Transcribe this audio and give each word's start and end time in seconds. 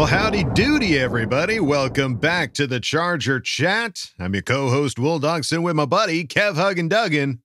Well, 0.00 0.08
howdy 0.08 0.44
doody, 0.54 0.98
everybody. 0.98 1.60
Welcome 1.60 2.16
back 2.16 2.54
to 2.54 2.66
the 2.66 2.80
Charger 2.80 3.38
Chat. 3.38 4.12
I'm 4.18 4.32
your 4.32 4.42
co-host, 4.42 4.98
Will 4.98 5.20
Dogson, 5.20 5.62
with 5.62 5.76
my 5.76 5.84
buddy, 5.84 6.26
Kev 6.26 6.54
Huggin 6.54 6.88
Duggan. 6.88 7.42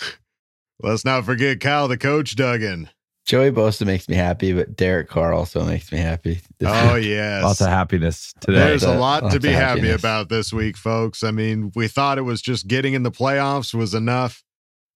Let's 0.83 1.05
not 1.05 1.23
forget 1.23 1.61
Kyle, 1.61 1.87
the 1.87 1.97
coach, 1.97 2.35
Duggan. 2.35 2.89
Joey 3.25 3.51
Bosa 3.51 3.85
makes 3.85 4.09
me 4.09 4.15
happy, 4.15 4.51
but 4.51 4.75
Derek 4.75 5.07
Carr 5.07 5.31
also 5.33 5.63
makes 5.63 5.91
me 5.91 5.99
happy. 5.99 6.41
Oh, 6.65 6.95
week. 6.95 7.05
yes. 7.05 7.43
Lots 7.43 7.61
of 7.61 7.67
happiness 7.67 8.33
today. 8.41 8.57
There's 8.59 8.83
a 8.83 8.95
Lots 8.95 9.23
lot 9.23 9.31
to 9.33 9.39
be 9.39 9.49
happy 9.49 9.81
happiness. 9.81 10.01
about 10.01 10.29
this 10.29 10.51
week, 10.51 10.75
folks. 10.75 11.23
I 11.23 11.31
mean, 11.31 11.71
we 11.75 11.87
thought 11.87 12.17
it 12.17 12.23
was 12.23 12.41
just 12.41 12.67
getting 12.67 12.93
in 12.93 13.03
the 13.03 13.11
playoffs 13.11 13.73
was 13.73 13.93
enough. 13.93 14.43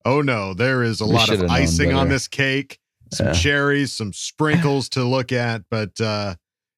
Oh 0.06 0.22
no, 0.22 0.53
there 0.53 0.84
is 0.84 1.02
a 1.02 1.06
We 1.06 1.14
lot 1.14 1.30
of 1.30 1.50
icing 1.50 1.94
on 1.94 2.09
this 2.09 2.28
cake, 2.28 2.80
some 3.14 3.28
Yeah. 3.28 3.34
cherries, 3.34 3.94
some 3.94 4.12
sprinkles 4.12 4.90
to 4.90 5.03
look 5.03 5.31
at. 5.31 5.62
But 5.70 6.00
uh 6.02 6.36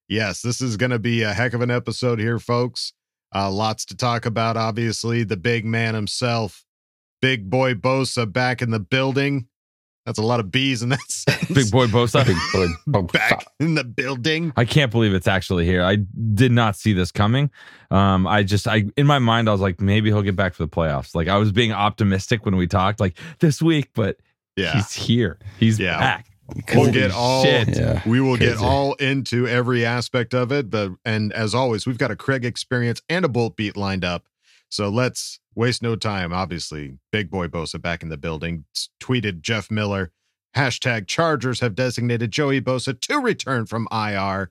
yes, 0.08 0.42
this 0.42 0.60
is 0.60 0.76
going 0.76 0.90
to 0.92 0.98
be 0.98 1.22
a 1.22 1.32
heck 1.32 1.54
of 1.54 1.60
an 1.62 1.70
episode 1.70 2.18
here, 2.20 2.38
folks. 2.38 2.92
Uh 3.34 3.50
lots 3.50 3.84
to 3.86 3.96
talk 3.96 4.26
about. 4.26 4.56
Obviously, 4.58 5.24
the 5.24 5.36
big 5.36 5.64
man 5.64 5.94
himself, 5.94 6.64
Big 7.20 7.50
Boy 7.50 7.74
Bosa, 7.74 8.30
back 8.30 8.62
in 8.62 8.70
the 8.70 8.80
building. 8.80 9.48
That's 10.08 10.18
a 10.18 10.22
lot 10.22 10.40
of 10.40 10.50
bees 10.50 10.82
in 10.82 10.88
that 10.88 11.00
sentence. 11.10 11.50
Big 11.52 11.70
boy 11.70 11.86
Bosa. 11.86 12.24
Big 12.26 12.36
boy 12.54 12.66
Bosa. 13.02 13.12
back 13.12 13.46
in 13.60 13.74
the 13.74 13.84
building. 13.84 14.54
I 14.56 14.64
can't 14.64 14.90
believe 14.90 15.12
it's 15.12 15.28
actually 15.28 15.66
here. 15.66 15.84
I 15.84 15.96
did 16.34 16.50
not 16.50 16.76
see 16.76 16.94
this 16.94 17.12
coming. 17.12 17.50
Um, 17.90 18.26
I 18.26 18.42
just, 18.42 18.66
I 18.66 18.84
in 18.96 19.06
my 19.06 19.18
mind, 19.18 19.48
I 19.48 19.52
was 19.52 19.60
like, 19.60 19.82
maybe 19.82 20.08
he'll 20.08 20.22
get 20.22 20.34
back 20.34 20.54
for 20.54 20.62
the 20.64 20.68
playoffs. 20.70 21.14
Like 21.14 21.28
I 21.28 21.36
was 21.36 21.52
being 21.52 21.72
optimistic 21.72 22.46
when 22.46 22.56
we 22.56 22.66
talked, 22.66 23.00
like 23.00 23.18
this 23.40 23.60
week, 23.60 23.90
but 23.94 24.16
Yeah. 24.56 24.72
he's 24.72 24.92
here. 24.94 25.38
He's 25.60 25.78
Yeah. 25.78 25.98
back. 25.98 26.26
We'll 26.74 26.84
Holy 26.86 26.92
get 26.92 27.10
all 27.10 27.44
shit. 27.44 27.68
Yeah. 27.76 28.00
we 28.06 28.20
will 28.22 28.38
get 28.38 28.56
all 28.56 28.94
into 28.94 29.46
every 29.46 29.84
aspect 29.84 30.32
of 30.32 30.50
it 30.50 30.70
but 30.70 30.92
and 31.04 31.30
as 31.34 31.54
always 31.54 31.86
we've 31.86 31.98
got 31.98 32.10
a 32.10 32.16
craig 32.16 32.46
experience 32.46 33.02
and 33.10 33.26
a 33.26 33.28
bolt 33.28 33.54
beat 33.54 33.76
lined 33.76 34.02
up 34.02 34.24
so 34.68 34.88
let's 34.88 35.40
waste 35.54 35.82
no 35.82 35.96
time 35.96 36.32
obviously 36.32 36.98
big 37.12 37.30
boy 37.30 37.46
bosa 37.48 37.80
back 37.80 38.02
in 38.02 38.08
the 38.08 38.16
building 38.16 38.64
tweeted 39.02 39.40
jeff 39.40 39.70
miller 39.70 40.10
hashtag 40.56 41.06
chargers 41.06 41.60
have 41.60 41.74
designated 41.74 42.30
joey 42.30 42.60
bosa 42.60 42.98
to 43.00 43.18
return 43.18 43.66
from 43.66 43.86
ir 43.92 44.50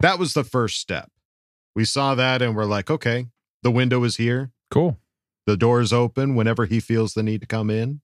that 0.00 0.18
was 0.18 0.34
the 0.34 0.44
first 0.44 0.78
step 0.80 1.10
we 1.74 1.84
saw 1.84 2.14
that 2.14 2.42
and 2.42 2.54
we're 2.56 2.64
like 2.64 2.90
okay 2.90 3.26
the 3.62 3.70
window 3.70 4.02
is 4.04 4.16
here 4.16 4.50
Cool. 4.70 4.98
the 5.46 5.56
door 5.56 5.80
is 5.80 5.92
open 5.92 6.34
whenever 6.34 6.66
he 6.66 6.80
feels 6.80 7.14
the 7.14 7.22
need 7.22 7.40
to 7.40 7.46
come 7.46 7.70
in 7.70 8.00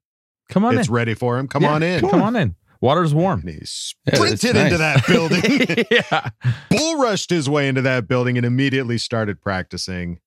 Come 0.48 0.64
on 0.64 0.76
it's 0.76 0.88
in. 0.88 0.94
ready 0.94 1.14
for 1.14 1.38
him 1.38 1.48
come 1.48 1.62
Yeah, 1.62 1.72
on 1.74 1.82
in 1.82 2.00
Come 2.08 2.22
on 2.22 2.36
in. 2.36 2.56
Water's 2.80 3.14
warm. 3.14 3.40
and 3.42 3.50
he 3.50 3.54
Yeah, 3.58 4.14
sprinted 4.16 4.56
into 4.56 4.76
nice. 4.76 4.78
that 4.78 5.06
building 5.06 5.86
yeah. 5.90 6.30
bull 6.68 6.98
rushed 7.00 7.30
his 7.30 7.48
way 7.48 7.68
into 7.68 7.80
that 7.82 8.08
building 8.08 8.36
and 8.36 8.44
immediately 8.44 8.98
started 8.98 9.40
practicing. 9.40 10.18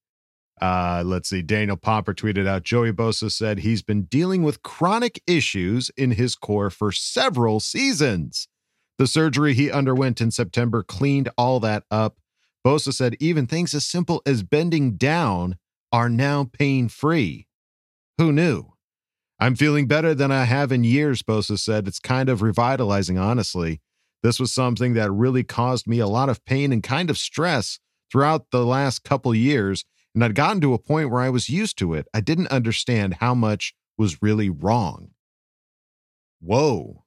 Uh, 0.61 1.03
let's 1.05 1.29
see. 1.29 1.41
Daniel 1.41 1.77
Popper 1.77 2.13
tweeted 2.13 2.47
out 2.47 2.63
Joey 2.63 2.93
Bosa 2.93 3.31
said 3.31 3.59
he's 3.59 3.81
been 3.81 4.03
dealing 4.03 4.43
with 4.43 4.63
chronic 4.63 5.21
issues 5.27 5.91
in 5.97 6.11
his 6.11 6.35
core 6.35 6.69
for 6.69 6.91
several 6.91 7.59
seasons. 7.59 8.47
The 8.97 9.07
surgery 9.07 9.53
he 9.53 9.69
underwent 9.69 10.21
in 10.21 10.31
September 10.31 10.81
cleaned 10.81 11.29
all 11.37 11.59
that 11.59 11.83
up. 11.91 12.17
Bosa 12.65 12.93
said 12.93 13.17
even 13.19 13.45
things 13.45 13.73
as 13.73 13.85
simple 13.85 14.21
as 14.25 14.43
bending 14.43 14.95
down 14.95 15.57
are 15.91 16.09
now 16.09 16.49
pain 16.51 16.87
free. 16.87 17.47
Who 18.17 18.31
knew? 18.31 18.73
I'm 19.39 19.55
feeling 19.55 19.87
better 19.87 20.15
than 20.15 20.31
I 20.31 20.45
have 20.45 20.71
in 20.71 20.85
years, 20.85 21.21
Bosa 21.21 21.59
said. 21.59 21.87
It's 21.87 21.99
kind 21.99 22.29
of 22.29 22.41
revitalizing, 22.41 23.17
honestly. 23.17 23.81
This 24.23 24.39
was 24.39 24.51
something 24.51 24.93
that 24.93 25.11
really 25.11 25.43
caused 25.43 25.85
me 25.87 25.99
a 25.99 26.07
lot 26.07 26.29
of 26.29 26.43
pain 26.45 26.71
and 26.71 26.81
kind 26.81 27.09
of 27.09 27.17
stress 27.17 27.79
throughout 28.09 28.51
the 28.51 28.65
last 28.65 29.03
couple 29.03 29.35
years. 29.35 29.83
And 30.15 30.23
I'd 30.23 30.33
gotten 30.33 30.61
to 30.61 30.73
a 30.73 30.79
point 30.79 31.11
where 31.11 31.21
I 31.21 31.29
was 31.29 31.49
used 31.49 31.77
to 31.79 31.93
it. 31.93 32.07
I 32.13 32.21
didn't 32.21 32.47
understand 32.47 33.15
how 33.15 33.35
much 33.35 33.75
was 33.97 34.21
really 34.23 34.49
wrong. 34.49 35.09
Whoa. 36.41 37.03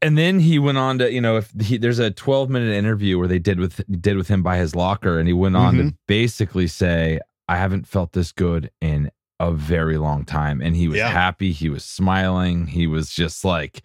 And 0.00 0.16
then 0.16 0.38
he 0.38 0.58
went 0.60 0.78
on 0.78 0.98
to, 0.98 1.12
you 1.12 1.20
know, 1.20 1.36
if 1.38 1.50
he, 1.60 1.76
there's 1.76 1.98
a 1.98 2.10
12 2.12 2.48
minute 2.48 2.72
interview 2.72 3.18
where 3.18 3.26
they 3.26 3.40
did 3.40 3.58
with 3.58 3.80
did 4.00 4.16
with 4.16 4.28
him 4.28 4.42
by 4.42 4.56
his 4.58 4.76
locker, 4.76 5.18
and 5.18 5.26
he 5.26 5.34
went 5.34 5.56
on 5.56 5.74
to 5.74 5.94
basically 6.06 6.68
say, 6.68 7.18
"I 7.48 7.56
haven't 7.56 7.88
felt 7.88 8.12
this 8.12 8.30
good 8.30 8.70
in 8.80 9.10
a 9.40 9.50
very 9.50 9.98
long 9.98 10.24
time," 10.24 10.60
and 10.60 10.76
he 10.76 10.86
was 10.86 10.98
Yeah. 10.98 11.08
happy, 11.08 11.50
he 11.50 11.68
was 11.68 11.84
smiling, 11.84 12.68
he 12.68 12.86
was 12.86 13.10
just 13.10 13.44
like, 13.44 13.82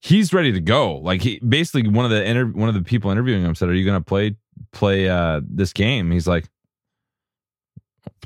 he's 0.00 0.32
ready 0.32 0.50
to 0.52 0.60
go. 0.60 0.96
Like 0.96 1.20
he 1.20 1.40
basically 1.40 1.88
one 1.90 2.06
of 2.06 2.10
the 2.10 2.24
inter- 2.24 2.46
one 2.46 2.70
of 2.70 2.74
the 2.74 2.82
people 2.82 3.10
interviewing 3.10 3.44
him 3.44 3.54
said, 3.54 3.68
"Are 3.68 3.74
you 3.74 3.84
going 3.84 4.00
to 4.00 4.04
play 4.04 4.36
play 4.72 5.10
uh 5.10 5.42
this 5.46 5.74
game?" 5.74 6.10
He's 6.10 6.26
like, 6.26 6.48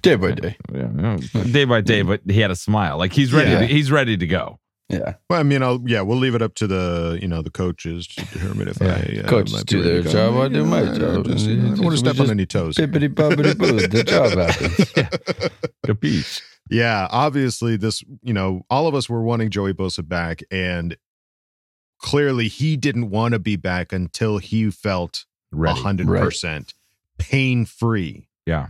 Day 0.02 0.14
by 0.14 0.32
day. 0.32 0.56
yeah, 0.72 0.88
yeah, 1.34 1.44
day 1.44 1.64
by 1.64 1.80
day, 1.80 2.02
but 2.02 2.20
he 2.28 2.40
had 2.40 2.50
a 2.50 2.56
smile. 2.56 2.98
Like 2.98 3.12
he's 3.12 3.32
ready. 3.32 3.50
Yeah. 3.50 3.58
To, 3.60 3.66
he's 3.66 3.90
ready 3.90 4.16
to 4.16 4.26
go. 4.26 4.58
Yeah. 4.88 5.14
Well, 5.28 5.38
I 5.38 5.42
mean, 5.42 5.62
I'll, 5.62 5.82
yeah, 5.86 6.00
we'll 6.00 6.16
leave 6.16 6.34
it 6.34 6.40
up 6.40 6.54
to 6.54 6.66
the, 6.66 7.18
you 7.20 7.28
know, 7.28 7.42
the 7.42 7.50
coaches 7.50 8.06
to 8.06 8.24
determine 8.24 8.68
if 8.68 8.80
Yeah. 8.80 8.94
I 8.94 9.20
uh, 9.24 9.28
Coaches 9.28 9.62
do 9.64 9.78
ready 9.82 9.88
their 9.90 9.98
to 9.98 10.04
go. 10.04 10.10
job, 10.12 10.36
I 10.36 10.48
do 10.48 10.64
my 10.64 10.82
Yeah, 10.82 10.98
job. 10.98 11.26
just, 11.26 11.46
I 11.46 11.54
don't 11.56 11.78
want 11.80 11.90
to 11.92 11.96
step 11.98 12.20
on 12.20 12.30
any 12.30 12.46
toes. 12.46 12.76
here. 12.78 12.86
Bippity 12.88 13.08
boppity 13.12 13.58
boo. 13.58 13.86
The 13.86 14.04
job 14.04 14.38
happens. 14.38 15.50
Capiche? 15.86 16.40
Yeah, 16.70 17.06
obviously 17.10 17.76
this, 17.76 18.02
you 18.22 18.32
know, 18.32 18.62
all 18.70 18.86
of 18.86 18.94
us 18.94 19.08
were 19.10 19.22
wanting 19.22 19.50
Joey 19.50 19.74
Bosa 19.74 20.06
back 20.06 20.40
and 20.50 20.96
clearly 21.98 22.48
he 22.48 22.76
didn't 22.76 23.10
want 23.10 23.32
to 23.32 23.38
be 23.38 23.56
back 23.56 23.92
until 23.92 24.38
he 24.38 24.70
felt 24.70 25.26
a 25.52 25.74
hundred 25.74 26.06
percent 26.08 26.72
pain 27.18 27.64
free. 27.64 28.28
Yeah. 28.46 28.68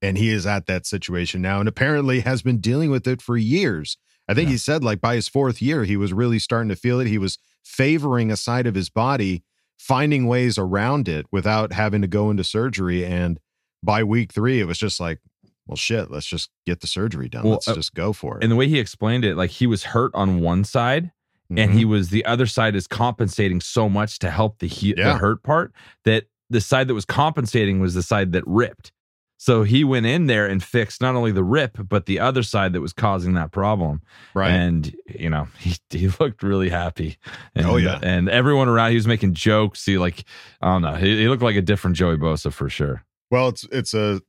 And 0.00 0.16
he 0.16 0.30
is 0.30 0.46
at 0.46 0.66
that 0.66 0.86
situation 0.86 1.42
now 1.42 1.58
and 1.60 1.68
apparently 1.68 2.20
has 2.20 2.42
been 2.42 2.58
dealing 2.60 2.90
with 2.90 3.06
it 3.06 3.20
for 3.20 3.36
years. 3.36 3.96
I 4.28 4.34
think 4.34 4.48
Yeah. 4.48 4.52
he 4.52 4.58
said 4.58 4.84
like 4.84 5.00
by 5.00 5.14
his 5.16 5.28
fourth 5.28 5.60
year, 5.60 5.84
he 5.84 5.96
was 5.96 6.12
really 6.12 6.38
starting 6.38 6.68
to 6.68 6.76
feel 6.76 7.00
it. 7.00 7.06
He 7.08 7.18
was 7.18 7.38
favoring 7.64 8.30
a 8.30 8.36
side 8.36 8.66
of 8.66 8.74
his 8.74 8.90
body, 8.90 9.42
finding 9.78 10.26
ways 10.26 10.58
around 10.58 11.08
it 11.08 11.26
without 11.32 11.72
having 11.72 12.02
to 12.02 12.08
go 12.08 12.30
into 12.30 12.44
surgery. 12.44 13.04
And 13.04 13.40
by 13.82 14.04
week 14.04 14.32
three, 14.32 14.60
it 14.60 14.64
was 14.66 14.78
just 14.78 15.00
like, 15.00 15.20
well, 15.66 15.76
shit, 15.76 16.10
let's 16.10 16.26
just 16.26 16.48
get 16.66 16.80
the 16.80 16.86
surgery 16.86 17.28
done. 17.28 17.42
Well, 17.44 17.52
let's 17.54 17.68
uh, 17.68 17.74
just 17.74 17.94
go 17.94 18.12
for 18.12 18.38
it. 18.38 18.42
And 18.44 18.50
the 18.52 18.56
way 18.56 18.68
he 18.68 18.78
explained 18.78 19.24
it, 19.24 19.36
like 19.36 19.50
he 19.50 19.66
was 19.66 19.84
hurt 19.84 20.10
on 20.14 20.40
one 20.40 20.64
side, 20.64 21.10
and 21.50 21.72
he 21.72 21.84
was 21.86 22.10
the 22.10 22.24
other 22.26 22.46
side 22.46 22.74
is 22.76 22.86
compensating 22.86 23.60
so 23.62 23.88
much 23.88 24.18
to 24.18 24.30
help 24.30 24.58
the 24.58 24.66
he- 24.66 24.94
Yeah. 24.96 25.12
the 25.12 25.18
hurt 25.18 25.42
part 25.42 25.72
that 26.04 26.24
the 26.50 26.60
side 26.60 26.88
that 26.88 26.94
was 26.94 27.04
compensating 27.06 27.80
was 27.80 27.94
the 27.94 28.02
side 28.02 28.32
that 28.32 28.44
ripped. 28.46 28.92
So 29.40 29.62
he 29.62 29.84
went 29.84 30.04
in 30.04 30.26
there 30.26 30.46
and 30.46 30.60
fixed 30.62 31.00
not 31.00 31.14
only 31.14 31.30
the 31.30 31.44
rip 31.44 31.78
but 31.88 32.06
the 32.06 32.18
other 32.18 32.42
side 32.42 32.72
that 32.72 32.80
was 32.80 32.92
causing 32.92 33.34
that 33.34 33.52
problem. 33.52 34.02
right. 34.34 34.50
And 34.50 34.94
you 35.08 35.30
know 35.30 35.46
he 35.58 35.76
he 35.90 36.08
looked 36.20 36.42
really 36.42 36.68
happy. 36.68 37.16
And, 37.54 37.66
Oh, 37.66 37.76
yeah. 37.76 38.00
and 38.02 38.28
everyone 38.28 38.68
around 38.68 38.90
he 38.90 38.96
was 38.96 39.06
making 39.06 39.34
jokes. 39.34 39.84
He 39.84 39.96
like 39.96 40.24
I 40.60 40.72
don't 40.72 40.82
know. 40.82 40.94
He, 40.94 41.18
he 41.20 41.28
looked 41.28 41.42
like 41.42 41.56
a 41.56 41.62
different 41.62 41.96
Joey 41.96 42.16
Bosa 42.16 42.52
for 42.52 42.68
sure. 42.68 43.04
Well, 43.30 43.48
it's 43.48 43.64
it's 43.70 43.94
a 43.94 44.20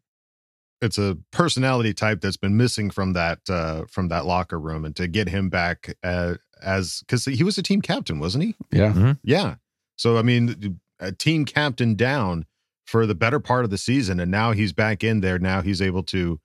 it's 0.81 0.97
a 0.97 1.17
personality 1.31 1.93
type 1.93 2.21
that's 2.21 2.37
been 2.37 2.55
missing 2.55 2.89
from 2.89 3.13
that 3.13 3.39
uh, 3.49 3.83
from 3.89 4.07
that 4.09 4.25
locker 4.25 4.59
room, 4.59 4.85
and 4.85 4.95
to 4.95 5.07
get 5.07 5.27
him 5.27 5.49
back 5.49 5.95
uh, 6.03 6.35
as 6.61 6.99
because 7.01 7.25
he 7.25 7.43
was 7.43 7.57
a 7.57 7.63
team 7.63 7.81
captain, 7.81 8.19
wasn't 8.19 8.43
he? 8.45 8.55
Yeah. 8.71 9.15
Yeah. 9.23 9.55
So 9.97 10.17
I 10.17 10.21
mean, 10.21 10.79
a 10.99 11.11
team 11.11 11.45
captain 11.45 11.95
down 11.95 12.45
for 12.89 13.05
the 13.05 13.15
better 13.15 13.39
part 13.39 13.63
of 13.65 13.69
the 13.71 13.77
season, 13.77 14.19
and 14.19 14.31
now 14.31 14.51
he's 14.51 14.73
back 14.73 15.03
in 15.03 15.21
there. 15.21 15.37
Now 15.37 15.61
he's 15.61 15.81
able 15.81 16.03
to 16.03 16.39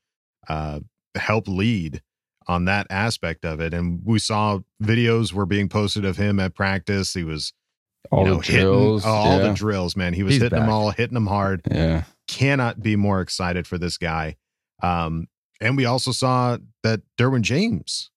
uh, 0.49 0.81
help 1.15 1.49
lead 1.49 2.03
on 2.47 2.67
that 2.67 2.87
aspect 2.91 3.45
of 3.47 3.61
it. 3.61 3.73
And 3.73 4.01
we 4.05 4.19
saw 4.19 4.59
videos 4.83 5.33
were 5.33 5.47
being 5.47 5.69
posted 5.71 6.05
of 6.05 6.17
him 6.19 6.39
at 6.39 6.55
practice. 6.55 7.15
He 7.15 7.25
was 7.25 7.55
All 8.11 8.25
you 8.25 8.31
know, 8.33 8.37
the 8.37 8.43
drills. 8.43 9.03
hitting, 9.05 9.17
oh, 9.17 9.19
all 9.19 9.39
yeah. 9.39 9.49
the 9.49 9.55
drills, 9.55 9.97
man. 9.97 10.13
He 10.13 10.23
was 10.23 10.35
He's 10.35 10.43
hitting 10.43 10.59
them 10.59 10.69
all, 10.69 10.91
hitting 10.91 11.15
them 11.15 11.27
hard. 11.27 11.63
Yeah. 11.71 12.05
Cannot 12.29 12.83
be 12.83 12.97
more 12.97 13.23
excited 13.23 13.67
for 13.67 13.79
this 13.79 13.97
guy. 13.97 14.37
Um, 14.83 15.29
and 15.63 15.77
we 15.79 15.87
also 15.87 16.13
saw 16.13 16.59
that 16.83 17.01
Derwin 17.17 17.41
James 17.41 18.11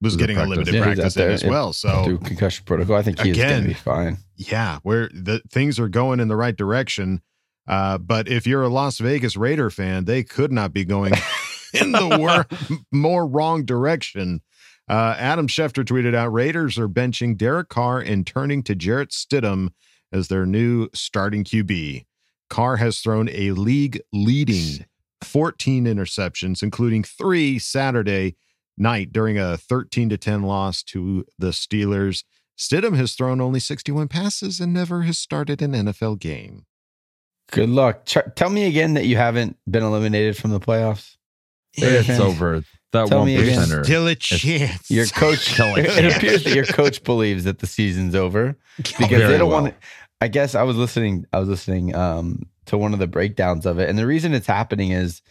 was 0.00 0.14
getting 0.16 0.36
a 0.36 0.46
limited 0.46 0.74
Yeah, 0.74 0.84
practice 0.84 1.16
in 1.16 1.28
as 1.28 1.42
well. 1.42 1.72
So 1.72 2.04
Through 2.04 2.18
concussion 2.18 2.64
protocol, 2.64 2.94
I 2.94 3.02
think 3.02 3.18
he's 3.20 3.36
going 3.36 3.62
to 3.62 3.68
be 3.68 3.74
fine. 3.74 4.18
yeah, 4.36 4.78
where 4.84 5.08
the 5.12 5.40
things 5.50 5.80
are 5.80 5.88
going 5.88 6.20
in 6.20 6.28
the 6.28 6.36
right 6.36 6.54
direction. 6.56 7.20
Uh, 7.68 7.98
but 7.98 8.28
if 8.28 8.46
you're 8.46 8.62
a 8.62 8.68
Las 8.68 8.98
Vegas 8.98 9.36
Raider 9.36 9.70
fan, 9.70 10.06
they 10.06 10.24
could 10.24 10.50
not 10.50 10.72
be 10.72 10.84
going 10.84 11.12
in 11.74 11.92
the 11.92 12.16
wor- 12.18 12.80
more 12.90 13.26
wrong 13.26 13.64
direction. 13.64 14.40
Uh, 14.88 15.14
Adam 15.18 15.46
Schefter 15.46 15.84
tweeted 15.84 16.14
out 16.14 16.32
Raiders 16.32 16.78
are 16.78 16.88
benching 16.88 17.36
Derek 17.36 17.68
Carr 17.68 18.00
and 18.00 18.26
turning 18.26 18.62
to 18.62 18.74
Jarrett 18.74 19.10
Stidham 19.10 19.68
as 20.10 20.28
their 20.28 20.46
new 20.46 20.88
starting 20.94 21.44
QB. 21.44 22.06
Carr 22.48 22.76
has 22.76 23.00
thrown 23.00 23.28
a 23.30 23.50
league 23.50 24.00
leading 24.14 24.86
14 25.22 25.84
interceptions, 25.84 26.62
including 26.62 27.02
three 27.02 27.58
Saturday 27.58 28.36
night 28.78 29.12
during 29.12 29.38
a 29.38 29.58
13 29.58 30.08
to 30.08 30.16
10 30.16 30.42
loss 30.42 30.82
to 30.84 31.26
the 31.38 31.48
Steelers. 31.48 32.24
Stidham 32.56 32.96
has 32.96 33.14
thrown 33.14 33.40
only 33.42 33.60
61 33.60 34.08
passes 34.08 34.58
and 34.58 34.72
never 34.72 35.02
has 35.02 35.18
started 35.18 35.60
an 35.60 35.72
NFL 35.72 36.18
game. 36.18 36.64
Good 37.50 37.68
luck. 37.70 38.04
Ch- 38.04 38.18
tell 38.36 38.50
me 38.50 38.66
again 38.66 38.94
that 38.94 39.06
you 39.06 39.16
haven't 39.16 39.56
been 39.70 39.82
eliminated 39.82 40.36
from 40.36 40.50
the 40.50 40.60
playoffs. 40.60 41.16
It's 41.74 42.06
fans. 42.06 42.20
over. 42.20 42.62
That 42.92 43.08
Tell 43.08 43.18
one 43.18 43.26
me 43.26 43.36
again. 43.36 43.58
percenter. 43.58 43.84
Still 43.84 44.06
a 44.06 44.14
chance. 44.14 44.90
Your 44.90 45.06
coach, 45.14 45.46
Tell 45.56 45.76
it, 45.76 45.84
it 45.86 46.16
appears 46.16 46.44
that 46.44 46.54
your 46.54 46.64
coach 46.64 47.04
believes 47.04 47.44
that 47.44 47.58
the 47.58 47.66
season's 47.66 48.14
over 48.14 48.56
because 48.78 49.08
Very 49.10 49.24
they 49.32 49.38
don't 49.38 49.50
well. 49.50 49.62
want 49.62 49.74
to. 49.80 49.86
I 50.20 50.28
guess 50.28 50.54
I 50.54 50.62
was 50.62 50.76
listening. 50.76 51.26
I 51.32 51.38
was 51.38 51.48
listening 51.48 51.94
um, 51.94 52.42
to 52.66 52.76
one 52.78 52.92
of 52.92 52.98
the 52.98 53.06
breakdowns 53.06 53.66
of 53.66 53.78
it, 53.78 53.88
and 53.88 53.98
the 53.98 54.06
reason 54.06 54.32
it's 54.34 54.46
happening 54.46 54.90
is 54.90 55.22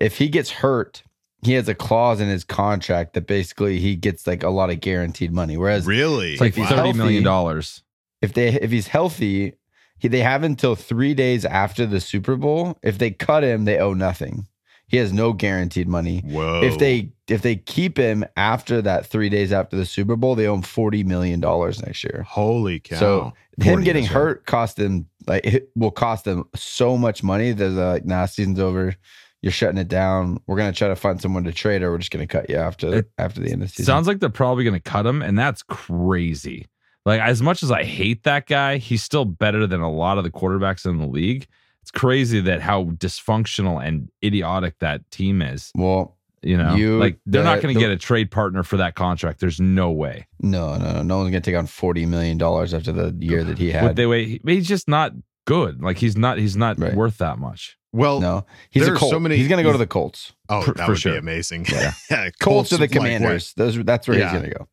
if 0.00 0.18
he 0.18 0.28
gets 0.28 0.50
hurt, 0.50 1.02
he 1.42 1.52
has 1.52 1.68
a 1.68 1.74
clause 1.74 2.20
in 2.20 2.28
his 2.28 2.44
contract 2.44 3.14
that 3.14 3.26
basically 3.26 3.78
he 3.78 3.94
gets 3.96 4.26
like 4.26 4.42
a 4.42 4.50
lot 4.50 4.68
of 4.70 4.80
guaranteed 4.80 5.32
money. 5.32 5.56
Whereas 5.56 5.86
really? 5.86 6.32
It's 6.32 6.40
like 6.40 6.54
he's 6.54 6.68
thirty 6.68 6.92
million 6.92 7.22
dollars. 7.22 7.82
if 8.20 8.34
they 8.34 8.48
if 8.48 8.70
he's 8.70 8.88
healthy, 8.88 9.54
he, 9.98 10.08
they 10.08 10.20
have 10.20 10.42
until 10.42 10.74
three 10.74 11.14
days 11.14 11.44
after 11.44 11.86
the 11.86 12.00
Super 12.00 12.36
Bowl. 12.36 12.78
If 12.82 12.98
they 12.98 13.10
cut 13.10 13.44
him, 13.44 13.64
they 13.64 13.78
owe 13.78 13.94
nothing. 13.94 14.46
He 14.88 14.98
has 14.98 15.12
no 15.12 15.32
guaranteed 15.32 15.88
money. 15.88 16.22
Whoa. 16.24 16.62
If 16.62 16.78
they 16.78 17.12
if 17.26 17.42
they 17.42 17.56
keep 17.56 17.96
him 17.96 18.24
after 18.36 18.80
that 18.82 19.06
three 19.06 19.28
days 19.28 19.52
after 19.52 19.76
the 19.76 19.84
Super 19.84 20.14
Bowl, 20.14 20.36
they 20.36 20.46
owe 20.46 20.54
him 20.54 20.62
forty 20.62 21.02
million 21.02 21.40
dollars 21.40 21.82
next 21.84 22.04
year. 22.04 22.24
Holy 22.28 22.78
cow. 22.78 22.98
So 22.98 23.32
him 23.60 23.82
getting 23.82 24.04
that's 24.04 24.14
right. 24.14 24.20
hurt 24.20 24.46
cost 24.46 24.76
them 24.76 25.06
like 25.26 25.44
it 25.44 25.70
will 25.74 25.90
cost 25.90 26.24
them 26.24 26.48
so 26.54 26.96
much 26.96 27.24
money. 27.24 27.52
There's 27.52 27.74
like, 27.74 28.04
nah, 28.04 28.26
season's 28.26 28.60
over. 28.60 28.94
You're 29.42 29.52
shutting 29.52 29.78
it 29.78 29.88
down. 29.88 30.38
We're 30.46 30.56
gonna 30.56 30.72
try 30.72 30.88
to 30.88 30.96
find 30.96 31.20
someone 31.20 31.44
to 31.44 31.52
trade, 31.52 31.82
or 31.82 31.90
we're 31.90 31.98
just 31.98 32.12
gonna 32.12 32.26
cut 32.28 32.48
you 32.48 32.56
after 32.56 32.98
It 32.98 33.10
after 33.18 33.40
the 33.40 33.50
end 33.50 33.62
of 33.62 33.68
the 33.68 33.72
season. 33.72 33.86
Sounds 33.86 34.06
like 34.06 34.20
they're 34.20 34.28
probably 34.28 34.62
going 34.62 34.74
to 34.74 34.80
cut 34.80 35.04
him, 35.04 35.20
and 35.20 35.36
that's 35.38 35.62
crazy. 35.64 36.66
Like 37.06 37.20
as 37.22 37.40
much 37.40 37.62
as 37.62 37.70
I 37.70 37.84
hate 37.84 38.24
that 38.24 38.46
guy, 38.46 38.76
he's 38.76 39.02
still 39.02 39.24
better 39.24 39.66
than 39.66 39.80
a 39.80 39.90
lot 39.90 40.18
of 40.18 40.24
the 40.24 40.30
quarterbacks 40.30 40.84
in 40.84 40.98
the 40.98 41.06
league. 41.06 41.46
It's 41.80 41.90
crazy 41.92 42.40
that 42.40 42.60
how 42.60 42.84
dysfunctional 42.84 43.82
and 43.82 44.10
idiotic 44.22 44.78
that 44.80 45.08
team 45.10 45.40
is. 45.40 45.70
well, 45.74 46.12
You 46.42 46.56
know, 46.56 46.74
You- 46.76 46.98
like 46.98 47.18
they're 47.26 47.42
the- 47.42 47.48
not 47.48 47.62
going 47.62 47.74
to 47.74 47.80
the- 47.80 47.84
get 47.86 47.90
a 47.90 47.96
trade 47.96 48.30
partner 48.30 48.62
for 48.62 48.76
that 48.76 48.94
contract. 48.94 49.40
There's 49.40 49.58
no 49.60 49.90
way. 49.90 50.26
no, 50.40 50.76
no, 50.76 50.92
no, 50.92 51.02
no 51.02 51.16
one's 51.18 51.30
gonna 51.30 51.40
take 51.40 51.56
on 51.56 51.66
forty 51.66 52.06
million 52.06 52.38
dollars 52.38 52.72
after 52.74 52.92
the 52.92 53.16
year 53.18 53.42
that 53.42 53.58
he 53.58 53.72
What 53.72 53.82
had. 53.82 53.96
they 53.96 54.06
wait, 54.06 54.42
he's 54.46 54.68
just 54.68 54.86
not 54.86 55.12
good. 55.46 55.82
Like 55.82 55.96
he's 55.98 56.16
not. 56.16 56.38
He's 56.38 56.56
not 56.56 56.78
Right. 56.78 56.94
worth 56.94 57.18
that 57.18 57.38
much. 57.38 57.76
well, 57.92 58.20
no, 58.20 58.46
he's 58.70 58.82
a 58.82 58.86
there's 58.86 58.98
Colt. 58.98 59.10
so 59.12 59.18
many- 59.18 59.36
he's 59.38 59.48
gonna 59.48 59.62
go 59.64 59.72
to 59.72 59.78
the 59.78 59.86
Colts. 59.86 60.34
oh, 60.48 60.60
for- 60.62 60.74
that 60.74 60.84
for 60.86 60.92
would 60.92 61.00
sure. 61.00 61.12
be 61.12 61.18
amazing. 61.18 61.66
Yeah. 61.72 61.92
yeah 62.10 62.30
Colts 62.38 62.72
are 62.72 62.76
the 62.76 62.82
like? 62.82 62.92
Commanders. 62.92 63.52
Those 63.56 63.82
that's 63.82 64.06
where 64.06 64.18
Yeah. 64.18 64.30
he's 64.32 64.40
gonna 64.40 64.52
go. 64.54 64.68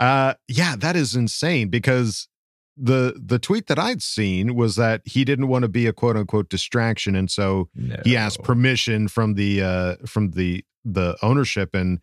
Uh, 0.00 0.34
yeah, 0.48 0.74
that 0.76 0.96
is 0.96 1.14
insane 1.14 1.68
because 1.68 2.26
the 2.76 3.20
the 3.22 3.38
tweet 3.38 3.66
that 3.66 3.78
I'd 3.78 4.02
seen 4.02 4.54
was 4.54 4.76
that 4.76 5.02
he 5.04 5.24
didn't 5.24 5.48
want 5.48 5.62
to 5.62 5.68
be 5.68 5.86
a 5.86 5.92
quote 5.92 6.16
unquote 6.16 6.48
distraction, 6.48 7.14
and 7.14 7.30
so 7.30 7.68
he 8.04 8.16
asked 8.16 8.42
permission 8.42 9.06
from 9.08 9.34
the 9.34 9.62
uh 9.62 9.96
from 10.06 10.30
the 10.30 10.64
the 10.84 11.16
ownership, 11.22 11.74
and 11.74 12.00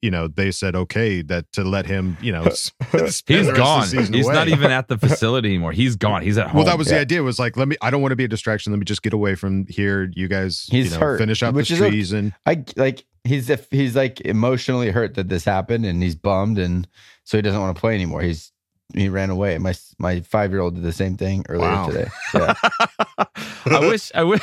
you 0.00 0.10
know 0.10 0.28
they 0.28 0.52
said 0.52 0.76
okay 0.76 1.20
that 1.22 1.50
to 1.52 1.64
let 1.64 1.86
him 1.86 2.16
you 2.22 2.30
know 2.30 2.44
s- 2.44 2.70
spend 2.90 3.02
He's 3.10 3.24
the 3.26 3.34
rest 3.34 3.48
of 3.48 3.54
the 3.54 3.96
gone. 3.96 4.12
He's 4.14 4.26
away. 4.26 4.34
not 4.34 4.46
even 4.48 4.70
at 4.70 4.86
the 4.86 4.96
facility 5.08 5.48
anymore. 5.48 5.72
He's 5.72 5.96
gone. 5.96 6.22
He's 6.22 6.38
at 6.38 6.46
home. 6.46 6.58
Well, 6.58 6.66
that 6.66 6.78
was 6.78 6.86
the 6.88 6.94
Yeah. 6.94 7.00
idea. 7.00 7.22
Was 7.24 7.40
like, 7.40 7.56
let 7.56 7.66
me. 7.66 7.76
I 7.82 7.90
don't 7.90 8.00
want 8.00 8.12
to 8.12 8.16
be 8.16 8.24
a 8.24 8.28
distraction. 8.28 8.72
Let 8.72 8.78
me 8.78 8.84
just 8.84 9.02
get 9.02 9.12
away 9.12 9.34
from 9.34 9.66
here. 9.66 10.08
You 10.14 10.28
guys, 10.28 10.68
He's 10.70 10.86
you 10.86 10.90
know, 10.92 11.00
hurt, 11.06 11.18
finish 11.18 11.42
up 11.42 11.54
which 11.56 11.70
the 11.70 11.74
is 11.74 11.82
okay. 11.82 11.90
season. 11.90 12.34
I 12.46 12.64
like 12.76 13.04
he's 13.24 13.50
if 13.50 13.66
he's 13.70 13.96
like 13.96 14.20
emotionally 14.22 14.90
hurt 14.90 15.14
that 15.14 15.28
this 15.28 15.44
happened 15.44 15.84
and 15.84 16.02
he's 16.02 16.14
bummed 16.14 16.58
and 16.58 16.86
so 17.30 17.38
he 17.38 17.42
doesn't 17.42 17.60
want 17.60 17.76
to 17.76 17.80
play 17.80 17.94
anymore. 17.94 18.22
He's 18.22 18.50
he 18.92 19.08
ran 19.08 19.30
away. 19.30 19.56
My 19.58 19.72
my 20.00 20.18
five 20.22 20.50
year 20.50 20.60
old 20.60 20.74
did 20.74 20.82
the 20.82 20.92
same 20.92 21.16
thing 21.16 21.44
earlier 21.48 21.68
Wow. 21.70 21.86
today. 21.86 22.08
Yeah. 22.34 22.54
I 23.66 23.78
wish. 23.80 24.10
I 24.16 24.24
wish. 24.24 24.40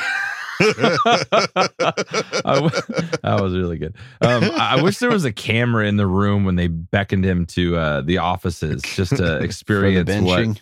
I 0.60 2.54
w- 2.54 2.70
that 3.22 3.38
was 3.42 3.54
really 3.54 3.76
good. 3.76 3.94
Um, 4.22 4.44
I 4.44 4.76
I 4.78 4.82
wish 4.82 4.98
there 4.98 5.10
was 5.10 5.24
a 5.26 5.32
camera 5.32 5.86
in 5.86 5.96
the 5.98 6.06
room 6.06 6.44
when 6.46 6.56
they 6.56 6.68
beckoned 6.68 7.24
him 7.26 7.44
to 7.46 7.76
uh, 7.76 8.00
the 8.00 8.18
offices 8.18 8.80
just 8.82 9.10
to 9.10 9.16
For 9.18 9.22
the 9.24 9.38
experience 9.44 10.08
what 10.22 10.40
benching. 10.40 10.60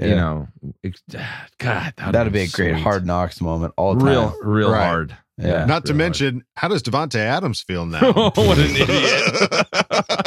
you 0.00 0.14
know. 0.16 0.48
ex- 0.82 1.02
God, 1.58 1.92
that'd, 1.96 2.14
That'd 2.14 2.32
be 2.32 2.40
a 2.42 2.48
great 2.48 2.76
hard 2.76 3.06
knocks 3.06 3.40
moment 3.42 3.74
all 3.76 3.94
the 3.94 4.00
time. 4.00 4.08
real, 4.08 4.36
real 4.42 4.70
Right. 4.72 4.86
hard. 4.86 5.16
Yeah. 5.38 5.66
Not 5.66 5.84
to 5.86 5.92
real 5.92 5.98
hard. 6.00 6.10
mention, 6.10 6.44
how 6.56 6.68
does 6.68 6.82
Davante 6.82 7.16
Adams 7.18 7.60
feel 7.60 7.84
now? 7.84 8.12
what 8.12 8.58
an 8.58 8.74
idiot! 8.74 10.25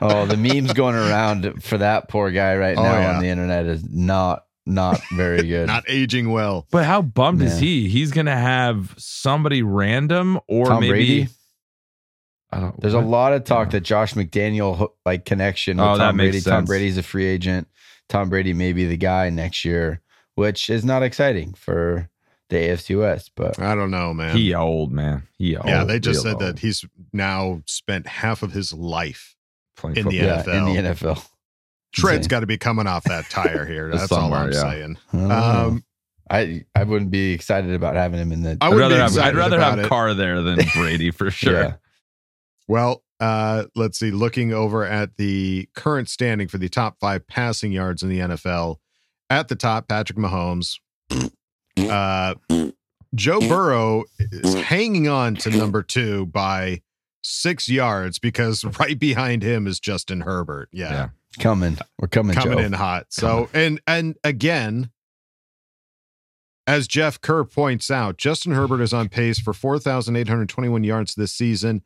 Oh, 0.00 0.26
the 0.26 0.36
memes 0.36 0.72
going 0.72 0.94
around 0.94 1.62
for 1.62 1.78
that 1.78 2.08
poor 2.08 2.30
guy 2.30 2.56
right 2.56 2.76
Oh, 2.76 2.82
now 2.82 2.98
yeah. 2.98 3.14
on 3.16 3.22
the 3.22 3.28
internet 3.28 3.66
is 3.66 3.84
not 3.88 4.44
not 4.66 5.00
very 5.12 5.42
good. 5.48 5.66
Not 5.66 5.84
aging 5.88 6.30
well. 6.30 6.66
But 6.70 6.84
how 6.84 7.02
bummed 7.02 7.42
is 7.42 7.58
he? 7.58 7.88
He's 7.88 8.10
gonna 8.12 8.36
have 8.36 8.94
somebody 8.98 9.62
random 9.62 10.38
or 10.48 10.66
Tom 10.66 10.80
maybe. 10.80 10.90
Brady. 10.90 11.28
I 12.52 12.60
don't, 12.60 12.80
There's 12.80 12.94
a 12.94 13.00
lot 13.00 13.32
of 13.32 13.44
talk 13.44 13.68
Yeah. 13.68 13.72
that 13.72 13.80
Josh 13.82 14.14
McDaniel 14.14 14.88
like 15.06 15.24
connection 15.24 15.76
with 15.76 15.86
Oh, 15.86 15.96
that 15.98 16.06
Tom 16.06 16.16
makes 16.16 16.32
Brady. 16.32 16.44
Tom. 16.44 16.64
Brady's 16.64 16.98
a 16.98 17.02
free 17.02 17.26
agent. 17.26 17.68
Tom 18.08 18.28
Brady 18.28 18.52
may 18.52 18.72
be 18.72 18.86
the 18.86 18.96
guy 18.96 19.30
next 19.30 19.64
year, 19.64 20.00
which 20.34 20.68
is 20.68 20.84
not 20.84 21.02
exciting 21.04 21.54
for 21.54 22.08
the 22.48 22.56
AFC 22.56 22.98
West. 22.98 23.30
But 23.36 23.60
I 23.60 23.74
don't 23.76 23.92
know, 23.92 24.12
man. 24.12 24.36
He 24.36 24.52
old 24.54 24.90
man. 24.92 25.28
He 25.38 25.56
old. 25.56 25.66
yeah, 25.68 25.84
they 25.84 26.00
just 26.00 26.22
said 26.22 26.34
old. 26.34 26.40
that 26.42 26.58
he's 26.58 26.84
now 27.12 27.62
spent 27.66 28.06
half 28.08 28.42
of 28.42 28.52
his 28.52 28.72
life. 28.72 29.36
Playing 29.80 29.96
in 29.96 30.08
the 30.08 30.18
football. 30.18 30.54
yeah, 30.54 30.68
in 30.68 30.76
NFL. 30.76 30.98
the 30.98 31.06
NFL, 31.06 31.28
Tread's 31.92 32.16
Insane. 32.18 32.28
got 32.28 32.40
to 32.40 32.46
be 32.46 32.58
coming 32.58 32.86
off 32.86 33.04
that 33.04 33.28
tire 33.30 33.64
here. 33.64 33.90
That's 33.94 34.12
all 34.12 34.32
I'm 34.32 34.52
yeah. 34.52 34.60
saying. 34.60 34.98
I. 35.12 35.18
Um, 35.18 35.84
I 36.30 36.64
I 36.76 36.84
wouldn't 36.84 37.10
be 37.10 37.32
excited 37.32 37.72
about 37.72 37.96
having 37.96 38.20
him 38.20 38.30
in 38.30 38.42
the. 38.42 38.56
I 38.60 38.68
I'd 38.68 38.76
rather 38.76 38.96
have. 38.96 39.18
I'd 39.18 39.34
rather 39.34 39.58
have 39.58 39.80
it. 39.80 39.88
Carr 39.88 40.14
there 40.14 40.42
than 40.42 40.60
Brady 40.76 41.10
for 41.10 41.30
sure. 41.30 41.60
Yeah. 41.60 41.72
Well, 42.68 43.02
uh, 43.18 43.64
let's 43.74 43.98
see. 43.98 44.12
Looking 44.12 44.52
over 44.52 44.84
at 44.84 45.16
the 45.16 45.68
current 45.74 46.08
standing 46.08 46.46
for 46.46 46.58
the 46.58 46.68
top 46.68 46.98
five 47.00 47.26
passing 47.26 47.72
yards 47.72 48.04
in 48.04 48.08
the 48.08 48.20
NFL, 48.20 48.76
at 49.28 49.48
the 49.48 49.56
top, 49.56 49.88
Patrick 49.88 50.18
Mahomes. 50.18 50.78
Uh, 51.76 52.34
Joe 53.14 53.40
Burrow 53.40 54.04
is 54.18 54.54
hanging 54.54 55.08
on 55.08 55.34
to 55.36 55.50
number 55.50 55.82
two 55.82 56.26
by 56.26 56.80
six 57.22 57.68
yards 57.68 58.18
because 58.18 58.64
right 58.80 58.98
behind 58.98 59.42
him 59.42 59.66
is 59.66 59.80
Justin 59.80 60.22
Herbert. 60.22 60.68
Yeah, 60.72 60.90
Yeah. 60.92 61.08
coming. 61.38 61.78
We're 61.98 62.08
coming. 62.08 62.34
coming 62.36 62.58
Joe. 62.58 62.64
in 62.64 62.72
hot. 62.72 63.06
So, 63.10 63.48
and 63.54 63.80
and 63.86 64.16
again, 64.24 64.90
as 66.66 66.86
Jeff 66.86 67.20
Kerr 67.20 67.44
points 67.44 67.90
out, 67.90 68.16
Justin 68.16 68.52
Herbert 68.52 68.80
is 68.80 68.92
on 68.92 69.08
pace 69.08 69.38
for 69.38 69.52
4,821 69.52 70.84
yards 70.84 71.14
this 71.14 71.32
season. 71.32 71.82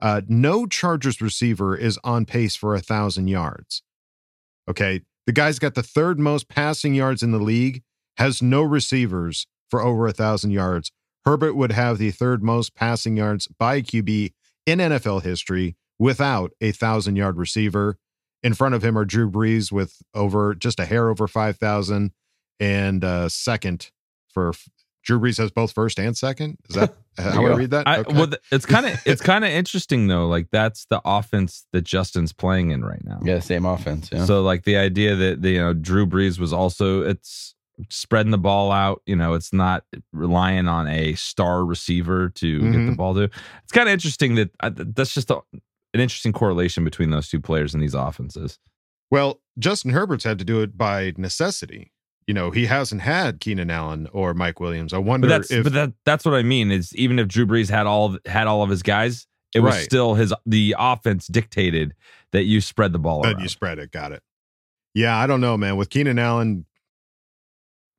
Uh, 0.00 0.20
no 0.28 0.66
Chargers 0.66 1.20
receiver 1.20 1.76
is 1.76 1.98
on 2.04 2.24
pace 2.24 2.54
for 2.54 2.74
a 2.74 2.80
thousand 2.80 3.28
yards. 3.28 3.82
Okay. 4.70 5.02
The 5.26 5.32
guy's 5.32 5.58
got 5.58 5.74
the 5.74 5.82
third 5.82 6.18
most 6.20 6.48
passing 6.48 6.94
yards 6.94 7.22
in 7.22 7.32
the 7.32 7.38
league, 7.38 7.82
has 8.16 8.40
no 8.40 8.62
receivers 8.62 9.46
for 9.68 9.82
over 9.82 10.06
a 10.06 10.12
thousand 10.12 10.52
yards. 10.52 10.92
Herbert 11.24 11.54
would 11.54 11.72
have 11.72 11.98
the 11.98 12.10
third 12.12 12.42
most 12.42 12.74
passing 12.74 13.16
yards 13.16 13.48
by 13.58 13.82
QB 13.82 14.32
in 14.68 14.78
NFL 14.78 15.22
history 15.22 15.76
without 15.98 16.52
a 16.60 16.72
thousand 16.72 17.16
yard 17.16 17.36
receiver. 17.36 17.98
In 18.42 18.54
front 18.54 18.74
of 18.76 18.84
him 18.84 18.96
are 18.96 19.04
Drew 19.04 19.28
Brees 19.28 19.72
with 19.72 19.96
over 20.14 20.54
just 20.54 20.78
a 20.78 20.84
hair 20.84 21.08
over 21.10 21.26
5,000 21.26 22.12
and 22.60 23.04
uh, 23.04 23.28
second 23.28 23.90
for 24.32 24.52
Drew 25.02 25.18
Brees 25.18 25.38
has 25.38 25.50
both 25.50 25.72
first 25.72 25.98
and 25.98 26.16
second. 26.16 26.58
Is 26.68 26.76
that 26.76 26.94
how 27.18 27.44
I 27.46 27.54
read 27.54 27.70
that? 27.70 27.88
I, 27.88 27.98
Okay. 27.98 28.12
Well, 28.14 28.26
th- 28.28 28.42
it's 28.52 28.66
kind 28.66 28.86
of 28.86 29.00
it's 29.06 29.22
kind 29.22 29.44
of 29.44 29.50
interesting 29.50 30.06
though. 30.06 30.26
Like 30.28 30.48
that's 30.52 30.84
the 30.84 31.00
offense 31.04 31.66
that 31.72 31.82
Justin's 31.82 32.32
playing 32.32 32.70
in 32.70 32.84
right 32.84 33.02
now. 33.04 33.18
Yeah, 33.24 33.40
same 33.40 33.64
offense. 33.64 34.10
Yeah. 34.12 34.24
So 34.24 34.42
like 34.42 34.64
the 34.64 34.76
idea 34.76 35.16
that 35.16 35.42
the, 35.42 35.50
you 35.50 35.60
know 35.60 35.72
Drew 35.72 36.06
Brees 36.06 36.38
was 36.38 36.52
also 36.52 37.02
it's 37.02 37.54
spreading 37.90 38.30
the 38.30 38.38
ball 38.38 38.72
out. 38.72 39.02
You 39.06 39.16
know, 39.16 39.34
it's 39.34 39.52
not 39.52 39.84
relying 40.12 40.68
on 40.68 40.86
a 40.88 41.14
star 41.14 41.64
receiver 41.64 42.30
to 42.36 42.60
get 42.60 42.72
the 42.72 42.78
Mhm. 42.92 42.96
ball 42.96 43.14
to. 43.14 43.22
It's 43.24 43.72
kind 43.72 43.88
of 43.88 43.92
interesting 43.92 44.34
that 44.36 44.50
uh, 44.60 44.70
that's 44.74 45.14
just 45.14 45.30
a, 45.30 45.40
an 45.52 46.00
interesting 46.00 46.32
correlation 46.32 46.84
between 46.84 47.10
those 47.10 47.28
two 47.28 47.40
players 47.40 47.74
in 47.74 47.80
these 47.80 47.94
offenses. 47.94 48.58
Well, 49.10 49.40
Justin 49.58 49.92
Herbert's 49.92 50.24
had 50.24 50.38
to 50.38 50.44
do 50.44 50.60
it 50.60 50.76
by 50.76 51.14
necessity. 51.16 51.92
You 52.26 52.34
know, 52.34 52.50
he 52.50 52.66
hasn't 52.66 53.00
had 53.00 53.40
Keenan 53.40 53.70
Allen 53.70 54.06
or 54.12 54.34
Mike 54.34 54.60
Williams. 54.60 54.92
I 54.92 54.98
wonder 54.98 55.26
But 55.26 55.38
that's 55.38 55.50
if 55.50 55.64
but 55.64 55.72
that 55.72 55.92
that's 56.04 56.24
what 56.26 56.34
I 56.34 56.42
mean. 56.42 56.70
Is 56.70 56.94
even 56.94 57.18
if 57.18 57.26
Drew 57.26 57.46
Brees 57.46 57.70
had 57.70 57.86
all 57.86 58.06
of, 58.14 58.18
had 58.26 58.46
all 58.46 58.62
of 58.62 58.68
his 58.68 58.82
guys, 58.82 59.26
it 59.54 59.60
was 59.60 59.74
Right. 59.76 59.84
still 59.84 60.14
his 60.14 60.34
the 60.44 60.74
offense 60.78 61.26
dictated 61.26 61.94
that 62.32 62.44
you 62.44 62.60
spread 62.60 62.92
the 62.92 62.98
ball 62.98 63.22
that 63.22 63.32
around. 63.34 63.42
you 63.42 63.48
spread 63.48 63.78
it. 63.78 63.90
Got 63.92 64.12
it. 64.12 64.22
Yeah, 64.94 65.16
I 65.16 65.26
don't 65.26 65.40
know, 65.40 65.56
man. 65.56 65.76
With 65.78 65.88
Keenan 65.88 66.18
Allen, 66.18 66.66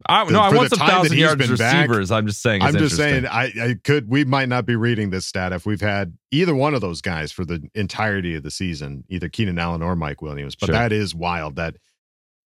I, 0.08 0.24
the- 0.26 0.32
no, 0.32 0.40
I 0.40 0.56
want 0.56 0.70
some 0.70 0.80
thousand 0.88 1.18
yards 1.18 1.36
been 1.46 1.56
back, 1.58 1.88
receivers. 1.90 2.10
I'm 2.12 2.26
just 2.26 2.42
saying. 2.42 2.62
I'm 2.62 2.74
just 2.78 2.96
saying, 2.96 3.26
I, 3.26 3.52
I 3.62 3.76
could, 3.84 4.10
we 4.10 4.24
might 4.24 4.48
not 4.48 4.66
be 4.66 4.76
reading 4.78 5.10
this 5.10 5.26
stat 5.26 5.52
if 5.52 5.66
we've 5.66 5.82
had 5.82 6.18
either 6.32 6.56
one 6.56 6.74
of 6.74 6.82
those 6.82 7.02
guys 7.02 7.32
for 7.34 7.44
the 7.44 7.68
entirety 7.76 8.36
of 8.36 8.44
the 8.44 8.52
season, 8.52 9.04
either 9.10 9.28
Keenan 9.28 9.60
Allen 9.60 9.82
or 9.82 9.96
Mike 9.98 10.22
Williams. 10.22 10.56
But 10.56 10.68
Sure. 10.68 10.74
that 10.76 10.92
is 10.94 11.14
wild 11.14 11.58
that 11.58 11.76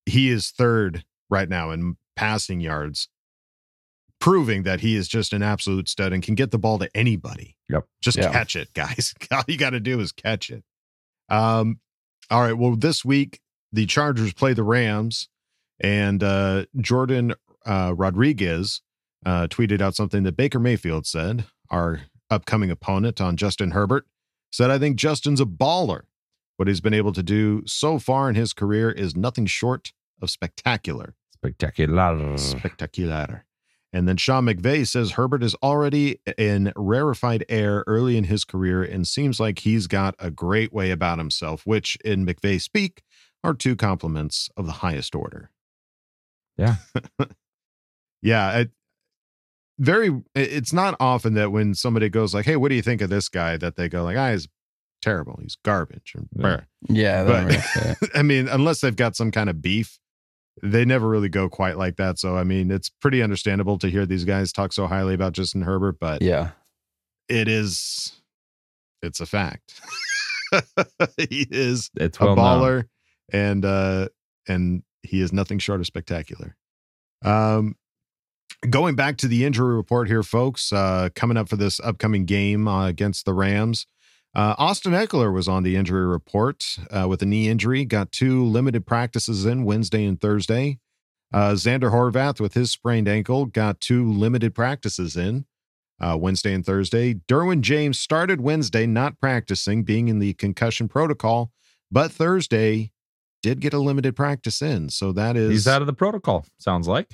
he 0.08 0.30
is 0.30 0.50
third 0.50 1.06
right 1.30 1.48
now 1.48 1.70
in 1.72 1.96
passing 2.16 2.60
yards, 2.60 3.08
proving 4.20 4.64
that 4.64 4.80
he 4.82 4.96
is 4.96 5.08
just 5.08 5.34
an 5.34 5.44
absolute 5.44 5.90
stud 5.90 6.14
and 6.14 6.24
can 6.24 6.36
get 6.36 6.52
the 6.52 6.58
ball 6.60 6.80
to 6.80 6.90
anybody. 6.96 7.56
Yep. 7.70 7.86
Just 8.02 8.18
Yeah. 8.18 8.32
catch 8.32 8.56
it, 8.56 8.74
guys. 8.74 9.14
All 9.32 9.44
you 9.48 9.58
got 9.58 9.72
to 9.72 9.80
do 9.80 10.00
is 10.00 10.12
catch 10.12 10.50
it. 10.50 10.64
Um, 11.30 11.80
all 12.32 12.42
right. 12.42 12.58
Well, 12.58 12.76
this 12.76 13.04
week 13.04 13.42
the 13.72 13.86
Chargers 13.86 14.34
play 14.34 14.54
the 14.54 14.64
Rams, 14.64 15.30
and 15.84 16.24
uh, 16.24 16.66
Jordan 16.80 17.34
uh, 17.66 17.94
Rodriguez 17.96 18.82
uh, 19.26 19.48
tweeted 19.48 19.82
out 19.82 19.96
something 19.96 20.24
that 20.24 20.38
Baker 20.38 20.60
Mayfield 20.60 21.06
said, 21.06 21.46
our 21.70 22.02
upcoming 22.30 22.72
opponent 22.72 23.22
on 23.22 23.38
Justin 23.38 23.72
Herbert, 23.72 24.06
said, 24.52 24.72
I 24.72 24.80
think 24.80 24.96
Justin's 24.96 25.42
a 25.42 25.46
baller. 25.46 26.04
What 26.58 26.68
he's 26.68 26.82
been 26.82 26.94
able 26.94 27.14
to 27.14 27.24
do 27.24 27.64
so 27.66 28.00
far 28.00 28.30
in 28.30 28.36
his 28.36 28.54
career 28.54 28.92
is 28.92 29.16
nothing 29.16 29.46
short 29.46 29.92
of 30.22 30.30
spectacular. 30.30 31.16
spectacular. 31.34 32.38
Spectacular. 32.38 33.46
And 33.92 34.08
then 34.08 34.18
Sean 34.18 34.46
McVay 34.46 34.88
says 34.88 35.12
Herbert 35.12 35.44
is 35.44 35.56
already 35.56 36.20
in 36.38 36.74
rarefied 36.76 37.46
air 37.48 37.84
early 37.86 38.18
in 38.18 38.24
his 38.24 38.44
career 38.44 38.84
and 38.84 39.08
seems 39.08 39.40
like 39.40 39.60
he's 39.60 39.86
got 39.88 40.16
a 40.18 40.32
great 40.32 40.74
way 40.74 40.90
about 40.90 41.20
himself, 41.20 41.66
which 41.66 41.98
in 42.04 42.26
McVay 42.26 42.60
speak 42.60 43.04
are 43.44 43.54
two 43.54 43.76
compliments 43.76 44.50
of 44.58 44.66
the 44.66 44.72
highest 44.74 45.14
order. 45.14 45.52
Yeah. 46.58 46.76
yeah. 48.22 48.60
It, 48.60 48.72
very, 49.80 50.22
it's 50.36 50.72
not 50.74 50.96
often 51.00 51.34
that 51.34 51.52
when 51.52 51.74
somebody 51.74 52.10
goes 52.10 52.34
like, 52.34 52.46
Hey, 52.46 52.56
what 52.56 52.70
do 52.70 52.76
you 52.76 52.82
think 52.82 53.02
of 53.02 53.10
this 53.10 53.28
guy? 53.30 53.58
That 53.58 53.76
they 53.76 53.90
go 53.90 54.04
like, 54.04 54.18
ah, 54.18 54.32
he's 54.32 54.48
terrible. 55.02 55.40
He's 55.42 55.58
garbage. 55.66 56.14
Or, 56.16 56.24
Yeah. 56.40 56.60
yeah, 56.90 57.24
but- 57.24 57.48
that 57.48 57.76
right, 57.76 57.98
yeah. 58.02 58.08
I 58.20 58.22
mean, 58.24 58.48
unless 58.48 58.82
they've 58.82 58.96
got 58.96 59.16
some 59.16 59.32
kind 59.32 59.50
of 59.50 59.62
beef, 59.62 60.00
they 60.62 60.86
never 60.86 61.10
really 61.10 61.30
go 61.30 61.50
quite 61.50 61.78
like 61.78 61.96
that. 61.98 62.20
So, 62.20 62.38
I 62.38 62.44
mean, 62.44 62.70
it's 62.70 62.88
pretty 62.90 63.24
understandable 63.24 63.80
to 63.80 63.90
hear 63.90 64.06
these 64.06 64.24
guys 64.26 64.52
talk 64.54 64.72
so 64.72 64.86
highly 64.86 65.16
about 65.16 65.34
Justin 65.34 65.64
Herbert, 65.64 65.98
but 66.00 66.22
yeah. 66.22 66.52
it 67.28 67.48
is, 67.48 68.22
it's 69.02 69.20
a 69.20 69.26
fact. 69.26 69.82
he 71.18 71.48
is 71.50 71.90
It's 71.96 72.20
a 72.20 72.26
well 72.26 72.36
known. 72.36 72.46
baller, 72.46 72.84
and 73.34 73.66
uh, 73.66 74.10
and 74.48 74.84
he 75.04 75.22
is 75.22 75.32
nothing 75.32 75.60
short 75.60 75.80
of 75.80 75.86
spectacular. 75.86 76.56
Um, 77.24 77.76
going 78.70 78.96
back 78.96 79.18
to 79.18 79.28
the 79.28 79.46
injury 79.46 79.76
report 79.76 80.08
here, 80.08 80.24
folks. 80.24 80.74
Uh, 80.74 81.10
coming 81.16 81.38
up 81.38 81.50
for 81.50 81.56
this 81.56 81.80
upcoming 81.82 82.26
game 82.26 82.68
uh, 82.68 82.88
against 82.88 83.26
the 83.26 83.34
Rams. 83.34 83.86
Uh, 84.36 84.56
Austin 84.58 84.94
Ekeler 84.94 85.32
was 85.32 85.48
on 85.48 85.62
the 85.62 85.76
injury 85.76 86.08
report 86.08 86.66
uh, 86.90 87.06
with 87.08 87.22
a 87.22 87.26
knee 87.26 87.50
injury. 87.50 87.86
Got 87.86 88.12
two 88.12 88.44
limited 88.44 88.86
practices 88.86 89.46
in 89.46 89.64
Wednesday 89.64 90.06
and 90.06 90.20
Thursday. 90.20 90.80
Uh, 91.32 91.52
Zander 91.52 91.92
Horvath 91.92 92.40
with 92.40 92.54
his 92.54 92.72
sprained 92.72 93.08
ankle 93.08 93.46
got 93.46 93.80
two 93.80 94.12
limited 94.12 94.56
practices 94.56 95.16
in 95.16 95.46
uh, 96.00 96.18
Wednesday 96.20 96.54
and 96.54 96.66
Thursday. 96.66 97.16
Derwin 97.16 97.62
James 97.62 98.00
started 98.00 98.42
Wednesday 98.42 98.86
not 98.86 99.20
practicing, 99.20 99.84
being 99.84 100.08
in 100.08 100.20
the 100.20 100.34
concussion 100.34 100.88
protocol, 100.88 101.52
but 101.92 102.12
Thursday 102.12 102.92
did 103.44 103.60
get 103.62 103.74
a 103.74 103.78
limited 103.80 104.16
practice 104.16 104.62
in. 104.64 104.90
So 104.90 105.12
that 105.12 105.38
is. 105.38 105.52
He's 105.52 105.68
out 105.68 105.82
of 105.82 105.86
the 105.86 105.94
protocol. 105.94 106.46
Sounds 106.58 106.88
like. 106.88 107.12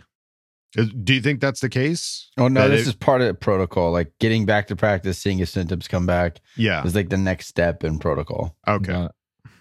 do 0.76 1.14
you 1.16 1.20
think 1.22 1.42
that's 1.42 1.60
the 1.62 1.68
case? 1.70 2.30
Oh 2.38 2.48
no, 2.48 2.62
That 2.62 2.68
this 2.70 2.86
it- 2.86 2.90
is 2.92 2.96
part 2.96 3.22
of 3.22 3.28
the 3.28 3.34
protocol. 3.34 3.92
Like 3.92 4.14
getting 4.20 4.46
back 4.46 4.68
to 4.68 4.76
practice, 4.76 5.18
seeing 5.18 5.40
his 5.40 5.50
symptoms 5.50 5.88
come 5.88 6.06
back 6.06 6.40
Yeah. 6.56 6.84
is 6.86 6.94
like 6.96 7.10
the 7.10 7.18
next 7.18 7.48
step 7.48 7.84
in 7.84 8.00
protocol. 8.00 8.56
Okay. 8.68 8.94
Uh, 8.94 9.10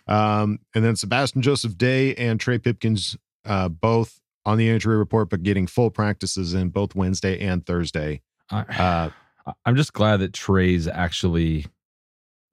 Um, 0.07 0.61
and 0.75 0.83
then 0.85 0.97
Sebastian 0.97 1.43
Joseph 1.43 1.77
Day 1.77 2.15
and 2.15 2.39
Trey 2.41 2.59
Pipkins, 2.59 3.17
uh, 3.45 3.69
both 3.69 4.21
on 4.47 4.57
the 4.57 4.69
injury 4.69 4.97
report, 4.97 5.29
but 5.29 5.43
getting 5.43 5.67
full 5.67 5.91
practices 5.91 6.55
in 6.55 6.71
both 6.71 6.95
Wednesday 6.95 7.39
and 7.41 7.65
Thursday. 7.67 8.23
I, 8.51 8.61
Uh, 8.63 9.11
I'm 9.67 9.77
just 9.77 9.93
glad 9.95 10.19
that 10.19 10.33
Trey's 10.35 10.87
actually 10.89 11.67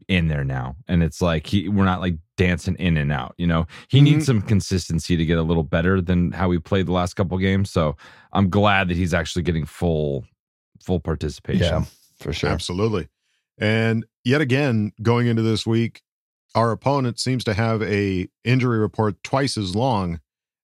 in 0.08 0.28
there 0.28 0.44
now, 0.44 0.76
and 0.88 1.02
it's 1.04 1.22
like 1.22 1.48
he 1.48 1.68
we're 1.70 1.86
not 1.86 2.00
like 2.02 2.16
dancing 2.38 2.76
in 2.76 2.98
and 2.98 3.12
out. 3.12 3.34
You 3.38 3.48
know, 3.48 3.66
he 3.88 4.00
Mhm. 4.00 4.04
needs 4.04 4.26
some 4.26 4.42
consistency 4.42 5.16
to 5.18 5.26
get 5.26 5.38
a 5.38 5.42
little 5.44 5.64
better 5.64 6.02
than 6.02 6.32
how 6.32 6.50
we 6.50 6.60
played 6.60 6.86
the 6.86 6.92
last 6.92 7.16
couple 7.16 7.38
games. 7.38 7.72
So 7.72 7.96
I'm 8.34 8.50
glad 8.50 8.90
that 8.90 8.98
he's 8.98 9.14
actually 9.14 9.44
getting 9.44 9.66
full 9.66 10.26
full 10.84 11.00
participation. 11.00 11.64
Yeah, 11.64 11.84
for 12.20 12.34
sure. 12.34 12.50
Absolutely. 12.52 13.08
And 13.58 14.06
yet 14.24 14.42
again, 14.42 14.92
going 15.02 15.28
into 15.28 15.42
this 15.42 15.66
week, 15.66 16.02
our 16.54 16.72
opponent 16.72 17.20
seems 17.20 17.44
to 17.46 17.54
have 17.54 17.82
a 17.82 18.28
injury 18.44 18.78
report 18.80 19.16
twice 19.24 19.58
as 19.58 19.76
long 19.76 20.20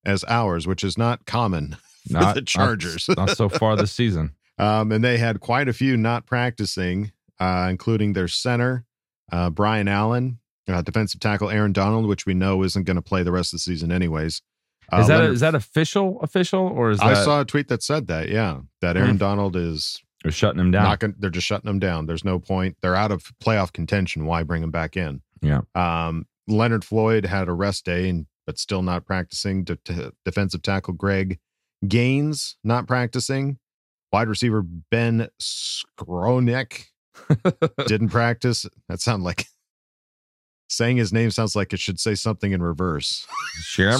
as 0.05 0.23
ours, 0.27 0.67
which 0.67 0.83
is 0.83 0.97
not 0.97 1.25
common 1.25 1.77
for 2.07 2.13
Not 2.13 2.35
the 2.35 2.41
Chargers. 2.41 3.07
Not, 3.07 3.17
not 3.17 3.29
so 3.37 3.49
far 3.49 3.75
this 3.75 3.91
season. 4.01 4.35
um, 4.59 4.91
and 4.91 5.03
they 5.03 5.17
had 5.17 5.39
quite 5.39 5.67
a 5.69 5.73
few 5.73 5.95
not 5.97 6.25
practicing, 6.25 7.11
uh, 7.39 7.67
including 7.69 8.13
their 8.13 8.27
center, 8.27 8.85
uh, 9.31 9.49
Brian 9.49 9.87
Allen, 9.87 10.39
uh, 10.67 10.81
defensive 10.81 11.19
tackle 11.19 11.49
Aaron 11.49 11.73
Donald, 11.73 12.07
which 12.07 12.25
we 12.25 12.33
know 12.33 12.63
isn't 12.63 12.83
going 12.83 12.95
to 12.95 13.01
play 13.01 13.23
the 13.23 13.31
rest 13.31 13.53
of 13.53 13.57
the 13.57 13.61
season 13.61 13.91
anyways. 13.91 14.41
Uh, 14.91 14.97
Is 14.99 15.07
that 15.07 15.17
Leonard- 15.19 15.33
is 15.33 15.39
that 15.39 15.55
official? 15.55 16.19
Official 16.21 16.61
or 16.67 16.91
is 16.91 16.99
that... 16.99 17.05
I 17.07 17.13
saw 17.23 17.41
a 17.41 17.45
tweet 17.45 17.69
that 17.69 17.81
said 17.81 18.07
that. 18.07 18.27
Yeah, 18.29 18.59
that 18.81 18.97
Aaron 18.97 19.11
Hmm. 19.11 19.17
Donald 19.17 19.55
is 19.55 20.01
they're 20.23 20.31
shutting 20.33 20.59
him 20.59 20.69
down? 20.71 20.83
not 20.83 20.99
going. 20.99 21.15
They're 21.17 21.29
just 21.29 21.47
shutting 21.47 21.67
them 21.67 21.79
down. 21.79 22.05
There's 22.07 22.25
no 22.25 22.39
point. 22.39 22.75
They're 22.81 22.95
out 22.95 23.11
of 23.11 23.23
playoff 23.43 23.71
contention. 23.71 24.25
Why 24.25 24.43
bring 24.43 24.61
them 24.61 24.69
back 24.71 24.97
in? 24.97 25.21
Yeah. 25.41 25.61
Um, 25.75 26.27
Leonard 26.47 26.83
Floyd 26.83 27.25
had 27.25 27.47
a 27.47 27.53
rest 27.53 27.85
day, 27.85 28.09
and 28.09 28.25
but 28.45 28.59
still 28.59 28.81
not 28.83 29.05
practicing. 29.05 29.63
De- 29.63 29.77
de- 29.85 30.11
defensive 30.25 30.61
tackle 30.61 30.93
Greg 30.93 31.39
Gaines 31.87 32.57
not 32.63 32.85
practicing. 32.85 33.57
Wide 34.11 34.27
receiver 34.27 34.61
Ben 34.61 35.29
Skowronek 35.41 36.87
didn't 37.87 38.09
practice. 38.09 38.65
That 38.89 39.01
sounds 39.01 39.23
like 39.23 39.45
saying 40.69 40.97
his 40.97 41.11
name 41.11 41.31
sounds 41.31 41.55
like 41.55 41.73
it 41.73 41.79
should 41.79 41.99
say 41.99 42.15
something 42.15 42.51
in 42.51 42.61
reverse. 42.63 43.25
Sure, 43.61 43.91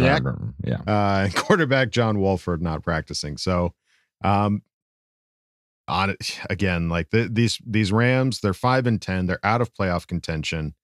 Yeah. 0.00 0.18
yeah. 0.64 0.80
Uh, 0.86 1.28
quarterback 1.34 1.90
John 1.90 2.18
Wolford 2.20 2.62
not 2.62 2.82
practicing. 2.82 3.36
So, 3.36 3.74
um, 4.24 4.62
on 5.88 6.10
it 6.10 6.38
again, 6.50 6.88
like 6.88 7.10
the, 7.10 7.28
these 7.30 7.58
these 7.66 7.92
Rams, 7.92 8.40
they're 8.40 8.54
five 8.54 8.86
and 8.86 9.00
ten. 9.00 9.26
They're 9.26 9.44
out 9.44 9.60
of 9.60 9.74
playoff 9.74 10.06
contention. 10.06 10.74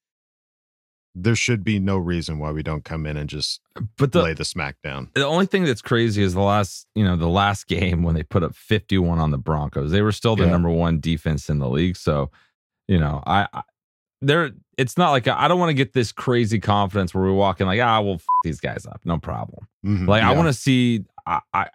There 1.14 1.34
should 1.34 1.64
be 1.64 1.78
no 1.78 1.96
reason 1.96 2.38
why 2.38 2.52
we 2.52 2.62
don't 2.62 2.84
come 2.84 3.04
in 3.06 3.16
and 3.16 3.28
just 3.28 3.60
But 3.96 4.12
the 4.12 4.22
lay 4.22 4.34
the 4.34 4.44
smack 4.44 4.76
down. 4.82 5.10
the 5.14 5.26
only 5.26 5.46
thing 5.46 5.64
that's 5.64 5.82
crazy 5.82 6.22
is 6.22 6.34
the 6.34 6.40
last, 6.40 6.86
you 6.94 7.04
know, 7.04 7.16
the 7.16 7.28
last 7.28 7.66
game 7.68 8.02
when 8.02 8.14
they 8.14 8.22
put 8.22 8.42
up 8.42 8.54
51 8.54 9.18
on 9.18 9.30
the 9.30 9.38
Broncos. 9.38 9.90
They 9.90 10.02
were 10.02 10.12
still 10.12 10.36
the 10.36 10.44
Yeah. 10.44 10.50
number 10.50 10.70
one 10.70 11.00
defense 11.00 11.48
in 11.50 11.58
the 11.58 11.68
league. 11.68 11.96
So, 11.96 12.30
you 12.86 12.98
know, 12.98 13.22
I, 13.26 13.48
I 13.52 13.62
there 14.20 14.50
it's 14.76 14.96
not 14.96 15.10
like 15.10 15.28
I 15.28 15.48
don't 15.48 15.58
want 15.58 15.70
to 15.70 15.74
get 15.74 15.92
this 15.92 16.12
crazy 16.12 16.58
confidence 16.58 17.14
where 17.14 17.24
we 17.24 17.32
walk 17.32 17.60
in 17.60 17.66
like, 17.66 17.80
ah, 17.80 18.00
we'll 18.00 18.14
f- 18.14 18.26
these 18.44 18.60
guys 18.60 18.86
up. 18.86 19.00
No 19.04 19.18
problem. 19.18 19.66
Mhm. 19.84 20.06
Like 20.08 20.22
I 20.22 20.32
want 20.32 20.48
to 20.48 20.52
see 20.52 21.04
I, 21.26 21.40
I 21.52 21.68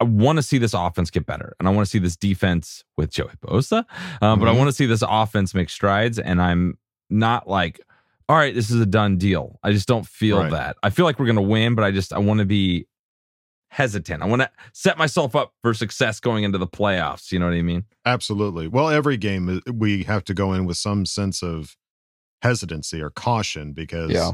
I 0.00 0.04
want 0.04 0.36
to 0.36 0.42
see 0.42 0.58
this 0.58 0.74
offense 0.74 1.10
get 1.10 1.24
better, 1.24 1.54
and 1.58 1.68
I 1.68 1.70
want 1.70 1.86
to 1.86 1.90
see 1.90 1.98
this 2.00 2.16
defense 2.16 2.84
with 2.96 3.10
Joey 3.10 3.30
Bosa. 3.40 3.78
Um, 3.78 3.84
mm-hmm. 3.84 4.40
But 4.40 4.48
I 4.48 4.50
mm-hmm. 4.50 4.58
want 4.58 4.68
to 4.68 4.72
see 4.72 4.86
this 4.86 5.04
offense 5.06 5.54
make 5.54 5.70
strides, 5.70 6.18
and 6.18 6.42
I'm 6.42 6.78
not 7.10 7.48
like, 7.48 7.80
all 8.28 8.36
right, 8.36 8.54
this 8.54 8.70
is 8.70 8.80
a 8.80 8.86
done 8.86 9.18
deal. 9.18 9.58
I 9.62 9.72
just 9.72 9.86
don't 9.86 10.06
feel 10.06 10.38
right. 10.38 10.50
that. 10.50 10.76
I 10.82 10.90
feel 10.90 11.04
like 11.04 11.18
we're 11.18 11.26
going 11.26 11.36
to 11.36 11.42
win, 11.42 11.74
but 11.74 11.84
I 11.84 11.90
just 11.90 12.12
I 12.12 12.18
want 12.18 12.40
to 12.40 12.46
be 12.46 12.86
hesitant. 13.68 14.22
I 14.22 14.26
want 14.26 14.42
to 14.42 14.50
set 14.72 14.96
myself 14.96 15.34
up 15.34 15.52
for 15.60 15.74
success 15.74 16.20
going 16.20 16.44
into 16.44 16.58
the 16.58 16.66
playoffs. 16.66 17.32
You 17.32 17.38
know 17.38 17.46
what 17.46 17.54
I 17.54 17.62
mean? 17.62 17.84
Absolutely. 18.06 18.68
Well, 18.68 18.88
every 18.88 19.16
game 19.16 19.48
uh, 19.66 19.72
we 19.72 20.04
have 20.04 20.24
to 20.24 20.34
go 20.34 20.52
in 20.52 20.64
with 20.64 20.76
some 20.76 21.04
sense 21.04 21.42
of 21.42 21.76
hesitancy 22.40 23.02
or 23.02 23.10
caution 23.10 23.72
because 23.72 24.12
yeah. 24.12 24.32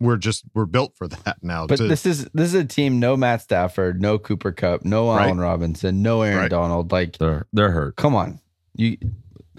we're 0.00 0.16
just 0.16 0.44
we're 0.54 0.64
built 0.64 0.94
for 0.96 1.08
that 1.24 1.38
now. 1.42 1.66
But 1.66 1.78
to, 1.78 1.88
this 1.88 2.06
is 2.06 2.24
this 2.32 2.48
is 2.48 2.54
a 2.54 2.64
team 2.64 2.98
no 2.98 3.16
Matt 3.16 3.42
Stafford, 3.42 4.00
no 4.00 4.18
Cooper 4.18 4.52
Kupp, 4.52 4.84
no 4.84 5.10
Allen 5.10 5.38
right. 5.38 5.44
Robinson, 5.44 6.00
no 6.00 6.22
Aaron 6.22 6.38
right. 6.38 6.50
Donald. 6.50 6.92
Like 6.92 7.18
they're 7.18 7.46
they're 7.52 7.72
hurt. 7.72 7.96
Come 7.96 8.14
on, 8.14 8.40
you. 8.74 8.96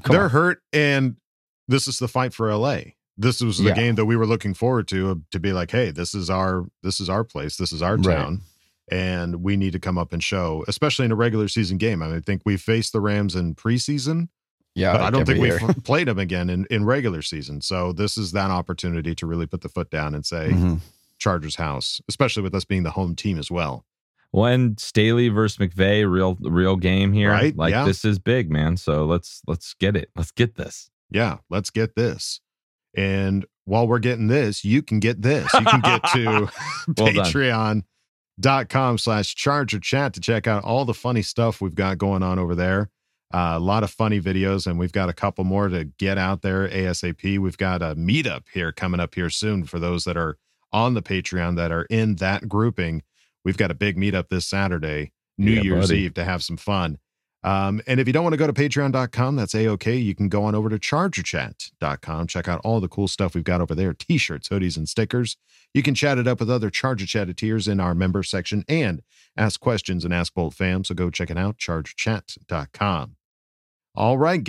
Come 0.01 0.13
they're 0.13 0.23
on. 0.23 0.29
hurt, 0.29 0.63
and 0.71 1.17
this 1.67 1.87
is 1.87 1.99
the 1.99 2.07
fight 2.07 2.33
for 2.33 2.55
LA. 2.55 2.79
This 3.19 3.41
was 3.41 3.57
the 3.57 3.65
yeah. 3.65 3.75
game 3.75 3.95
that 3.95 4.05
we 4.05 4.15
were 4.15 4.25
looking 4.25 4.53
forward 4.53 4.87
to 4.87 5.11
uh, 5.11 5.15
to 5.31 5.39
be 5.39 5.53
like, 5.53 5.71
hey, 5.71 5.91
this 5.91 6.15
is 6.15 6.29
our 6.29 6.65
this 6.81 6.99
is 6.99 7.09
our 7.09 7.23
place, 7.23 7.57
this 7.57 7.71
is 7.71 7.81
our 7.81 7.97
town. 7.97 8.33
Right 8.35 8.39
and 8.91 9.43
we 9.43 9.57
need 9.57 9.73
to 9.73 9.79
come 9.79 9.97
up 9.97 10.13
and 10.13 10.23
show, 10.23 10.65
especially 10.67 11.05
in 11.05 11.11
a 11.11 11.15
regular 11.15 11.47
season 11.47 11.77
game. 11.77 12.01
I, 12.01 12.07
mean, 12.07 12.17
I 12.17 12.19
think 12.21 12.41
we 12.45 12.57
faced 12.57 12.93
the 12.93 13.01
Rams 13.01 13.35
in 13.35 13.55
preseason. 13.55 14.29
Yeah, 14.75 14.93
but 14.93 15.01
I 15.01 15.09
don't 15.09 15.25
think 15.25 15.39
year. 15.39 15.59
we've 15.65 15.83
played 15.83 16.07
them 16.07 16.19
again 16.19 16.49
in, 16.49 16.65
in 16.69 16.85
regular 16.85 17.21
season. 17.21 17.61
So 17.61 17.91
this 17.91 18.17
is 18.17 18.31
that 18.33 18.51
opportunity 18.51 19.15
to 19.15 19.25
really 19.25 19.45
put 19.45 19.61
the 19.61 19.69
foot 19.69 19.89
down 19.89 20.15
and 20.15 20.25
say 20.25 20.49
mm-hmm. 20.49 20.75
Chargers 21.17 21.55
house, 21.55 21.99
especially 22.07 22.43
with 22.43 22.55
us 22.55 22.65
being 22.65 22.83
the 22.83 22.91
home 22.91 23.15
team 23.15 23.37
as 23.37 23.51
well. 23.51 23.85
when 24.31 24.77
Staley 24.77 25.29
versus 25.29 25.57
McVay, 25.57 26.09
real 26.09 26.37
real 26.39 26.75
game 26.75 27.13
here. 27.13 27.31
Right? 27.31 27.55
Like 27.55 27.71
yeah. 27.71 27.83
this 27.83 28.05
is 28.05 28.19
big, 28.19 28.51
man. 28.51 28.77
So 28.77 29.05
let's 29.05 29.41
let's 29.47 29.73
get 29.73 29.95
it. 29.95 30.11
Let's 30.15 30.31
get 30.31 30.55
this. 30.55 30.89
Yeah, 31.09 31.37
let's 31.49 31.71
get 31.71 31.95
this. 31.95 32.39
And 32.95 33.45
while 33.65 33.87
we're 33.87 33.99
getting 33.99 34.27
this, 34.27 34.65
you 34.65 34.81
can 34.81 34.99
get 34.99 35.21
this. 35.21 35.51
You 35.53 35.65
can 35.65 35.81
get 35.81 36.03
to 36.13 36.23
well 36.97 37.07
Patreon 37.07 37.83
dot 38.39 38.69
com 38.69 38.97
slash 38.97 39.35
charger 39.35 39.79
chat 39.79 40.13
to 40.13 40.19
check 40.19 40.47
out 40.47 40.63
all 40.63 40.85
the 40.85 40.93
funny 40.93 41.21
stuff 41.21 41.61
we've 41.61 41.75
got 41.75 41.97
going 41.97 42.23
on 42.23 42.39
over 42.39 42.55
there. 42.55 42.89
Uh, 43.31 43.53
a 43.55 43.59
lot 43.59 43.83
of 43.83 43.91
funny 43.91 44.19
videos, 44.19 44.65
and 44.65 44.79
we've 44.79 44.91
got 44.91 45.07
a 45.07 45.13
couple 45.13 45.43
more 45.43 45.67
to 45.67 45.85
get 45.99 46.17
out 46.17 46.41
there 46.41 46.67
ASAP. 46.67 47.37
We've 47.37 47.57
got 47.57 47.83
a 47.83 47.95
meetup 47.95 48.45
here 48.51 48.71
coming 48.71 48.99
up 48.99 49.13
here 49.13 49.29
soon 49.29 49.65
for 49.65 49.77
those 49.77 50.03
that 50.05 50.17
are 50.17 50.37
on 50.71 50.95
the 50.95 51.03
Patreon 51.03 51.55
that 51.57 51.71
are 51.71 51.83
in 51.91 52.15
that 52.15 52.49
grouping. 52.49 53.03
We've 53.45 53.57
got 53.57 53.69
a 53.69 53.75
big 53.75 53.97
meetup 53.97 54.29
this 54.29 54.47
Saturday, 54.47 55.13
New 55.37 55.51
yeah, 55.51 55.61
Year's 55.61 55.89
buddy. 55.89 56.01
Eve, 56.01 56.15
to 56.15 56.23
have 56.23 56.43
some 56.43 56.57
fun. 56.57 56.97
Um, 57.43 57.81
and 57.87 57.99
if 57.99 58.07
you 58.07 58.13
don't 58.13 58.23
want 58.23 58.33
to 58.33 58.37
go 58.37 58.47
to 58.47 58.53
patreon.com, 58.53 59.35
that's 59.35 59.55
a 59.55 59.67
okay. 59.69 59.95
You 59.95 60.13
can 60.13 60.27
go 60.27 60.43
on 60.43 60.55
over 60.55 60.69
to 60.69 60.77
chargerchat.com. 60.77 62.27
Check 62.27 62.47
out 62.47 62.61
all 62.63 62.79
the 62.79 62.89
cool 62.89 63.07
stuff 63.07 63.33
we've 63.33 63.43
got 63.43 63.61
over 63.61 63.73
there 63.73 63.93
t 63.93 64.17
shirts, 64.17 64.49
hoodies, 64.49 64.75
and 64.75 64.89
stickers. 64.89 65.37
You 65.73 65.83
can 65.83 65.95
chat 65.95 66.17
it 66.17 66.27
up 66.27 66.39
with 66.39 66.49
other 66.49 66.69
Charger 66.69 67.05
Chatteteers 67.05 67.67
in 67.67 67.79
our 67.79 67.93
member 67.93 68.23
section 68.23 68.65
and 68.67 69.01
ask 69.37 69.59
questions 69.59 70.03
and 70.03 70.13
ask 70.13 70.33
Bolt 70.33 70.53
fam. 70.53 70.83
So 70.83 70.95
go 70.95 71.09
check 71.09 71.29
it 71.29 71.37
out, 71.37 71.57
chargerchat.com. 71.57 73.15
All 73.95 74.17
right. 74.17 74.47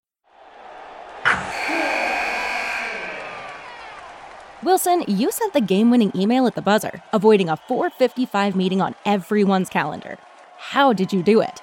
Wilson, 4.63 5.05
you 5.07 5.31
sent 5.33 5.55
the 5.55 5.61
game 5.61 5.91
winning 5.91 6.13
email 6.15 6.47
at 6.47 6.55
the 6.55 6.63
buzzer, 6.63 7.03
avoiding 7.13 7.49
a 7.49 7.57
455 7.57 8.55
meeting 8.57 8.83
on 8.83 8.95
everyone's 9.07 9.71
calendar. 9.71 10.19
How 10.59 10.93
did 10.93 11.13
you 11.13 11.23
do 11.23 11.41
it? 11.41 11.63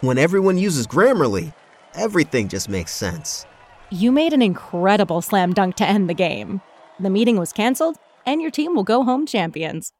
When 0.00 0.16
everyone 0.16 0.58
uses 0.58 0.86
Grammarly, 0.86 1.52
everything 1.94 2.46
just 2.46 2.68
makes 2.68 2.92
sense. 2.92 3.46
You 3.90 4.12
made 4.12 4.32
an 4.32 4.42
incredible 4.42 5.20
slam 5.22 5.52
dunk 5.52 5.74
to 5.76 5.84
end 5.88 6.08
the 6.08 6.14
game. 6.14 6.60
The 7.00 7.10
meeting 7.10 7.36
was 7.36 7.52
canceled, 7.52 7.96
and 8.24 8.40
your 8.40 8.52
team 8.52 8.76
will 8.76 8.84
go 8.84 9.02
home 9.02 9.26
champions. 9.26 9.90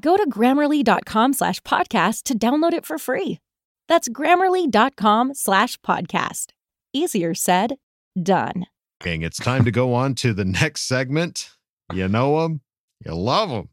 Go 0.00 0.16
to 0.16 0.28
grammarly.com 0.30 1.34
slash 1.34 1.60
podcast 1.60 2.22
to 2.22 2.38
download 2.38 2.72
it 2.72 2.86
for 2.86 2.96
free. 2.96 3.38
That's 3.86 4.08
grammarly.com 4.08 5.34
slash 5.34 5.78
podcast. 5.82 6.46
Easier 6.94 7.34
said, 7.34 7.76
done. 8.20 8.64
It's 9.04 9.36
time 9.36 9.66
to 9.66 9.70
go 9.70 9.92
on 9.92 10.14
to 10.16 10.32
the 10.32 10.46
next 10.46 10.88
segment. 10.88 11.50
You 11.92 12.08
know 12.08 12.40
them, 12.40 12.62
you 13.04 13.14
love 13.14 13.50
them. 13.50 13.68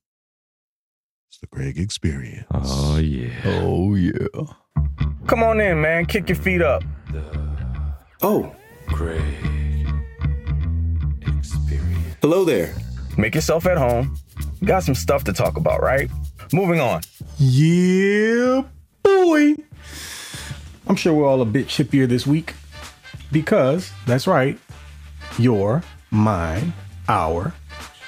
It's 1.29 1.37
the 1.37 1.47
Greg 1.47 1.79
experience. 1.79 2.45
Oh, 2.51 2.97
yeah. 2.97 3.29
Oh, 3.45 3.95
yeah. 3.95 4.53
Come 5.27 5.43
on 5.43 5.59
in, 5.61 5.81
man. 5.81 6.05
Kick 6.05 6.29
your 6.29 6.35
feet 6.35 6.61
up. 6.61 6.83
The 7.11 7.23
oh. 8.21 8.55
Greg 8.87 9.21
Experience. 11.21 12.15
Hello 12.21 12.43
there. 12.43 12.75
Make 13.17 13.35
yourself 13.35 13.65
at 13.65 13.77
home. 13.77 14.17
Got 14.63 14.83
some 14.83 14.95
stuff 14.95 15.23
to 15.25 15.33
talk 15.33 15.57
about, 15.57 15.81
right? 15.81 16.09
Moving 16.53 16.79
on. 16.79 17.01
Yeah, 17.37 18.63
boy. 19.03 19.55
I'm 20.87 20.95
sure 20.95 21.13
we're 21.13 21.27
all 21.27 21.41
a 21.41 21.45
bit 21.45 21.67
chippier 21.67 22.07
this 22.07 22.27
week 22.27 22.53
because, 23.31 23.91
that's 24.05 24.27
right, 24.27 24.59
your, 25.39 25.83
mine, 26.09 26.73
our 27.07 27.53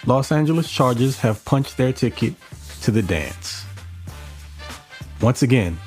Los 0.06 0.32
Angeles 0.32 0.69
Chargers 0.69 1.19
have 1.19 1.43
punched 1.45 1.78
their 1.78 1.93
ticket 1.93 2.34
to 2.82 2.91
the 2.91 3.02
dance. 3.02 3.65
Once 5.21 5.41
again, 5.41 5.78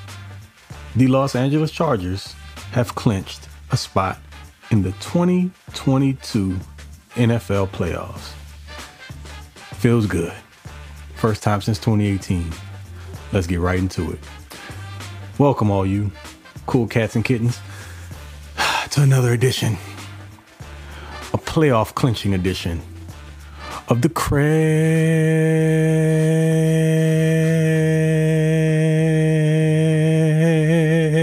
the 0.97 1.05
Los 1.05 1.35
Angeles 1.35 1.69
Chargers 1.69 2.33
have 2.71 2.95
clinched 2.95 3.47
a 3.69 3.77
spot 3.77 4.17
in 4.71 4.81
the 4.81 4.93
2022 4.93 6.59
NFL 7.13 7.67
playoffs. 7.67 8.31
Feels 9.75 10.07
good. 10.07 10.33
First 11.13 11.43
time 11.43 11.61
since 11.61 11.77
2018. 11.77 12.51
Let's 13.31 13.45
get 13.45 13.59
right 13.59 13.77
into 13.77 14.11
it. 14.11 14.19
Welcome, 15.37 15.69
all 15.69 15.85
you 15.85 16.09
cool 16.65 16.87
cats 16.87 17.15
and 17.15 17.23
kittens, 17.23 17.59
to 18.89 19.03
another 19.03 19.33
edition, 19.33 19.73
a 21.31 21.37
playoff 21.37 21.93
clinching 21.93 22.33
edition 22.33 22.81
of 23.87 24.01
the 24.01 24.09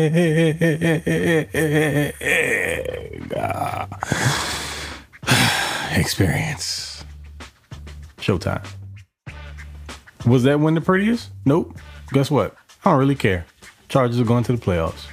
Experience. 5.96 7.04
Showtime. 8.18 8.66
Was 10.26 10.42
that 10.44 10.60
win 10.60 10.74
the 10.74 10.80
prettiest? 10.80 11.30
Nope. 11.44 11.76
Guess 12.12 12.30
what? 12.30 12.56
I 12.84 12.90
don't 12.90 12.98
really 12.98 13.14
care. 13.14 13.46
Chargers 13.88 14.18
are 14.18 14.24
going 14.24 14.44
to 14.44 14.52
the 14.52 14.58
playoffs. 14.58 15.06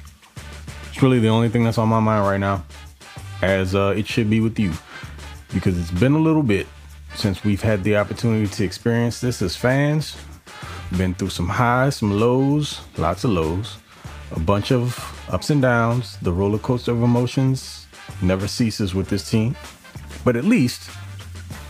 It's 0.88 1.02
really 1.02 1.18
the 1.18 1.28
only 1.28 1.48
thing 1.48 1.64
that's 1.64 1.78
on 1.78 1.88
my 1.88 2.00
mind 2.00 2.26
right 2.26 2.40
now, 2.40 2.64
as 3.42 3.74
uh, 3.74 3.94
it 3.96 4.06
should 4.06 4.30
be 4.30 4.40
with 4.40 4.58
you, 4.58 4.72
because 5.52 5.78
it's 5.78 5.90
been 5.90 6.14
a 6.14 6.18
little 6.18 6.42
bit 6.42 6.66
since 7.14 7.44
we've 7.44 7.62
had 7.62 7.84
the 7.84 7.96
opportunity 7.96 8.46
to 8.46 8.64
experience 8.64 9.20
this 9.20 9.42
as 9.42 9.56
fans. 9.56 10.16
Been 10.96 11.14
through 11.14 11.30
some 11.30 11.48
highs, 11.48 11.96
some 11.96 12.18
lows, 12.18 12.80
lots 12.96 13.24
of 13.24 13.30
lows, 13.30 13.76
a 14.34 14.40
bunch 14.40 14.72
of 14.72 14.98
ups 15.30 15.50
and 15.50 15.62
downs. 15.62 16.16
The 16.22 16.32
roller 16.32 16.58
coaster 16.58 16.92
of 16.92 17.02
emotions 17.02 17.86
never 18.20 18.48
ceases 18.48 18.94
with 18.94 19.08
this 19.08 19.28
team. 19.30 19.56
But 20.24 20.36
at 20.36 20.44
least 20.44 20.90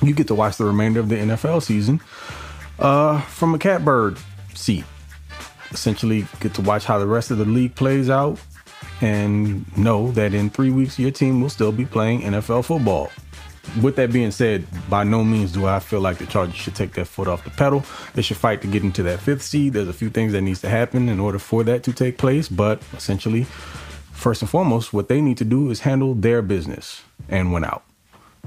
you 0.03 0.15
get 0.15 0.27
to 0.29 0.35
watch 0.35 0.57
the 0.57 0.65
remainder 0.65 1.01
of 1.01 1.09
the 1.09 1.17
NFL 1.17 1.63
season 1.63 2.01
uh, 2.79 3.21
from 3.23 3.55
a 3.55 3.59
catbird 3.59 4.19
seat. 4.55 4.85
Essentially, 5.71 6.27
get 6.41 6.55
to 6.55 6.63
watch 6.63 6.85
how 6.85 6.99
the 6.99 7.07
rest 7.07 7.31
of 7.31 7.39
the 7.39 7.45
league 7.45 7.75
plays 7.75 8.11
out 8.11 8.39
and 9.01 9.77
know 9.77 10.13
that 10.13 10.35
in 10.35 10.51
three 10.51 10.71
weeks, 10.71 10.99
your 10.99 11.11
team 11.11 11.41
will 11.41 11.49
still 11.49 11.73
be 11.73 11.87
playing 11.87 12.21
NFL 12.23 12.65
football 12.65 13.11
with 13.81 13.97
that 13.97 14.13
being 14.13 14.31
said, 14.31 14.67
by 14.91 15.05
no 15.05 15.25
means 15.25 15.53
do 15.53 15.67
I 15.67 15.79
feel 15.79 16.01
like 16.01 16.19
the 16.19 16.27
Chargers 16.27 16.57
should 16.57 16.75
take 16.75 16.93
their 16.95 17.05
foot 17.05 17.29
off 17.29 17.45
the 17.45 17.51
pedal. 17.51 17.85
They 18.15 18.23
should 18.23 18.37
fight 18.37 18.61
to 18.63 18.67
get 18.67 18.83
into 18.83 19.03
that 19.05 19.21
fifth 19.21 19.43
seed. 19.43 19.73
There's 19.73 19.89
a 19.89 19.93
few 19.93 20.11
things 20.11 20.33
that 20.33 20.43
needs 20.43 20.61
to 20.63 20.69
happen 20.69 21.09
in 21.09 21.21
order 21.21 21.39
for 21.39 21.65
that 21.65 21.83
to 21.85 21.93
take 21.93 22.19
place, 22.19 22.49
but 22.49 22.83
essentially, 22.93 23.45
first 24.13 24.43
and 24.43 24.51
foremost, 24.51 24.93
what 24.93 25.09
they 25.09 25.21
need 25.21 25.39
to 25.39 25.45
do 25.45 25.71
is 25.71 25.81
handle 25.81 26.15
their 26.15 26.43
business 26.43 27.03
and 27.29 27.53
win 27.53 27.65
out. 27.65 27.85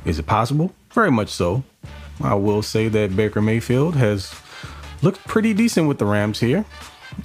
Is 0.05 0.19
it 0.19 0.25
possible? 0.25 0.73
Very 0.91 1.11
much 1.11 1.29
so. 1.29 1.63
I 2.21 2.35
will 2.35 2.61
say 2.61 2.87
that 2.89 3.15
Baker 3.15 3.41
Mayfield 3.41 3.95
has 3.95 4.33
looked 5.01 5.25
pretty 5.27 5.53
decent 5.53 5.87
with 5.87 5.97
the 5.97 6.05
Rams 6.05 6.39
here, 6.39 6.65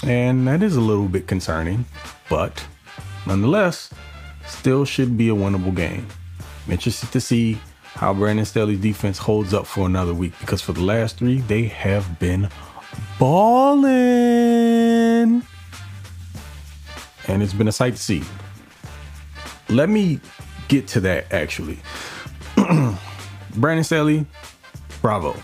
and 0.04 0.46
that 0.48 0.62
is 0.62 0.76
a 0.76 0.80
little 0.80 1.08
bit 1.08 1.26
concerning, 1.26 1.84
but 2.28 2.66
nonetheless, 3.26 3.90
still 4.46 4.84
should 4.84 5.16
be 5.16 5.28
a 5.28 5.34
winnable 5.34 5.74
game. 5.74 6.06
I'm 6.66 6.72
interested 6.72 7.12
to 7.12 7.20
see 7.20 7.58
how 7.94 8.14
Brandon 8.14 8.44
Staley's 8.44 8.80
defense 8.80 9.18
holds 9.18 9.52
up 9.52 9.66
for 9.66 9.86
another 9.86 10.14
week 10.14 10.32
because 10.40 10.62
for 10.62 10.72
the 10.72 10.82
last 10.82 11.18
three, 11.18 11.40
they 11.40 11.64
have 11.64 12.18
been 12.18 12.48
balling. 13.18 13.90
And 17.28 17.42
it's 17.42 17.52
been 17.52 17.68
a 17.68 17.72
sight 17.72 17.96
to 17.96 18.02
see. 18.02 18.22
Let 19.68 19.88
me 19.88 20.20
get 20.68 20.88
to 20.88 21.00
that 21.00 21.32
actually. 21.32 21.78
Brandon 23.56 23.84
Staley, 23.84 24.26
bravo. 25.02 25.36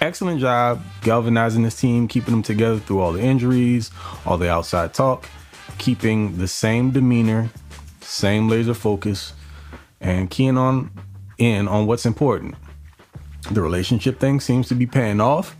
Excellent 0.00 0.40
job 0.40 0.82
galvanizing 1.02 1.62
this 1.62 1.80
team, 1.80 2.06
keeping 2.06 2.32
them 2.32 2.42
together 2.42 2.78
through 2.78 3.00
all 3.00 3.12
the 3.12 3.20
injuries, 3.20 3.90
all 4.26 4.36
the 4.36 4.50
outside 4.50 4.92
talk, 4.92 5.26
keeping 5.78 6.36
the 6.38 6.46
same 6.46 6.90
demeanor, 6.90 7.48
same 8.02 8.48
laser 8.48 8.74
focus, 8.74 9.32
and 10.00 10.30
keying 10.30 10.58
on 10.58 10.90
in 11.38 11.68
on 11.68 11.86
what's 11.86 12.06
important. 12.06 12.54
The 13.50 13.62
relationship 13.62 14.18
thing 14.18 14.40
seems 14.40 14.68
to 14.68 14.74
be 14.74 14.86
paying 14.86 15.20
off. 15.20 15.56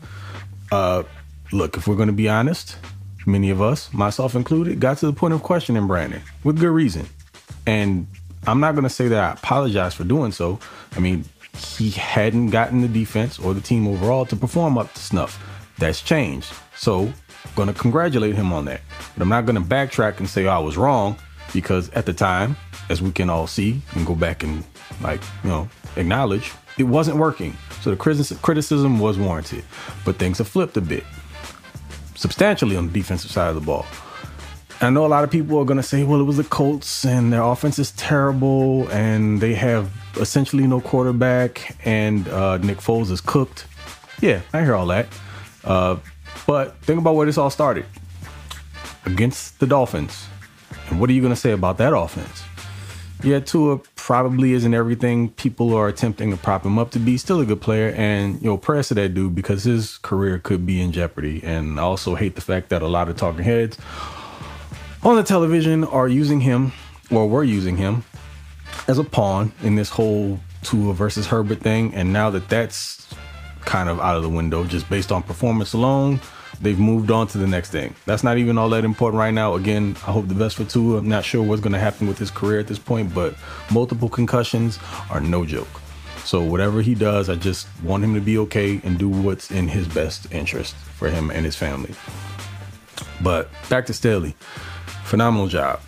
Uh, 0.72 1.04
look, 1.52 1.76
if 1.76 1.86
we're 1.86 1.96
going 1.96 2.08
to 2.08 2.12
be 2.12 2.28
honest, 2.28 2.76
many 3.26 3.50
of 3.50 3.62
us, 3.62 3.92
myself 3.92 4.34
included, 4.34 4.80
got 4.80 4.98
to 4.98 5.06
the 5.06 5.12
point 5.12 5.34
of 5.34 5.42
questioning 5.42 5.86
Brandon 5.86 6.22
with 6.44 6.58
good 6.58 6.70
reason. 6.70 7.06
And 7.66 8.06
I'm 8.46 8.60
not 8.60 8.72
going 8.72 8.84
to 8.84 8.90
say 8.90 9.08
that 9.08 9.22
I 9.22 9.32
apologize 9.32 9.94
for 9.94 10.04
doing 10.04 10.32
so. 10.32 10.58
I 10.96 11.00
mean, 11.00 11.24
he 11.56 11.90
hadn't 11.90 12.50
gotten 12.50 12.80
the 12.80 12.88
defense 12.88 13.38
or 13.38 13.54
the 13.54 13.60
team 13.60 13.86
overall 13.86 14.26
to 14.26 14.36
perform 14.36 14.78
up 14.78 14.92
to 14.94 15.00
snuff. 15.00 15.42
That's 15.78 16.02
changed. 16.02 16.52
So, 16.76 17.12
going 17.54 17.68
to 17.68 17.74
congratulate 17.74 18.34
him 18.34 18.52
on 18.52 18.64
that. 18.66 18.80
But 19.14 19.22
I'm 19.22 19.28
not 19.28 19.46
going 19.46 19.56
to 19.56 19.66
backtrack 19.66 20.18
and 20.18 20.28
say 20.28 20.46
oh, 20.46 20.50
I 20.50 20.58
was 20.58 20.76
wrong 20.76 21.16
because 21.52 21.90
at 21.90 22.06
the 22.06 22.12
time, 22.12 22.56
as 22.88 23.02
we 23.02 23.12
can 23.12 23.30
all 23.30 23.46
see 23.46 23.80
and 23.94 24.06
go 24.06 24.14
back 24.14 24.42
and 24.42 24.64
like, 25.02 25.20
you 25.42 25.50
know, 25.50 25.68
acknowledge, 25.96 26.52
it 26.78 26.84
wasn't 26.84 27.16
working. 27.16 27.56
So 27.80 27.90
the 27.90 27.96
criticism 27.96 28.98
was 28.98 29.18
warranted. 29.18 29.64
But 30.04 30.16
things 30.16 30.38
have 30.38 30.48
flipped 30.48 30.76
a 30.76 30.80
bit 30.80 31.04
substantially 32.14 32.76
on 32.76 32.88
the 32.88 32.92
defensive 32.92 33.30
side 33.30 33.48
of 33.48 33.54
the 33.54 33.60
ball. 33.60 33.86
I 34.80 34.90
know 34.90 35.06
a 35.06 35.08
lot 35.08 35.24
of 35.24 35.30
people 35.30 35.58
are 35.58 35.64
going 35.64 35.78
to 35.78 35.82
say, 35.82 36.04
well, 36.04 36.20
it 36.20 36.24
was 36.24 36.36
the 36.36 36.44
Colts 36.44 37.06
and 37.06 37.32
their 37.32 37.42
offense 37.42 37.78
is 37.78 37.92
terrible 37.92 38.88
and 38.88 39.40
they 39.40 39.54
have 39.54 39.90
essentially 40.20 40.66
no 40.66 40.82
quarterback 40.82 41.76
and 41.86 42.28
uh, 42.28 42.58
Nick 42.58 42.78
Foles 42.78 43.10
is 43.10 43.22
cooked. 43.22 43.66
Yeah, 44.20 44.42
I 44.52 44.62
hear 44.62 44.74
all 44.74 44.86
that. 44.86 45.06
Uh, 45.64 45.96
but 46.46 46.76
think 46.82 47.00
about 47.00 47.14
where 47.14 47.24
this 47.24 47.38
all 47.38 47.48
started 47.48 47.86
against 49.06 49.58
the 49.60 49.66
Dolphins. 49.66 50.26
And 50.88 51.00
what 51.00 51.10
are 51.10 51.12
you 51.12 51.20
going 51.20 51.34
to 51.34 51.40
say 51.40 51.52
about 51.52 51.78
that 51.78 51.96
offense? 51.96 52.42
Yeah, 53.22 53.40
Tua 53.40 53.78
probably 53.96 54.52
isn't 54.52 54.72
everything 54.72 55.30
people 55.30 55.74
are 55.74 55.88
attempting 55.88 56.30
to 56.30 56.36
prop 56.36 56.64
him 56.64 56.78
up 56.78 56.90
to 56.92 56.98
be. 56.98 57.16
Still 57.16 57.40
a 57.40 57.46
good 57.46 57.60
player, 57.60 57.92
and 57.96 58.40
you 58.40 58.48
know, 58.48 58.56
prayers 58.56 58.88
to 58.88 58.94
that 58.94 59.14
dude 59.14 59.34
because 59.34 59.64
his 59.64 59.98
career 59.98 60.38
could 60.38 60.66
be 60.66 60.80
in 60.80 60.92
jeopardy. 60.92 61.42
And 61.42 61.80
I 61.80 61.82
also 61.82 62.14
hate 62.14 62.34
the 62.34 62.40
fact 62.40 62.68
that 62.68 62.82
a 62.82 62.86
lot 62.86 63.08
of 63.08 63.16
talking 63.16 63.42
heads 63.42 63.78
on 65.02 65.16
the 65.16 65.22
television 65.22 65.84
are 65.84 66.08
using 66.08 66.40
him 66.40 66.72
or 67.10 67.28
were 67.28 67.44
using 67.44 67.76
him 67.76 68.04
as 68.88 68.98
a 68.98 69.04
pawn 69.04 69.52
in 69.62 69.76
this 69.76 69.88
whole 69.88 70.38
Tua 70.62 70.94
versus 70.94 71.26
Herbert 71.26 71.60
thing. 71.60 71.94
And 71.94 72.12
now 72.12 72.30
that 72.30 72.48
that's 72.48 73.08
kind 73.60 73.88
of 73.88 73.98
out 74.00 74.16
of 74.16 74.22
the 74.22 74.28
window, 74.28 74.64
just 74.64 74.88
based 74.88 75.10
on 75.10 75.22
performance 75.22 75.72
alone, 75.72 76.20
they've 76.60 76.78
moved 76.78 77.10
on 77.10 77.26
to 77.28 77.38
the 77.38 77.46
next 77.46 77.70
thing. 77.70 77.94
That's 78.04 78.24
not 78.24 78.38
even 78.38 78.58
all 78.58 78.68
that 78.70 78.84
important 78.84 79.18
right 79.18 79.34
now. 79.34 79.54
Again, 79.54 79.96
I 80.06 80.12
hope 80.12 80.28
the 80.28 80.34
best 80.34 80.56
for 80.56 80.64
Tua. 80.64 80.98
I'm 80.98 81.08
not 81.08 81.24
sure 81.24 81.42
what's 81.42 81.60
going 81.60 81.72
to 81.72 81.78
happen 81.78 82.06
with 82.06 82.18
his 82.18 82.30
career 82.30 82.58
at 82.60 82.66
this 82.66 82.78
point, 82.78 83.14
but 83.14 83.34
multiple 83.70 84.08
concussions 84.08 84.78
are 85.10 85.20
no 85.20 85.44
joke. 85.44 85.80
So 86.24 86.42
whatever 86.42 86.82
he 86.82 86.94
does, 86.94 87.30
I 87.30 87.36
just 87.36 87.68
want 87.84 88.02
him 88.02 88.14
to 88.14 88.20
be 88.20 88.36
okay 88.38 88.80
and 88.82 88.98
do 88.98 89.08
what's 89.08 89.50
in 89.50 89.68
his 89.68 89.86
best 89.86 90.32
interest 90.32 90.74
for 90.74 91.08
him 91.08 91.30
and 91.30 91.44
his 91.44 91.54
family. 91.54 91.94
But 93.22 93.48
back 93.68 93.86
to 93.86 93.94
Staley. 93.94 94.34
Phenomenal 95.04 95.46
job. 95.46 95.80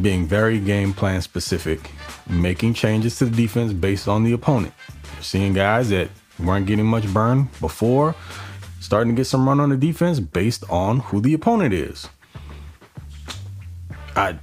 Being 0.00 0.26
very 0.26 0.60
game 0.60 0.92
plan 0.92 1.22
specific, 1.22 1.90
making 2.28 2.74
changes 2.74 3.18
to 3.18 3.24
the 3.24 3.36
defense 3.36 3.72
based 3.72 4.06
on 4.06 4.22
the 4.22 4.32
opponent. 4.32 4.74
You're 5.14 5.22
seeing 5.22 5.52
guys 5.52 5.90
that 5.90 6.08
weren't 6.38 6.66
getting 6.66 6.86
much 6.86 7.12
burn 7.12 7.48
before 7.60 8.14
starting 8.84 9.14
to 9.14 9.16
get 9.18 9.24
some 9.24 9.48
run 9.48 9.60
on 9.60 9.70
the 9.70 9.76
defense 9.78 10.20
based 10.20 10.62
on 10.68 11.00
who 11.00 11.20
the 11.20 11.32
opponent 11.32 11.72
is. 11.72 12.06
I 14.14 14.38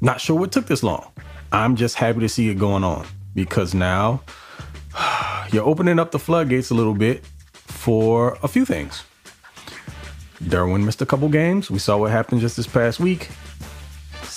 not 0.00 0.20
sure 0.20 0.36
what 0.36 0.50
took 0.50 0.66
this 0.66 0.82
long. 0.82 1.12
I'm 1.52 1.76
just 1.76 1.94
happy 1.94 2.20
to 2.20 2.28
see 2.28 2.50
it 2.50 2.58
going 2.58 2.82
on 2.82 3.06
because 3.36 3.72
now 3.72 4.22
you're 5.52 5.64
opening 5.64 6.00
up 6.00 6.10
the 6.10 6.18
floodgates 6.18 6.70
a 6.70 6.74
little 6.74 6.94
bit 6.94 7.24
for 7.52 8.36
a 8.42 8.48
few 8.48 8.64
things. 8.64 9.04
Derwin 10.42 10.84
missed 10.84 11.00
a 11.00 11.06
couple 11.06 11.28
games. 11.28 11.70
We 11.70 11.78
saw 11.78 11.98
what 11.98 12.10
happened 12.10 12.40
just 12.40 12.56
this 12.56 12.66
past 12.66 12.98
week. 12.98 13.28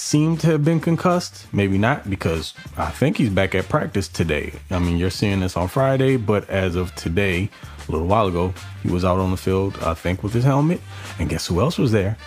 Seemed 0.06 0.40
to 0.42 0.48
have 0.52 0.64
been 0.64 0.80
concussed. 0.82 1.52
Maybe 1.52 1.80
not 1.80 2.08
because 2.08 2.54
I 2.78 2.92
think 2.92 3.18
he's 3.18 3.32
back 3.32 3.56
at 3.56 3.68
practice 3.68 4.08
today. 4.08 4.54
I 4.70 4.78
mean, 4.78 4.98
you're 4.98 5.10
seeing 5.10 5.40
this 5.40 5.58
on 5.58 5.68
Friday, 5.68 6.16
but 6.16 6.48
as 6.48 6.76
of 6.76 6.94
today, 6.94 7.50
a 7.88 7.92
little 7.92 8.06
while 8.06 8.28
ago, 8.28 8.54
he 8.84 8.90
was 8.90 9.04
out 9.04 9.18
on 9.18 9.32
the 9.32 9.36
field, 9.36 9.80
I 9.82 9.96
think, 9.96 10.22
with 10.22 10.32
his 10.32 10.44
helmet. 10.44 10.80
And 11.18 11.28
guess 11.28 11.48
who 11.48 11.60
else 11.60 11.80
was 11.80 11.92
there? 11.92 12.18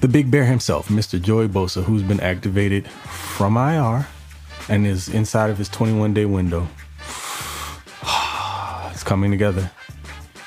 The 0.00 0.08
big 0.08 0.28
bear 0.28 0.44
himself, 0.44 0.88
Mr. 0.88 1.22
Joey 1.22 1.46
Bosa, 1.46 1.84
who's 1.84 2.02
been 2.02 2.18
activated 2.18 2.88
from 2.88 3.56
IR 3.56 4.08
and 4.68 4.88
is 4.88 5.08
inside 5.08 5.50
of 5.50 5.58
his 5.58 5.68
21 5.68 6.14
day 6.14 6.24
window. 6.24 6.66
it's 8.90 9.04
coming 9.04 9.30
together. 9.30 9.70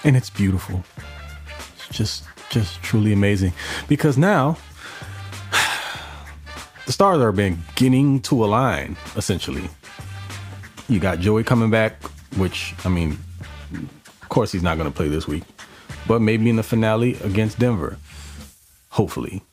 And 0.03 0.17
it's 0.17 0.29
beautiful. 0.29 0.83
It's 1.77 1.97
just 1.97 2.25
just 2.53 2.81
truly 2.81 3.13
amazing. 3.13 3.53
Because 3.87 4.17
now 4.17 4.57
the 6.85 6.91
stars 6.91 7.19
are 7.19 7.31
beginning 7.31 8.21
to 8.21 8.45
align, 8.45 8.95
essentially. 9.15 9.69
You 10.87 10.99
got 10.99 11.19
Joey 11.19 11.43
coming 11.43 11.69
back 11.69 11.95
which 12.37 12.73
I 12.85 12.89
mean, 12.89 13.17
of 13.71 14.29
course 14.29 14.51
he's 14.51 14.63
not 14.63 14.77
going 14.77 14.89
to 14.89 14.95
play 14.95 15.07
this 15.07 15.27
week, 15.27 15.43
but 16.07 16.21
maybe 16.21 16.49
in 16.49 16.55
the 16.55 16.63
finale 16.63 17.15
against 17.23 17.59
Denver, 17.59 17.97
hopefully. 18.89 19.43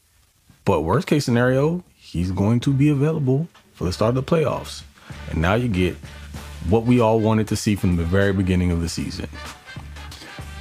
But 0.65 0.83
worst 0.83 1.07
case 1.07 1.25
scenario, 1.25 1.85
he's 1.97 2.31
going 2.31 2.61
to 2.61 2.73
be 2.73 2.89
available 2.89 3.49
for 3.75 3.85
the 3.85 3.93
start 3.93 4.17
of 4.17 4.27
the 4.27 4.37
playoffs. 4.37 4.83
And 5.31 5.41
now 5.41 5.55
you 5.55 5.69
get 5.69 5.97
what 6.69 6.85
we 6.85 7.01
all 7.01 7.21
wanted 7.21 7.49
to 7.49 7.57
see 7.57 7.75
from 7.75 7.97
the 7.97 8.05
very 8.05 8.33
beginning 8.33 8.71
of 8.71 8.81
the 8.81 8.89
season. 8.89 9.29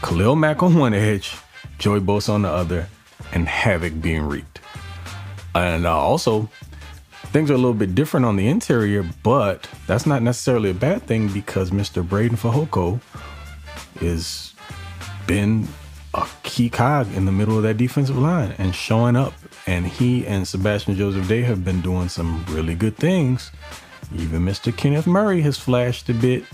Khalil 0.02 0.36
Mack 0.36 0.63
on 0.63 0.75
one 0.75 0.93
edge, 0.93 1.36
Joey 1.80 2.00
Bosa 2.00 2.30
on 2.30 2.44
the 2.44 2.50
other, 2.50 2.88
and 3.32 3.48
havoc 3.48 4.00
being 4.02 4.24
wreaked. 4.24 4.60
And 5.56 5.88
uh, 5.88 5.98
also, 5.98 6.50
Things 7.32 7.52
are 7.52 7.54
a 7.54 7.58
little 7.58 7.76
bit 7.76 7.94
different 7.94 8.26
on 8.26 8.38
the 8.38 8.48
interior, 8.48 9.08
but 9.22 9.70
that's 9.86 10.08
not 10.08 10.24
necessarily 10.24 10.72
a 10.72 10.74
bad 10.74 11.04
thing 11.04 11.28
because 11.28 11.70
Mr. 11.70 12.04
Breiden 12.04 12.32
Fehoko 12.32 13.00
is 14.02 14.56
been 15.28 15.68
a 16.15 16.28
key 16.42 16.72
cog 16.72 17.13
in 17.13 17.26
the 17.26 17.32
middle 17.32 17.56
of 17.56 17.62
that 17.62 17.78
defensive 17.78 18.18
line 18.18 18.56
and 18.58 18.74
showing 18.74 19.15
up. 19.15 19.34
And 19.68 19.86
he 19.86 20.26
and 20.26 20.48
Sebastian 20.48 20.96
Joseph 20.96 21.28
Day 21.28 21.42
have 21.42 21.63
been 21.63 21.82
doing 21.82 22.10
some 22.10 22.44
really 22.50 22.74
good 22.74 22.98
things. 22.98 23.52
Even 24.15 24.42
Mr. 24.42 24.76
Kenneth 24.76 25.06
Murray 25.06 25.42
has 25.42 25.56
flashed 25.56 26.10
a 26.10 26.15
bit. 26.15 26.46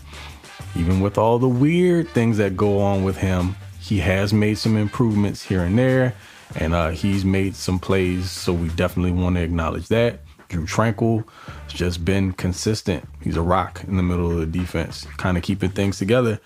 Even 0.75 0.99
with 0.99 1.17
all 1.17 1.39
the 1.39 1.47
weird 1.47 2.09
things 2.09 2.35
that 2.35 2.57
go 2.57 2.81
on 2.81 3.05
with 3.05 3.15
him, 3.15 3.55
he 3.85 3.99
has 3.99 4.33
made 4.33 4.57
some 4.57 4.75
improvements 4.77 5.43
here 5.43 5.61
and 5.61 5.77
there. 5.77 6.15
And 6.55 6.73
uh, 6.73 6.89
he's 6.89 7.23
made 7.23 7.55
some 7.55 7.79
plays, 7.79 8.31
so 8.31 8.51
we 8.51 8.69
definitely 8.69 9.11
want 9.11 9.35
to 9.35 9.41
acknowledge 9.41 9.87
that. 9.89 10.21
Drue 10.49 10.65
Tranquill 10.65 11.27
has 11.45 11.73
just 11.73 12.03
been 12.03 12.33
consistent. 12.33 13.07
He's 13.21 13.37
a 13.37 13.41
rock 13.41 13.83
in 13.87 13.97
the 13.97 14.03
middle 14.03 14.31
of 14.31 14.39
the 14.39 14.45
defense, 14.45 15.05
kind 15.17 15.37
of 15.37 15.43
keeping 15.43 15.69
things 15.69 15.97
together. 15.97 16.39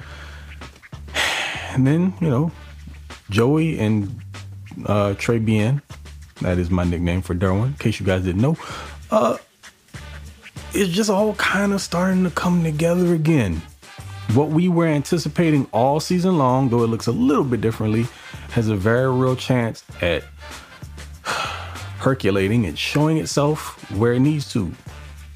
And 1.71 1.85
then, 1.85 2.15
you 2.19 2.27
know, 2.27 2.51
Joey 3.29 3.79
and 3.79 4.19
uh, 4.87 5.13
Trey 5.13 5.37
Bien, 5.37 5.83
that 6.41 6.57
is 6.57 6.71
my 6.71 6.83
nickname 6.83 7.21
for 7.21 7.35
Derwin, 7.35 7.67
in 7.67 7.73
case 7.75 7.99
you 7.99 8.07
guys 8.07 8.23
didn't 8.23 8.41
know, 8.41 8.57
uh, 9.11 9.37
it's 10.73 10.91
just 10.91 11.11
all 11.11 11.35
kind 11.35 11.73
of 11.73 11.79
starting 11.79 12.23
to 12.23 12.31
come 12.31 12.63
together 12.63 13.13
again. 13.13 13.61
What 14.33 14.49
we 14.49 14.69
were 14.69 14.85
anticipating 14.85 15.67
all 15.71 15.99
season 15.99 16.37
long, 16.37 16.69
though 16.69 16.83
it 16.83 16.87
looks 16.87 17.07
a 17.07 17.11
little 17.11 17.43
bit 17.43 17.61
differently, 17.61 18.05
has 18.51 18.67
a 18.67 18.75
very 18.75 19.11
real 19.11 19.35
chance 19.35 19.83
at 20.01 20.23
percolating 21.99 22.67
and 22.67 22.77
showing 22.77 23.17
itself 23.17 23.91
where 23.91 24.13
it 24.13 24.19
needs 24.19 24.51
to 24.53 24.71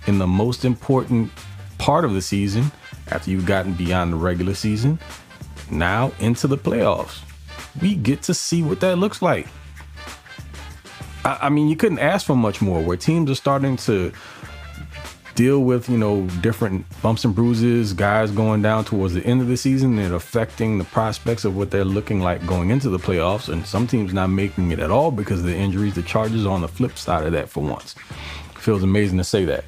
in 0.06 0.19
the 0.19 0.27
most 0.27 0.63
important 0.63 1.32
part 1.79 2.06
of 2.06 2.13
the 2.13 2.21
season 2.21 2.71
after 3.08 3.32
you've 3.32 3.47
gotten 3.47 3.73
beyond 3.73 4.13
the 4.13 4.17
regular 4.17 4.53
season, 4.53 4.99
now 5.71 6.12
into 6.19 6.47
the 6.47 6.58
playoffs. 6.58 7.21
We 7.82 7.95
get 7.95 8.21
to 8.23 8.34
see 8.34 8.62
what 8.62 8.79
that 8.82 8.97
looks 8.97 9.23
like. 9.23 9.47
I, 11.25 11.39
I 11.43 11.49
mean, 11.49 11.67
you 11.67 11.75
couldn't 11.75 11.99
ask 11.99 12.27
for 12.27 12.36
much 12.36 12.62
more 12.62 12.82
where 12.82 12.97
teams 12.97 13.32
are 13.32 13.36
starting 13.36 13.75
to 13.77 14.12
deal 15.35 15.63
with, 15.63 15.89
you 15.89 15.97
know, 15.97 16.27
different 16.41 16.85
bumps 17.01 17.25
and 17.25 17.33
bruises, 17.35 17.93
guys 17.93 18.31
going 18.31 18.61
down 18.61 18.85
towards 18.85 19.13
the 19.13 19.25
end 19.25 19.41
of 19.41 19.47
the 19.47 19.57
season 19.57 19.97
and 19.97 20.13
affecting 20.13 20.77
the 20.77 20.83
prospects 20.85 21.45
of 21.45 21.55
what 21.55 21.71
they're 21.71 21.85
looking 21.85 22.19
like 22.19 22.45
going 22.45 22.69
into 22.69 22.89
the 22.89 22.99
playoffs. 22.99 23.49
And 23.49 23.65
some 23.65 23.87
teams 23.87 24.13
not 24.13 24.27
making 24.27 24.71
it 24.71 24.79
at 24.79 24.91
all 24.91 25.11
because 25.11 25.39
of 25.39 25.45
the 25.45 25.55
injuries. 25.55 25.95
The 25.95 26.03
Chargers 26.03 26.45
are 26.45 26.51
on 26.51 26.61
the 26.61 26.67
flip 26.67 26.97
side 26.97 27.25
of 27.25 27.31
that 27.33 27.49
for 27.49 27.63
once. 27.63 27.95
Feels 28.55 28.83
amazing 28.83 29.17
to 29.17 29.23
say 29.23 29.45
that. 29.45 29.65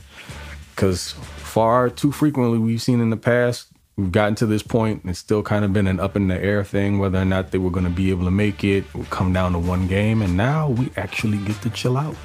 Because 0.76 1.14
far 1.38 1.90
too 1.90 2.12
frequently 2.12 2.58
we've 2.58 2.82
seen 2.82 3.00
in 3.00 3.10
the 3.10 3.18
past, 3.18 3.68
we've 3.96 4.12
gotten 4.12 4.36
to 4.36 4.46
this 4.46 4.64
point 4.64 5.02
and 5.02 5.10
it's 5.10 5.20
still 5.20 5.42
kind 5.42 5.64
of 5.64 5.72
been 5.72 5.88
an 5.88 6.00
up 6.00 6.16
in 6.16 6.28
the 6.28 6.38
air 6.38 6.64
thing 6.64 7.00
whether 7.00 7.18
or 7.18 7.26
not 7.26 7.52
they 7.52 7.58
were 7.58 7.70
going 7.70 7.86
to 7.86 7.92
be 7.92 8.10
able 8.10 8.26
to 8.26 8.32
make 8.32 8.64
it. 8.64 8.84
It 8.86 8.96
would 8.96 9.10
come 9.10 9.34
down 9.34 9.54
to 9.54 9.60
one 9.60 9.88
game. 9.88 10.22
And 10.22 10.36
now 10.38 10.70
we 10.70 10.92
actually 10.98 11.38
get 11.40 11.62
to 11.62 11.70
chill 11.70 11.98
out. 11.98 12.16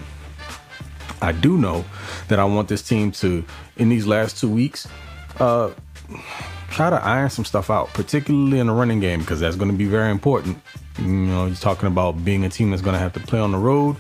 I 1.22 1.32
do 1.32 1.58
know 1.58 1.84
that 2.28 2.38
I 2.38 2.44
want 2.44 2.68
this 2.68 2.82
team 2.82 3.12
to, 3.12 3.44
in 3.76 3.88
these 3.88 4.06
last 4.06 4.38
two 4.38 4.48
weeks, 4.48 4.88
uh, 5.38 5.70
try 6.70 6.90
to 6.90 6.96
iron 7.04 7.30
some 7.30 7.44
stuff 7.44 7.70
out, 7.70 7.88
particularly 7.88 8.58
in 8.58 8.68
the 8.68 8.72
running 8.72 9.00
game, 9.00 9.20
because 9.20 9.40
that's 9.40 9.56
going 9.56 9.70
to 9.70 9.76
be 9.76 9.84
very 9.84 10.10
important. 10.10 10.58
You 10.98 11.06
know, 11.06 11.46
you're 11.46 11.56
talking 11.56 11.86
about 11.86 12.24
being 12.24 12.44
a 12.44 12.48
team 12.48 12.70
that's 12.70 12.82
going 12.82 12.94
to 12.94 13.00
have 13.00 13.12
to 13.14 13.20
play 13.20 13.38
on 13.38 13.52
the 13.52 13.58
road. 13.58 13.96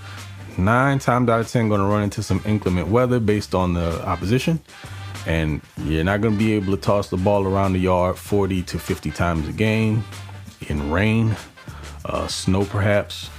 Nine 0.56 0.98
times 0.98 1.28
out 1.28 1.40
of 1.40 1.48
10, 1.48 1.68
going 1.68 1.80
to 1.80 1.86
run 1.86 2.02
into 2.02 2.22
some 2.22 2.40
inclement 2.44 2.88
weather 2.88 3.20
based 3.20 3.54
on 3.54 3.74
the 3.74 4.04
opposition. 4.06 4.60
And 5.26 5.60
you're 5.84 6.04
not 6.04 6.20
going 6.20 6.34
to 6.34 6.38
be 6.38 6.54
able 6.54 6.74
to 6.74 6.80
toss 6.80 7.10
the 7.10 7.16
ball 7.16 7.46
around 7.46 7.74
the 7.74 7.78
yard 7.78 8.16
40 8.16 8.62
to 8.62 8.78
50 8.78 9.10
times 9.10 9.48
a 9.48 9.52
game 9.52 10.02
in 10.68 10.90
rain, 10.90 11.36
uh, 12.06 12.26
snow 12.26 12.64
perhaps, 12.64 13.30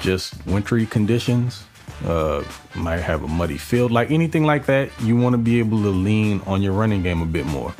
just 0.00 0.34
wintry 0.46 0.86
conditions 0.86 1.64
uh, 2.04 2.44
might 2.74 2.98
have 2.98 3.22
a 3.22 3.28
muddy 3.28 3.58
field, 3.58 3.90
like 3.90 4.10
anything 4.10 4.44
like 4.44 4.66
that. 4.66 4.90
You 5.00 5.16
want 5.16 5.34
to 5.34 5.38
be 5.38 5.58
able 5.58 5.82
to 5.82 5.90
lean 5.90 6.42
on 6.46 6.62
your 6.62 6.72
running 6.72 7.02
game 7.02 7.22
a 7.22 7.26
bit 7.26 7.46
more. 7.46 7.74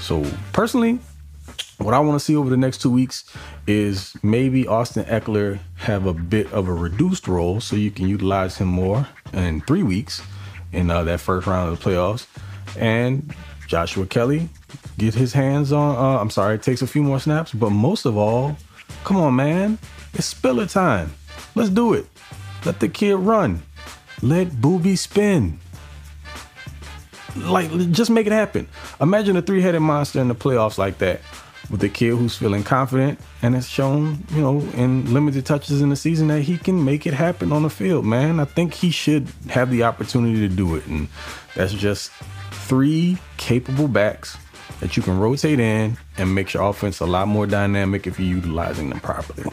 So, 0.00 0.24
personally, 0.52 0.98
what 1.78 1.94
I 1.94 2.00
want 2.00 2.18
to 2.18 2.24
see 2.24 2.36
over 2.36 2.50
the 2.50 2.56
next 2.56 2.82
two 2.82 2.90
weeks 2.90 3.24
is 3.66 4.16
maybe 4.22 4.66
Austin 4.66 5.04
Ekeler 5.04 5.60
have 5.76 6.06
a 6.06 6.12
bit 6.12 6.52
of 6.52 6.68
a 6.68 6.72
reduced 6.72 7.28
role 7.28 7.60
so 7.60 7.76
you 7.76 7.90
can 7.90 8.08
utilize 8.08 8.58
him 8.58 8.68
more 8.68 9.06
in 9.32 9.60
three 9.62 9.82
weeks 9.82 10.22
in 10.72 10.90
uh, 10.90 11.04
that 11.04 11.20
first 11.20 11.46
round 11.46 11.72
of 11.72 11.78
the 11.78 11.90
playoffs. 11.90 12.26
And 12.76 13.34
Joshua 13.66 14.06
Kelley 14.06 14.48
get 14.98 15.14
his 15.14 15.32
hands 15.32 15.72
on, 15.72 15.96
uh, 15.96 16.20
I'm 16.20 16.30
sorry, 16.30 16.56
it 16.56 16.62
takes 16.62 16.82
a 16.82 16.86
few 16.86 17.02
more 17.02 17.20
snaps, 17.20 17.52
but 17.52 17.70
most 17.70 18.04
of 18.04 18.16
all, 18.16 18.56
come 19.04 19.16
on, 19.18 19.36
man, 19.36 19.78
it's 20.14 20.26
Spiller 20.26 20.66
time. 20.66 21.12
Let's 21.54 21.70
do 21.70 21.94
it. 21.94 22.06
Let 22.64 22.80
the 22.80 22.88
kid 22.88 23.16
run. 23.16 23.62
Let 24.22 24.60
Booby 24.60 24.96
spin. 24.96 25.60
Like, 27.36 27.70
just 27.92 28.10
make 28.10 28.26
it 28.26 28.32
happen. 28.32 28.68
Imagine 29.00 29.36
a 29.36 29.42
three 29.42 29.62
headed 29.62 29.80
monster 29.80 30.20
in 30.20 30.28
the 30.28 30.34
playoffs 30.34 30.78
like 30.78 30.98
that 30.98 31.20
with 31.70 31.82
a 31.82 31.88
kid 31.88 32.10
who's 32.10 32.36
feeling 32.36 32.64
confident 32.64 33.20
and 33.42 33.54
has 33.54 33.68
shown, 33.68 34.24
you 34.30 34.40
know, 34.40 34.60
in 34.74 35.12
limited 35.12 35.44
touches 35.44 35.82
in 35.82 35.90
the 35.90 35.96
season 35.96 36.28
that 36.28 36.40
he 36.40 36.56
can 36.56 36.84
make 36.84 37.06
it 37.06 37.14
happen 37.14 37.52
on 37.52 37.62
the 37.62 37.70
field, 37.70 38.04
man. 38.04 38.40
I 38.40 38.44
think 38.44 38.74
he 38.74 38.90
should 38.90 39.28
have 39.50 39.70
the 39.70 39.82
opportunity 39.82 40.40
to 40.40 40.48
do 40.48 40.76
it. 40.76 40.86
And 40.86 41.08
that's 41.54 41.74
just 41.74 42.10
three 42.50 43.18
capable 43.36 43.88
backs 43.88 44.36
that 44.80 44.96
you 44.96 45.02
can 45.02 45.18
rotate 45.18 45.60
in 45.60 45.96
and 46.16 46.34
make 46.34 46.54
your 46.54 46.62
offense 46.62 47.00
a 47.00 47.06
lot 47.06 47.28
more 47.28 47.46
dynamic 47.46 48.06
if 48.06 48.18
you're 48.18 48.28
utilizing 48.28 48.88
them 48.90 49.00
properly. 49.00 49.50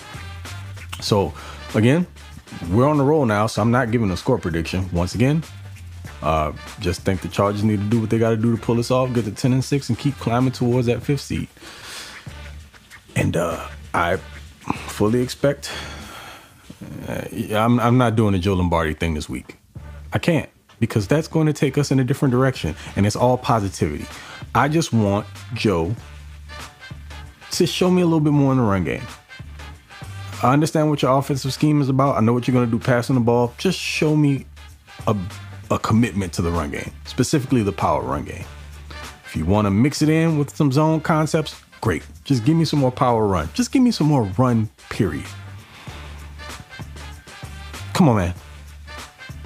So, 1.02 1.34
again, 1.74 2.08
we're 2.70 2.88
on 2.88 2.98
the 2.98 3.04
roll 3.04 3.26
now, 3.26 3.48
so 3.48 3.62
I'm 3.62 3.72
not 3.72 3.92
giving 3.92 4.12
a 4.12 4.18
score 4.18 4.38
prediction. 4.38 4.90
Once 4.92 5.16
again, 5.16 5.44
uh, 6.22 6.54
just 6.80 7.02
think 7.02 7.22
the 7.22 7.28
Chargers 7.28 7.64
need 7.64 7.80
to 7.80 7.86
do 7.86 8.00
what 8.02 8.10
they 8.10 8.18
got 8.18 8.32
to 8.32 8.38
do 8.38 8.56
to 8.56 8.62
pull 8.62 8.76
this 8.76 8.92
off, 8.92 9.14
get 9.14 9.26
to 9.26 9.32
10 9.32 9.54
and 9.54 9.64
6, 9.64 9.90
and 9.90 9.98
keep 9.98 10.16
climbing 10.18 10.52
towards 10.52 10.88
that 10.88 11.04
fifth 11.04 11.22
seed. 11.22 11.48
And 13.16 13.36
uh, 13.38 13.68
I 13.94 14.18
fully 14.88 15.22
expect. 15.22 15.72
Uh, 17.08 17.24
I'm, 17.56 17.80
I'm 17.80 17.98
not 17.98 18.16
doing 18.16 18.34
the 18.34 18.40
Joe 18.40 18.54
Lombardi 18.54 18.94
thing 18.94 19.14
this 19.14 19.30
week. 19.30 19.58
I 20.14 20.20
can't 20.20 20.50
because 20.80 21.08
that's 21.08 21.28
going 21.28 21.48
to 21.48 21.54
take 21.54 21.78
us 21.78 21.92
in 21.92 22.00
a 22.00 22.04
different 22.04 22.32
direction, 22.32 22.76
and 22.96 23.06
it's 23.06 23.16
all 23.16 23.38
positivity. 23.38 24.06
I 24.54 24.68
just 24.68 24.94
want 24.94 25.26
Joe 25.54 25.96
to 27.52 27.66
show 27.66 27.90
me 27.90 28.02
a 28.02 28.06
little 28.06 28.20
bit 28.20 28.34
more 28.34 28.52
in 28.52 28.58
the 28.58 28.64
run 28.64 28.84
game. 28.84 29.04
I 30.46 30.54
understand 30.54 30.92
what 30.92 31.02
your 31.02 31.18
offensive 31.18 31.52
scheme 31.54 31.82
is 31.82 31.90
about. 31.90 32.18
I 32.18 32.20
know 32.20 32.32
what 32.32 32.48
you're 32.48 32.54
going 32.54 32.70
to 32.70 32.72
do 32.72 32.78
passing 32.78 33.16
the 33.16 33.22
ball. 33.22 33.56
Just 33.58 33.80
show 33.80 34.16
me 34.16 34.46
a, 35.08 35.18
a 35.72 35.80
commitment 35.80 36.34
to 36.34 36.44
the 36.44 36.52
run 36.52 36.70
game, 36.70 36.92
specifically 37.06 37.64
the 37.64 37.72
power 37.72 38.04
run 38.04 38.26
game. 38.26 38.46
If 39.26 39.36
you 39.36 39.44
want 39.44 39.66
to 39.66 39.72
mix 39.72 40.04
it 40.04 40.10
in 40.10 40.38
with 40.38 40.56
some 40.56 40.72
zone 40.72 41.02
concepts, 41.02 41.60
great. 41.82 42.04
Just 42.26 42.46
give 42.46 42.56
me 42.56 42.64
some 42.64 42.78
more 42.78 42.92
power 42.92 43.26
run. 43.26 43.50
Just 43.56 43.72
give 43.72 43.82
me 43.82 43.90
some 43.90 44.06
more 44.06 44.26
run, 44.38 44.70
period. 44.92 45.26
Come 47.94 48.08
on, 48.08 48.18
man. 48.18 48.36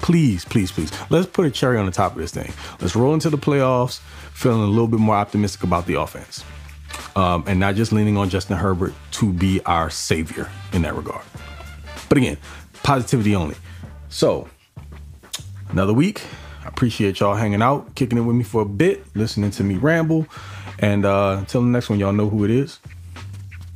Please, 0.00 0.44
please, 0.44 0.70
please. 0.70 0.92
Let's 1.08 1.26
put 1.26 1.46
a 1.46 1.50
cherry 1.50 1.78
on 1.78 1.86
the 1.86 1.92
top 1.92 2.12
of 2.12 2.18
this 2.18 2.30
thing. 2.30 2.52
Let's 2.78 2.94
roll 2.94 3.14
into 3.14 3.30
the 3.30 3.38
playoffs 3.38 4.00
feeling 4.34 4.60
a 4.60 4.66
little 4.66 4.86
bit 4.86 5.00
more 5.00 5.16
optimistic 5.16 5.62
about 5.62 5.86
the 5.86 5.94
offense 5.94 6.44
um, 7.16 7.44
and 7.46 7.58
not 7.58 7.74
just 7.74 7.90
leaning 7.90 8.18
on 8.18 8.28
Justin 8.28 8.58
Herbert 8.58 8.92
to 9.20 9.30
be 9.34 9.60
our 9.66 9.90
savior 9.90 10.48
in 10.72 10.80
that 10.80 10.94
regard. 10.96 11.22
But 12.08 12.16
again, 12.16 12.38
positivity 12.82 13.36
only. 13.36 13.54
So, 14.08 14.48
another 15.68 15.92
week. 15.92 16.22
I 16.64 16.68
appreciate 16.68 17.20
y'all 17.20 17.34
hanging 17.34 17.60
out, 17.60 17.94
kicking 17.94 18.16
it 18.16 18.22
with 18.22 18.34
me 18.34 18.44
for 18.44 18.62
a 18.62 18.66
bit, 18.66 19.04
listening 19.14 19.50
to 19.52 19.62
me 19.62 19.76
ramble. 19.76 20.26
And 20.78 21.04
uh, 21.04 21.36
until 21.38 21.60
the 21.60 21.68
next 21.68 21.90
one, 21.90 21.98
y'all 21.98 22.14
know 22.14 22.30
who 22.30 22.46
it 22.46 22.50
is. 22.50 22.80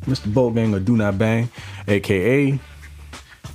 Mr. 0.06 0.32
Bogang 0.32 0.74
of 0.74 0.86
Do 0.86 0.96
Not 0.96 1.18
Bang, 1.18 1.50
aka 1.88 2.58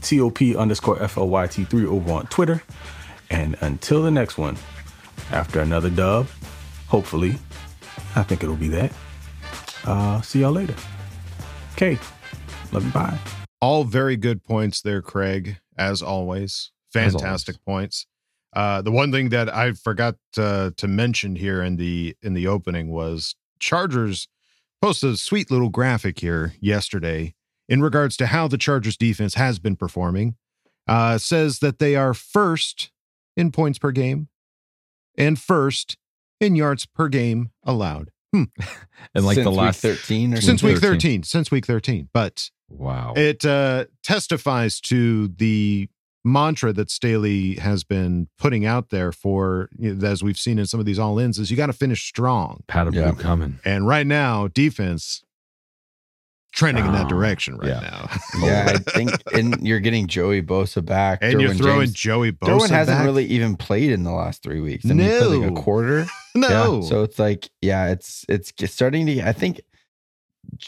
TOP 0.01 0.41
underscore 0.55 0.97
FLYT3 0.97 1.87
over 1.87 2.11
on 2.11 2.27
Twitter. 2.27 2.61
And 3.31 3.55
until 3.61 4.03
the 4.03 4.11
next 4.11 4.37
one, 4.37 4.57
after 5.31 5.59
another 5.59 5.89
dub, 5.89 6.27
hopefully, 6.87 7.37
I 8.15 8.21
think 8.21 8.43
it'll 8.43 8.55
be 8.55 8.69
that. 8.69 8.91
Uh, 9.85 10.21
see 10.21 10.41
y'all 10.41 10.51
later. 10.51 10.75
Okay. 11.81 11.97
Love 12.73 12.83
you. 12.83 12.91
Bye. 12.91 13.17
All 13.61 13.85
very 13.85 14.17
good 14.17 14.43
points 14.43 14.81
there, 14.81 15.01
Craig, 15.01 15.61
as 15.77 16.01
always. 16.01 16.71
Fantastic 16.91 17.55
always. 17.55 17.65
points. 17.65 18.05
Uh, 18.53 18.81
the 18.81 18.91
one 18.91 19.13
thing 19.13 19.29
that 19.29 19.47
I 19.47 19.71
forgot 19.71 20.15
to, 20.33 20.73
to 20.75 20.87
mention 20.89 21.37
here 21.37 21.63
in 21.63 21.77
the 21.77 22.17
in 22.21 22.33
the 22.33 22.47
opening 22.47 22.89
was 22.89 23.33
Chargers 23.59 24.27
posted 24.81 25.11
a 25.11 25.15
sweet 25.15 25.49
little 25.49 25.69
graphic 25.69 26.19
here 26.19 26.53
yesterday 26.59 27.33
in 27.69 27.81
regards 27.81 28.17
to 28.17 28.25
how 28.25 28.49
the 28.49 28.57
Chargers 28.57 28.97
defense 28.97 29.35
has 29.35 29.57
been 29.57 29.77
performing. 29.77 30.35
Uh, 30.85 31.17
says 31.17 31.59
that 31.59 31.79
they 31.79 31.95
are 31.95 32.13
first 32.13 32.91
in 33.37 33.53
points 33.53 33.79
per 33.79 33.91
game 33.91 34.27
and 35.17 35.39
first 35.39 35.95
in 36.41 36.57
yards 36.57 36.85
per 36.85 37.07
game 37.07 37.51
allowed. 37.63 38.11
Hmm. 38.33 38.43
and 39.15 39.25
like 39.25 39.35
Since 39.35 39.45
the 39.45 39.49
week 39.51 39.57
last 39.59 39.81
13 39.81 40.33
or 40.35 40.41
since 40.41 40.61
week 40.63 40.75
13. 40.77 40.91
13 40.91 41.23
since 41.23 41.49
week 41.51 41.65
13 41.65 42.09
but 42.13 42.49
Wow. 42.69 43.13
it 43.15 43.43
uh 43.45 43.85
testifies 44.03 44.79
to 44.81 45.29
the 45.29 45.89
mantra 46.23 46.71
that 46.73 46.91
Staley 46.91 47.55
has 47.55 47.83
been 47.83 48.27
putting 48.37 48.65
out 48.65 48.89
there 48.89 49.11
for 49.11 49.69
you 49.79 49.95
know, 49.95 50.07
as 50.07 50.21
we've 50.21 50.37
seen 50.37 50.59
in 50.59 50.65
some 50.67 50.79
of 50.79 50.85
these 50.85 50.99
all 50.99 51.17
ins 51.17 51.39
is 51.39 51.49
you 51.49 51.57
got 51.57 51.67
to 51.67 51.73
finish 51.73 52.03
strong 52.05 52.63
Pat 52.67 52.87
of 52.87 52.93
Yeah. 52.93 53.11
blue 53.11 53.21
coming. 53.23 53.59
and 53.65 53.87
right 53.87 54.05
now 54.05 54.47
defense 54.49 55.23
trending 56.51 56.85
in 56.85 56.91
that 56.93 57.05
Oh, 57.05 57.09
direction 57.09 57.57
right 57.57 57.69
yeah. 57.69 57.79
now 57.79 58.09
Yeah, 58.45 58.73
I 58.75 58.77
think, 58.91 59.11
and 59.33 59.65
you're 59.65 59.79
getting 59.79 60.07
Joey 60.07 60.41
Bosa 60.41 60.83
back. 60.83 61.19
and 61.21 61.39
you're 61.39 61.53
throwing 61.53 61.81
James- 61.87 61.93
Joey 61.93 62.31
Bosa 62.31 62.59
Derwin 62.59 62.69
hasn't 62.69 62.97
back. 62.97 63.05
really 63.05 63.25
even 63.25 63.55
played 63.55 63.91
in 63.91 64.03
the 64.03 64.11
last 64.11 64.41
three 64.43 64.59
weeks. 64.61 64.85
I 64.85 64.93
mean, 64.93 65.07
played 65.07 65.21
like 65.41 65.51
No. 65.51 65.59
a 65.59 65.61
quarter. 65.61 66.05
no 66.35 66.79
Yeah, 66.81 66.87
so 66.87 67.03
it's 67.03 67.19
like, 67.19 67.49
yeah, 67.61 67.89
it's 67.89 68.25
it's 68.29 68.51
starting 68.73 69.05
to. 69.07 69.21
I 69.27 69.31
think 69.33 69.61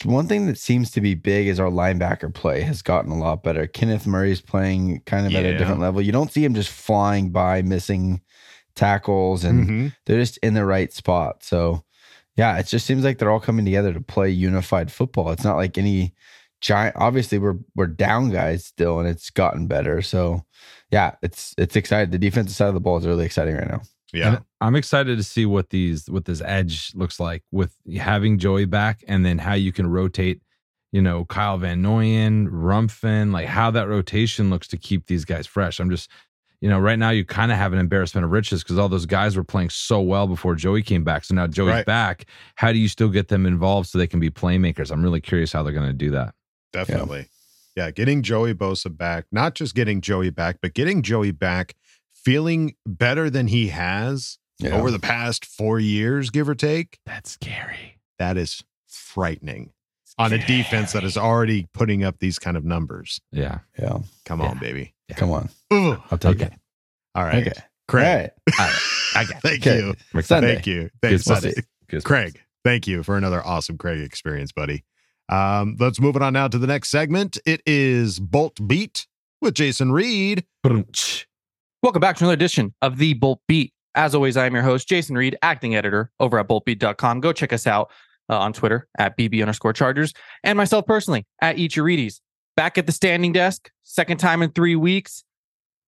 one 0.05 0.27
thing 0.27 0.45
that 0.47 0.57
seems 0.59 0.91
to 0.91 1.01
be 1.01 1.15
big 1.15 1.47
is 1.47 1.59
our 1.59 1.69
linebacker 1.71 2.31
play 2.33 2.61
has 2.61 2.81
gotten 2.81 3.11
a 3.11 3.17
lot 3.17 3.41
better. 3.43 3.65
Kenneth 3.67 4.05
Murray's 4.05 4.41
playing 4.41 5.01
kind 5.05 5.25
of 5.25 5.33
at 5.33 5.43
a 5.45 5.57
different 5.57 5.81
level. 5.81 6.01
You 6.01 6.11
don't 6.11 6.31
see 6.31 6.43
him 6.45 6.53
just 6.53 6.69
flying 6.69 7.31
by, 7.31 7.61
missing 7.63 8.21
tackles, 8.75 9.43
and 9.43 9.67
Mhm. 9.67 9.93
they're 10.05 10.19
just 10.19 10.37
in 10.37 10.53
the 10.53 10.65
right 10.65 10.93
spot. 10.93 11.43
So, 11.43 11.83
yeah, 12.41 12.57
it 12.57 12.65
just 12.65 12.87
seems 12.87 13.03
like 13.03 13.19
they're 13.19 13.29
all 13.29 13.39
coming 13.39 13.65
together 13.65 13.93
to 13.93 14.01
play 14.01 14.31
unified 14.31 14.91
football. 14.91 15.29
It's 15.29 15.43
not 15.43 15.57
like 15.57 15.77
any 15.77 16.15
giant. 16.59 16.95
Obviously, 16.95 17.37
we're 17.37 17.59
we're 17.75 17.85
down 17.85 18.31
guys 18.31 18.65
still, 18.65 18.97
and 18.99 19.07
it's 19.07 19.29
gotten 19.29 19.67
better. 19.67 20.01
So, 20.01 20.43
yeah, 20.89 21.17
it's 21.21 21.53
it's 21.59 21.75
exciting. 21.75 22.09
The 22.09 22.17
defensive 22.17 22.55
side 22.55 22.69
of 22.69 22.73
the 22.73 22.79
ball 22.79 22.97
is 22.97 23.05
really 23.05 23.25
exciting 23.25 23.53
right 23.53 23.69
now. 23.69 23.81
Yeah, 24.11 24.27
And 24.27 24.39
I'm 24.59 24.75
excited 24.75 25.17
to 25.17 25.23
see 25.23 25.45
what 25.45 25.69
these 25.69 26.09
what 26.09 26.25
this 26.25 26.41
edge 26.41 26.93
looks 26.95 27.19
like 27.19 27.43
with 27.51 27.75
having 27.95 28.39
Joey 28.39 28.65
back, 28.65 29.03
and 29.07 29.23
then 29.23 29.37
how 29.37 29.53
you 29.53 29.71
can 29.71 29.85
rotate. 29.85 30.41
You 30.91 31.03
know, 31.03 31.25
Kyle 31.25 31.59
Van 31.59 31.83
Noyen, 31.83 32.47
Rumpfin, 32.49 33.31
like 33.31 33.45
how 33.45 33.69
that 33.69 33.87
rotation 33.87 34.49
looks 34.49 34.67
to 34.69 34.77
keep 34.77 35.05
these 35.05 35.25
guys 35.25 35.45
fresh. 35.45 35.79
I'm 35.79 35.91
just, 35.91 36.09
you 36.61 36.69
know, 36.69 36.79
right 36.79 36.97
now 36.99 37.09
you 37.09 37.25
kind 37.25 37.51
of 37.51 37.57
have 37.57 37.73
an 37.73 37.79
embarrassment 37.79 38.23
of 38.23 38.31
riches 38.31 38.63
because 38.63 38.77
all 38.77 38.87
those 38.87 39.05
guys 39.07 39.35
were 39.35 39.43
playing 39.43 39.69
so 39.71 39.99
well 39.99 40.27
before 40.27 40.55
Joey 40.55 40.83
came 40.83 41.03
back. 41.03 41.23
So 41.25 41.33
now 41.35 41.47
Joey's 41.47 41.67
Right. 41.69 41.85
back. 41.85 42.25
How 42.55 42.71
do 42.71 42.77
you 42.77 42.87
still 42.87 43.09
get 43.09 43.27
them 43.29 43.45
involved 43.45 43.89
so 43.89 43.97
they 43.97 44.07
can 44.07 44.19
be 44.19 44.29
playmakers? 44.29 44.91
I'm 44.91 45.01
really 45.03 45.21
curious 45.21 45.51
how 45.51 45.63
they're 45.63 45.73
going 45.73 45.87
to 45.87 45.93
do 45.93 46.11
that. 46.11 46.33
definitely. 46.71 47.27
Yeah. 47.75 47.91
getting 47.91 48.21
Joey 48.21 48.53
Bosa 48.53 48.95
back, 48.95 49.25
not 49.31 49.55
just 49.55 49.75
getting 49.75 49.99
Joey 50.01 50.29
back, 50.29 50.57
but 50.61 50.73
getting 50.73 51.01
Joey 51.01 51.31
back 51.31 51.73
feeling 52.13 52.75
better 52.85 53.29
than 53.29 53.47
he 53.47 53.69
has 53.69 54.37
Yeah. 54.59 54.75
over 54.75 54.91
the 54.91 54.99
past 54.99 55.45
four 55.45 55.79
years, 55.79 56.29
give 56.29 56.47
or 56.47 56.55
take. 56.55 56.99
That's 57.05 57.31
scary. 57.31 57.97
That 58.19 58.37
is 58.37 58.63
frightening 58.87 59.71
on 60.17 60.31
a 60.33 60.45
defense 60.45 60.91
that 60.93 61.03
is 61.03 61.17
already 61.17 61.67
putting 61.73 62.03
up 62.03 62.19
these 62.19 62.37
kind 62.37 62.55
of 62.55 62.63
numbers. 62.63 63.19
Yeah. 63.31 63.59
Yeah. 63.79 63.99
Come 64.25 64.41
on, 64.41 64.59
baby. 64.59 64.93
Come 65.17 65.31
on. 65.31 65.49
Ugh. 65.71 66.01
I'll 66.11 66.17
take 66.17 66.35
Okay. 66.37 66.45
it. 66.45 66.53
All 67.15 67.23
right. 67.23 67.47
Okay. 67.47 67.59
Craig. 67.87 68.31
All 68.59 68.65
right. 68.65 68.79
I 69.15 69.23
got 69.25 69.35
it. 69.37 69.41
Thank 69.41 69.67
Okay. 69.67 69.93
you. 70.13 70.21
Sunday. 70.21 70.53
Thank 70.55 70.67
you. 70.67 70.89
Thanks, 71.01 71.23
Good 71.23 71.33
buddy. 71.33 71.51
stuff. 71.51 71.65
Good. 71.89 72.03
Craig, 72.05 72.39
thank 72.63 72.87
you 72.87 73.03
for 73.03 73.17
another 73.17 73.45
awesome 73.45 73.77
Craig 73.77 73.99
experience, 74.01 74.51
buddy. 74.51 74.85
Um, 75.29 75.75
let's 75.79 75.99
move 75.99 76.15
it 76.15 76.21
on 76.21 76.33
now 76.33 76.47
to 76.47 76.57
the 76.57 76.67
next 76.67 76.89
segment. 76.89 77.37
It 77.45 77.61
is 77.65 78.19
Bolt 78.19 78.65
Beat 78.67 79.07
with 79.41 79.53
Jason 79.55 79.91
Reed. 79.91 80.45
Welcome 80.63 81.99
back 81.99 82.15
to 82.17 82.23
another 82.23 82.33
edition 82.33 82.73
of 82.81 82.97
the 82.97 83.13
Bolt 83.15 83.41
Beat. 83.47 83.73
As 83.95 84.15
always, 84.15 84.37
I 84.37 84.45
am 84.45 84.53
your 84.53 84.63
host, 84.63 84.87
Jason 84.87 85.17
Reed, 85.17 85.35
acting 85.41 85.75
editor 85.75 86.11
over 86.19 86.39
at 86.39 86.47
boltbeat.com. 86.47 87.19
Go 87.19 87.33
check 87.33 87.51
us 87.51 87.67
out 87.67 87.91
uh, 88.29 88.37
on 88.39 88.53
Twitter 88.53 88.87
at 88.97 89.17
BB 89.17 89.41
underscore 89.41 89.73
Chargers 89.73 90.13
and 90.43 90.55
myself 90.57 90.85
personally 90.85 91.25
at 91.41 91.57
Eat 91.57 91.75
Your 91.75 91.85
Reedies. 91.85 92.21
Back 92.55 92.77
at 92.77 92.85
the 92.85 92.91
standing 92.91 93.31
desk, 93.31 93.71
second 93.83 94.17
time 94.17 94.41
in 94.41 94.51
three 94.51 94.75
weeks. 94.75 95.23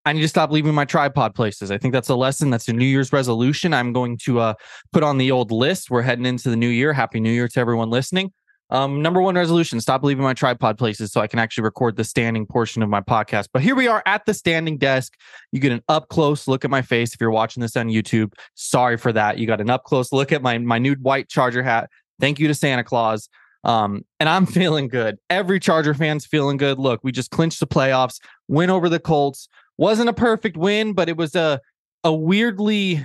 I 0.06 0.12
need 0.12 0.20
to 0.20 0.28
stop 0.28 0.50
leaving 0.50 0.74
my 0.74 0.84
tripod 0.84 1.34
places. 1.34 1.70
I 1.70 1.78
think 1.78 1.92
that's 1.92 2.10
a 2.10 2.14
lesson. 2.14 2.50
That's 2.50 2.68
a 2.68 2.74
New 2.74 2.84
Year's 2.84 3.12
resolution. 3.12 3.72
I'm 3.72 3.92
going 3.92 4.18
to 4.24 4.38
uh, 4.38 4.54
put 4.92 5.02
on 5.02 5.16
the 5.16 5.30
old 5.30 5.50
list. 5.50 5.90
We're 5.90 6.02
heading 6.02 6.26
into 6.26 6.50
the 6.50 6.56
new 6.56 6.68
year. 6.68 6.92
Happy 6.92 7.20
New 7.20 7.32
Year 7.32 7.48
to 7.48 7.60
everyone 7.60 7.88
listening. 7.88 8.32
Um, 8.70 9.02
number 9.02 9.20
one 9.20 9.34
resolution: 9.34 9.80
stop 9.80 10.02
leaving 10.02 10.24
my 10.24 10.34
tripod 10.34 10.78
places 10.78 11.12
so 11.12 11.20
I 11.20 11.26
can 11.26 11.38
actually 11.38 11.64
record 11.64 11.96
the 11.96 12.04
standing 12.04 12.46
portion 12.46 12.82
of 12.82 12.88
my 12.88 13.00
podcast. 13.00 13.48
But 13.52 13.62
here 13.62 13.74
we 13.74 13.88
are 13.88 14.02
at 14.06 14.26
the 14.26 14.34
standing 14.34 14.78
desk. 14.78 15.14
You 15.52 15.60
get 15.60 15.72
an 15.72 15.82
up 15.88 16.08
close 16.08 16.48
look 16.48 16.64
at 16.64 16.70
my 16.70 16.82
face 16.82 17.14
if 17.14 17.20
you're 17.20 17.30
watching 17.30 17.60
this 17.60 17.76
on 17.76 17.88
YouTube. 17.88 18.32
Sorry 18.54 18.96
for 18.96 19.12
that. 19.12 19.38
You 19.38 19.46
got 19.46 19.60
an 19.60 19.70
up 19.70 19.84
close 19.84 20.12
look 20.12 20.32
at 20.32 20.42
my 20.42 20.58
my 20.58 20.78
new 20.78 20.94
white 20.96 21.28
Charger 21.28 21.62
hat. 21.62 21.88
Thank 22.20 22.38
you 22.38 22.48
to 22.48 22.54
Santa 22.54 22.84
Claus. 22.84 23.28
Um, 23.64 24.04
and 24.20 24.28
I'm 24.28 24.46
feeling 24.60 24.88
good. 24.88 25.18
Every 25.30 25.60
Charger 25.60 25.94
fan's 25.94 26.26
feeling 26.26 26.56
good. 26.56 26.78
Look, 26.78 27.00
we 27.02 27.12
just 27.12 27.30
clinched 27.30 27.60
the 27.60 27.66
playoffs, 27.66 28.20
win 28.48 28.70
over 28.70 28.88
the 28.88 29.00
Colts. 29.00 29.48
Wasn't 29.76 30.08
a 30.08 30.12
perfect 30.12 30.56
win, 30.56 30.92
but 30.92 31.08
it 31.08 31.16
was 31.16 31.34
a 31.34 31.60
a 32.04 32.12
weirdly 32.12 33.04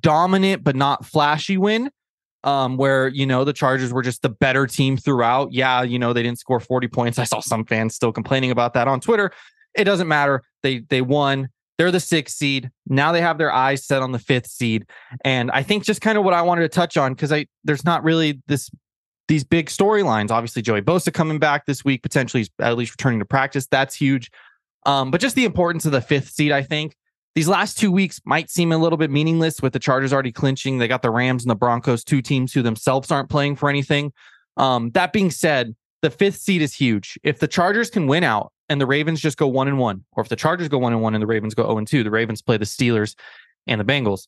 dominant 0.00 0.64
but 0.64 0.74
not 0.74 1.04
flashy 1.04 1.56
win. 1.56 1.90
Um, 2.42 2.78
where 2.78 3.08
you 3.08 3.26
know 3.26 3.44
the 3.44 3.52
Chargers 3.52 3.92
were 3.92 4.02
just 4.02 4.22
the 4.22 4.30
better 4.30 4.66
team 4.66 4.96
throughout. 4.96 5.52
Yeah, 5.52 5.82
you 5.82 5.98
know 5.98 6.14
they 6.14 6.22
didn't 6.22 6.38
score 6.38 6.58
40 6.58 6.88
points. 6.88 7.18
I 7.18 7.24
saw 7.24 7.40
some 7.40 7.66
fans 7.66 7.94
still 7.94 8.12
complaining 8.12 8.50
about 8.50 8.72
that 8.74 8.88
on 8.88 8.98
Twitter. 8.98 9.30
It 9.74 9.84
doesn't 9.84 10.08
matter. 10.08 10.42
They 10.62 10.78
they 10.88 11.02
won. 11.02 11.50
They're 11.80 11.90
the 11.90 12.00
sixth 12.00 12.36
seed. 12.36 12.70
Now 12.86 13.10
they 13.12 13.22
have 13.22 13.38
their 13.38 13.52
eyes 13.52 13.86
set 13.86 14.02
on 14.02 14.12
the 14.12 14.18
fifth 14.18 14.48
seed. 14.48 14.84
And 15.24 15.50
I 15.50 15.62
think 15.62 15.84
just 15.84 16.02
kind 16.02 16.18
of 16.18 16.24
what 16.24 16.34
I 16.34 16.42
wanted 16.42 16.60
to 16.62 16.68
touch 16.68 16.96
on 16.96 17.14
because 17.14 17.32
I 17.32 17.46
there's 17.64 17.84
not 17.84 18.04
really 18.04 18.42
this 18.46 18.70
these 19.30 19.44
big 19.44 19.66
storylines. 19.66 20.32
Obviously, 20.32 20.60
Joey 20.60 20.82
Bosa 20.82 21.14
coming 21.14 21.38
back 21.38 21.64
this 21.64 21.84
week, 21.84 22.02
potentially 22.02 22.48
at 22.58 22.76
least 22.76 22.92
returning 22.92 23.20
to 23.20 23.24
practice. 23.24 23.64
That's 23.64 23.94
huge. 23.94 24.28
Um, 24.86 25.12
but 25.12 25.20
just 25.20 25.36
the 25.36 25.44
importance 25.44 25.86
of 25.86 25.92
the 25.92 26.00
fifth 26.00 26.30
seed, 26.30 26.50
I 26.50 26.62
think. 26.62 26.96
These 27.36 27.46
last 27.46 27.78
two 27.78 27.92
weeks 27.92 28.20
might 28.24 28.50
seem 28.50 28.72
a 28.72 28.76
little 28.76 28.96
bit 28.98 29.08
meaningless 29.08 29.62
with 29.62 29.72
the 29.72 29.78
Chargers 29.78 30.12
already 30.12 30.32
clinching. 30.32 30.78
They 30.78 30.88
got 30.88 31.02
the 31.02 31.12
Rams 31.12 31.44
and 31.44 31.50
the 31.50 31.54
Broncos, 31.54 32.02
two 32.02 32.20
teams 32.20 32.52
who 32.52 32.60
themselves 32.60 33.12
aren't 33.12 33.30
playing 33.30 33.54
for 33.54 33.70
anything. 33.70 34.12
Um, 34.56 34.90
that 34.94 35.12
being 35.12 35.30
said, 35.30 35.76
the 36.02 36.10
fifth 36.10 36.38
seed 36.38 36.60
is 36.60 36.74
huge. 36.74 37.16
If 37.22 37.38
the 37.38 37.46
Chargers 37.46 37.88
can 37.88 38.08
win 38.08 38.24
out 38.24 38.52
and 38.68 38.80
the 38.80 38.86
Ravens 38.86 39.20
just 39.20 39.38
go 39.38 39.46
one 39.46 39.68
and 39.68 39.78
one, 39.78 40.04
or 40.10 40.24
if 40.24 40.28
the 40.28 40.34
Chargers 40.34 40.66
go 40.66 40.78
one 40.78 40.92
and 40.92 41.02
one 41.02 41.14
and 41.14 41.22
the 41.22 41.28
Ravens 41.28 41.54
go 41.54 41.62
0 41.62 41.78
and 41.78 41.86
2, 41.86 42.02
the 42.02 42.10
Ravens 42.10 42.42
play 42.42 42.56
the 42.56 42.64
Steelers 42.64 43.14
and 43.68 43.80
the 43.80 43.84
Bengals. 43.84 44.26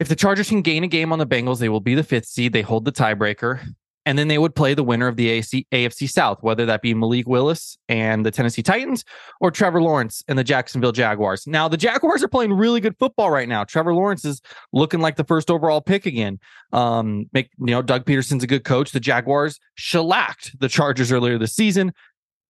If 0.00 0.10
the 0.10 0.16
Chargers 0.16 0.50
can 0.50 0.60
gain 0.60 0.84
a 0.84 0.88
game 0.88 1.14
on 1.14 1.18
the 1.18 1.26
Bengals, 1.26 1.60
they 1.60 1.70
will 1.70 1.80
be 1.80 1.94
the 1.94 2.04
fifth 2.04 2.26
seed. 2.26 2.52
They 2.52 2.60
hold 2.60 2.84
the 2.84 2.92
tiebreaker. 2.92 3.74
And 4.04 4.18
then 4.18 4.28
they 4.28 4.38
would 4.38 4.54
play 4.54 4.74
the 4.74 4.82
winner 4.82 5.06
of 5.06 5.16
the 5.16 5.28
AFC, 5.28 5.66
AFC 5.72 6.10
South, 6.10 6.38
whether 6.42 6.66
that 6.66 6.82
be 6.82 6.92
Malik 6.92 7.28
Willis 7.28 7.78
and 7.88 8.26
the 8.26 8.32
Tennessee 8.32 8.62
Titans 8.62 9.04
or 9.40 9.50
Trevor 9.50 9.80
Lawrence 9.80 10.24
and 10.26 10.36
the 10.36 10.44
Jacksonville 10.44 10.92
Jaguars. 10.92 11.46
Now, 11.46 11.68
the 11.68 11.76
Jaguars 11.76 12.22
are 12.22 12.28
playing 12.28 12.52
really 12.52 12.80
good 12.80 12.96
football 12.98 13.30
right 13.30 13.48
now. 13.48 13.62
Trevor 13.62 13.94
Lawrence 13.94 14.24
is 14.24 14.42
looking 14.72 15.00
like 15.00 15.16
the 15.16 15.24
first 15.24 15.50
overall 15.50 15.80
pick 15.80 16.04
again. 16.04 16.40
Um, 16.72 17.26
make 17.32 17.50
you 17.58 17.66
know, 17.66 17.82
Doug 17.82 18.04
Pederson's 18.04 18.42
a 18.42 18.48
good 18.48 18.64
coach. 18.64 18.90
The 18.90 19.00
Jaguars 19.00 19.60
shellacked 19.76 20.58
the 20.58 20.68
Chargers 20.68 21.12
earlier 21.12 21.38
this 21.38 21.54
season. 21.54 21.92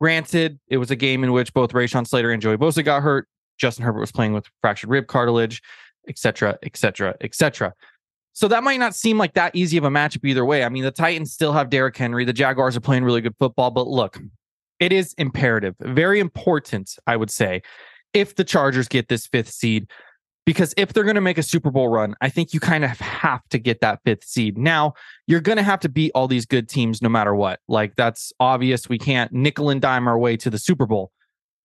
Granted, 0.00 0.58
it 0.68 0.78
was 0.78 0.90
a 0.90 0.96
game 0.96 1.22
in 1.22 1.32
which 1.32 1.52
both 1.52 1.72
Rashawn 1.72 2.06
Slater 2.06 2.30
and 2.30 2.42
Joey 2.42 2.56
Bosa 2.56 2.84
got 2.84 3.02
hurt. 3.02 3.28
Justin 3.58 3.84
Herbert 3.84 4.00
was 4.00 4.10
playing 4.10 4.32
with 4.32 4.46
fractured 4.60 4.90
rib 4.90 5.06
cartilage, 5.06 5.62
et 6.08 6.18
cetera, 6.18 6.58
et 6.62 6.76
cetera, 6.76 7.14
et 7.20 7.34
cetera. 7.34 7.72
So 8.32 8.48
that 8.48 8.62
might 8.62 8.78
not 8.78 8.94
seem 8.94 9.18
like 9.18 9.34
that 9.34 9.54
easy 9.54 9.76
of 9.76 9.84
a 9.84 9.90
matchup 9.90 10.24
either 10.24 10.44
way. 10.44 10.64
I 10.64 10.68
mean, 10.68 10.84
the 10.84 10.90
Titans 10.90 11.32
still 11.32 11.52
have 11.52 11.68
Derrick 11.68 11.96
Henry. 11.96 12.24
The 12.24 12.32
Jaguars 12.32 12.76
are 12.76 12.80
playing 12.80 13.04
really 13.04 13.20
good 13.20 13.36
football, 13.38 13.70
but 13.70 13.86
look, 13.86 14.18
it 14.80 14.92
is 14.92 15.14
imperative, 15.18 15.76
very 15.80 16.18
important, 16.18 16.96
I 17.06 17.16
would 17.16 17.30
say, 17.30 17.62
if 18.14 18.34
the 18.34 18.44
Chargers 18.44 18.88
get 18.88 19.08
this 19.08 19.26
fifth 19.26 19.50
seed, 19.50 19.88
because 20.44 20.74
if 20.76 20.92
they're 20.92 21.04
going 21.04 21.14
to 21.14 21.20
make 21.20 21.38
a 21.38 21.42
Super 21.42 21.70
Bowl 21.70 21.88
run, 21.88 22.16
I 22.20 22.28
think 22.28 22.52
you 22.52 22.58
kind 22.58 22.84
of 22.84 22.98
have 22.98 23.42
to 23.50 23.58
get 23.58 23.80
that 23.80 24.00
fifth 24.04 24.24
seed. 24.24 24.58
Now, 24.58 24.94
you're 25.28 25.40
going 25.40 25.58
to 25.58 25.62
have 25.62 25.78
to 25.80 25.88
beat 25.88 26.10
all 26.14 26.26
these 26.26 26.46
good 26.46 26.68
teams 26.68 27.00
no 27.00 27.08
matter 27.08 27.34
what. 27.34 27.60
Like, 27.68 27.94
that's 27.94 28.32
obvious. 28.40 28.88
We 28.88 28.98
can't 28.98 29.32
nickel 29.32 29.70
and 29.70 29.80
dime 29.80 30.08
our 30.08 30.18
way 30.18 30.36
to 30.38 30.50
the 30.50 30.58
Super 30.58 30.86
Bowl. 30.86 31.12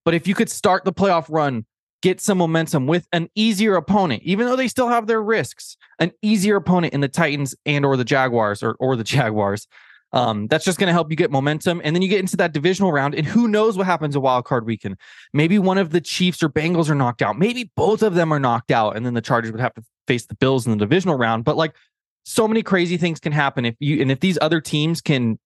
But 0.05 0.13
if 0.13 0.27
you 0.27 0.35
could 0.35 0.49
start 0.49 0.85
the 0.85 0.93
playoff 0.93 1.25
run 1.27 1.65
get 2.01 2.21
some 2.21 2.37
momentum 2.37 2.87
with 2.87 3.07
an 3.11 3.29
easier 3.35 3.75
opponent, 3.75 4.23
even 4.23 4.45
though 4.45 4.55
they 4.55 4.67
still 4.67 4.87
have 4.87 5.07
their 5.07 5.21
risks, 5.21 5.77
an 5.99 6.11
easier 6.21 6.55
opponent 6.55 6.93
in 6.93 7.01
the 7.01 7.07
Titans 7.07 7.55
and 7.65 7.85
or 7.85 7.97
the 7.97 8.03
Jaguars 8.03 8.61
or, 8.61 8.75
or 8.79 8.95
the 8.95 9.03
Jaguars. 9.03 9.67
Um, 10.13 10.47
that's 10.47 10.63
just 10.63 10.79
going 10.79 10.87
to 10.87 10.93
help 10.93 11.09
you 11.09 11.17
get 11.17 11.31
momentum. 11.31 11.81
And 11.83 11.93
then 11.93 12.01
you 12.01 12.07
get 12.07 12.21
into 12.21 12.37
that 12.37 12.53
divisional 12.53 12.93
round, 12.93 13.13
and 13.13 13.27
who 13.27 13.47
knows 13.47 13.77
what 13.77 13.85
happens 13.85 14.15
a 14.15 14.19
wild 14.19 14.45
card 14.45 14.65
weekend. 14.65 14.95
Maybe 15.33 15.59
one 15.59 15.77
of 15.77 15.89
the 15.89 15.99
Chiefs 15.99 16.41
or 16.41 16.49
Bengals 16.49 16.89
are 16.89 16.95
knocked 16.95 17.21
out. 17.21 17.37
Maybe 17.37 17.71
both 17.75 18.01
of 18.01 18.15
them 18.15 18.31
are 18.31 18.39
knocked 18.39 18.71
out, 18.71 18.95
and 18.95 19.05
then 19.05 19.15
the 19.15 19.21
Chargers 19.21 19.51
would 19.51 19.59
have 19.59 19.73
to 19.73 19.83
face 20.07 20.25
the 20.25 20.35
Bills 20.35 20.65
in 20.65 20.71
the 20.71 20.77
divisional 20.77 21.17
round. 21.17 21.43
But 21.43 21.57
like 21.57 21.75
so 22.23 22.47
many 22.47 22.63
crazy 22.63 22.97
things 22.97 23.19
can 23.19 23.31
happen 23.31 23.65
if 23.65 23.75
you 23.79 24.01
and 24.01 24.11
if 24.11 24.21
these 24.21 24.37
other 24.41 24.61
teams 24.61 25.01
can 25.01 25.39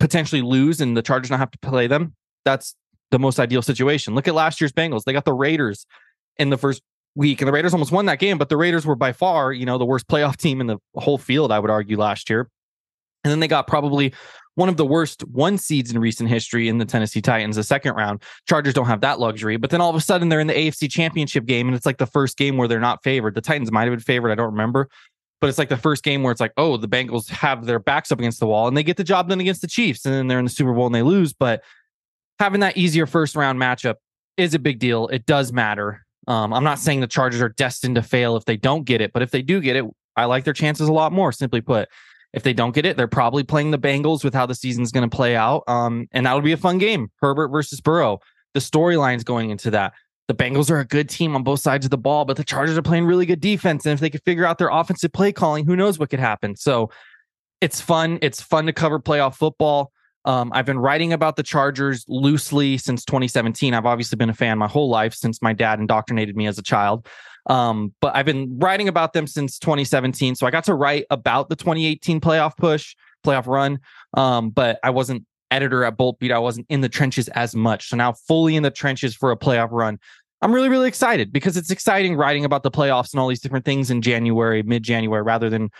potentially 0.00 0.42
lose 0.42 0.80
and 0.80 0.96
the 0.96 1.02
Chargers 1.02 1.30
not 1.30 1.38
have 1.38 1.50
to 1.50 1.58
play 1.58 1.86
them, 1.86 2.14
that's 2.44 2.74
the 3.10 3.18
most 3.18 3.38
ideal 3.38 3.62
situation. 3.62 4.14
Look 4.14 4.28
at 4.28 4.34
last 4.34 4.60
year's 4.60 4.72
Bengals. 4.72 5.04
They 5.04 5.12
got 5.12 5.24
the 5.24 5.32
Raiders 5.32 5.86
in 6.36 6.50
the 6.50 6.58
first 6.58 6.82
week, 7.14 7.40
and 7.40 7.48
the 7.48 7.52
Raiders 7.52 7.72
almost 7.72 7.92
won 7.92 8.06
that 8.06 8.18
game, 8.18 8.38
but 8.38 8.48
the 8.48 8.56
Raiders 8.56 8.86
were 8.86 8.94
by 8.94 9.12
far, 9.12 9.52
you 9.52 9.66
know, 9.66 9.78
the 9.78 9.86
worst 9.86 10.06
playoff 10.08 10.36
team 10.38 10.60
in 10.60 10.66
the 10.66 10.78
whole 10.94 11.18
field, 11.18 11.52
I 11.52 11.58
would 11.58 11.70
argue, 11.70 11.96
last 11.96 12.30
year. 12.30 12.48
And 13.24 13.30
then 13.30 13.40
they 13.40 13.48
got 13.48 13.66
probably 13.66 14.14
one 14.54 14.68
of 14.68 14.76
the 14.76 14.86
worst 14.86 15.22
one 15.28 15.58
seeds 15.58 15.90
in 15.90 16.00
recent 16.00 16.28
history 16.28 16.68
in 16.68 16.78
the 16.78 16.84
Tennessee 16.84 17.20
Titans, 17.20 17.56
the 17.56 17.62
second 17.62 17.94
round. 17.94 18.22
Chargers 18.48 18.74
don't 18.74 18.86
have 18.86 19.00
that 19.02 19.20
luxury, 19.20 19.56
but 19.56 19.70
then 19.70 19.80
all 19.80 19.90
of 19.90 19.96
a 19.96 20.00
sudden 20.00 20.28
they're 20.28 20.40
in 20.40 20.46
the 20.46 20.54
AFC 20.54 20.90
championship 20.90 21.44
game, 21.44 21.66
and 21.68 21.76
it's 21.76 21.86
like 21.86 21.98
the 21.98 22.06
first 22.06 22.36
game 22.36 22.56
where 22.56 22.68
they're 22.68 22.80
not 22.80 23.02
favored. 23.02 23.34
The 23.34 23.40
Titans 23.40 23.72
might 23.72 23.84
have 23.84 23.92
been 23.92 24.00
favored, 24.00 24.30
I 24.30 24.34
don't 24.34 24.52
remember. 24.52 24.88
But 25.40 25.48
it's 25.48 25.58
like 25.58 25.68
the 25.68 25.76
first 25.76 26.02
game 26.02 26.24
where 26.24 26.32
it's 26.32 26.40
like, 26.40 26.52
oh, 26.56 26.76
the 26.76 26.88
Bengals 26.88 27.28
have 27.28 27.64
their 27.64 27.78
backs 27.78 28.10
up 28.10 28.18
against 28.18 28.40
the 28.40 28.46
wall 28.46 28.66
and 28.66 28.76
they 28.76 28.82
get 28.82 28.96
the 28.96 29.04
job 29.04 29.28
done 29.28 29.40
against 29.40 29.60
the 29.60 29.68
Chiefs. 29.68 30.04
And 30.04 30.12
then 30.12 30.26
they're 30.26 30.40
in 30.40 30.44
the 30.44 30.50
Super 30.50 30.72
Bowl 30.72 30.86
and 30.86 30.94
they 30.94 31.02
lose. 31.02 31.32
But 31.32 31.62
having 32.38 32.60
that 32.60 32.76
easier 32.76 33.06
first 33.06 33.36
round 33.36 33.58
matchup 33.58 33.96
is 34.36 34.54
a 34.54 34.58
big 34.58 34.78
deal. 34.78 35.08
It 35.08 35.26
does 35.26 35.52
matter. 35.52 36.04
Um, 36.26 36.52
I'm 36.52 36.64
not 36.64 36.78
saying 36.78 37.00
the 37.00 37.06
Chargers 37.06 37.40
are 37.40 37.48
destined 37.48 37.94
to 37.96 38.02
fail 38.02 38.36
if 38.36 38.44
they 38.44 38.56
don't 38.56 38.84
get 38.84 39.00
it, 39.00 39.12
but 39.12 39.22
if 39.22 39.30
they 39.30 39.42
do 39.42 39.60
get 39.60 39.76
it, 39.76 39.84
I 40.16 40.26
like 40.26 40.44
their 40.44 40.52
chances 40.52 40.88
a 40.88 40.92
lot 40.92 41.12
more. 41.12 41.32
Simply 41.32 41.60
put, 41.60 41.88
if 42.32 42.42
they 42.42 42.52
don't 42.52 42.74
get 42.74 42.84
it, 42.84 42.96
they're 42.96 43.08
probably 43.08 43.44
playing 43.44 43.70
the 43.70 43.78
Bengals 43.78 44.22
with 44.22 44.34
how 44.34 44.44
the 44.44 44.54
season's 44.54 44.92
going 44.92 45.08
to 45.08 45.16
play 45.16 45.36
out. 45.36 45.64
Um, 45.66 46.06
and 46.12 46.26
that'll 46.26 46.42
be 46.42 46.52
a 46.52 46.58
fun 46.58 46.78
game. 46.78 47.10
Herbert 47.20 47.48
versus 47.48 47.80
Burrow. 47.80 48.20
The 48.54 48.60
storylines 48.60 49.24
going 49.24 49.50
into 49.50 49.70
that. 49.70 49.94
The 50.26 50.34
Bengals 50.34 50.70
are 50.70 50.80
a 50.80 50.84
good 50.84 51.08
team 51.08 51.34
on 51.34 51.42
both 51.42 51.60
sides 51.60 51.86
of 51.86 51.90
the 51.90 51.96
ball, 51.96 52.26
but 52.26 52.36
the 52.36 52.44
Chargers 52.44 52.76
are 52.76 52.82
playing 52.82 53.06
really 53.06 53.24
good 53.24 53.40
defense. 53.40 53.86
And 53.86 53.94
if 53.94 54.00
they 54.00 54.10
could 54.10 54.22
figure 54.24 54.44
out 54.44 54.58
their 54.58 54.68
offensive 54.68 55.12
play 55.12 55.32
calling, 55.32 55.64
who 55.64 55.74
knows 55.74 55.98
what 55.98 56.10
could 56.10 56.20
happen? 56.20 56.54
So 56.54 56.90
it's 57.62 57.80
fun. 57.80 58.18
It's 58.20 58.42
fun 58.42 58.66
to 58.66 58.72
cover 58.74 59.00
playoff 59.00 59.36
football. 59.36 59.92
Um, 60.24 60.50
I've 60.54 60.66
been 60.66 60.78
writing 60.78 61.12
about 61.12 61.36
the 61.36 61.42
Chargers 61.42 62.04
loosely 62.08 62.76
since 62.78 63.04
2017. 63.04 63.72
I've 63.72 63.86
obviously 63.86 64.16
been 64.16 64.30
a 64.30 64.34
fan 64.34 64.58
my 64.58 64.68
whole 64.68 64.88
life 64.88 65.14
since 65.14 65.40
my 65.40 65.52
dad 65.52 65.80
indoctrinated 65.80 66.36
me 66.36 66.46
as 66.46 66.58
a 66.58 66.62
child. 66.62 67.06
Um, 67.48 67.94
but 68.00 68.14
I've 68.14 68.26
been 68.26 68.58
writing 68.58 68.88
about 68.88 69.14
them 69.14 69.26
since 69.26 69.58
2017. 69.58 70.34
So 70.34 70.46
I 70.46 70.50
got 70.50 70.64
to 70.64 70.74
write 70.74 71.06
about 71.10 71.48
the 71.48 71.56
2018 71.56 72.20
playoff 72.20 72.56
push, 72.56 72.94
playoff 73.24 73.46
run. 73.46 73.78
Um, 74.14 74.50
but 74.50 74.78
I 74.82 74.90
wasn't 74.90 75.24
editor 75.50 75.84
at 75.84 75.96
Bolt 75.96 76.18
Beat. 76.18 76.32
I 76.32 76.38
wasn't 76.38 76.66
in 76.68 76.82
the 76.82 76.88
trenches 76.88 77.28
as 77.28 77.54
much. 77.54 77.88
So 77.88 77.96
now 77.96 78.12
fully 78.12 78.56
in 78.56 78.62
the 78.62 78.70
trenches 78.70 79.14
for 79.14 79.30
a 79.30 79.36
playoff 79.36 79.68
run. 79.70 79.98
I'm 80.40 80.52
really, 80.52 80.68
really 80.68 80.86
excited 80.88 81.32
because 81.32 81.56
it's 81.56 81.70
exciting 81.70 82.14
writing 82.16 82.44
about 82.44 82.62
the 82.62 82.70
playoffs 82.70 83.12
and 83.12 83.18
all 83.18 83.28
these 83.28 83.40
different 83.40 83.64
things 83.64 83.90
in 83.90 84.02
January, 84.02 84.62
mid 84.62 84.84
January, 84.84 85.22
rather 85.22 85.50
than 85.50 85.70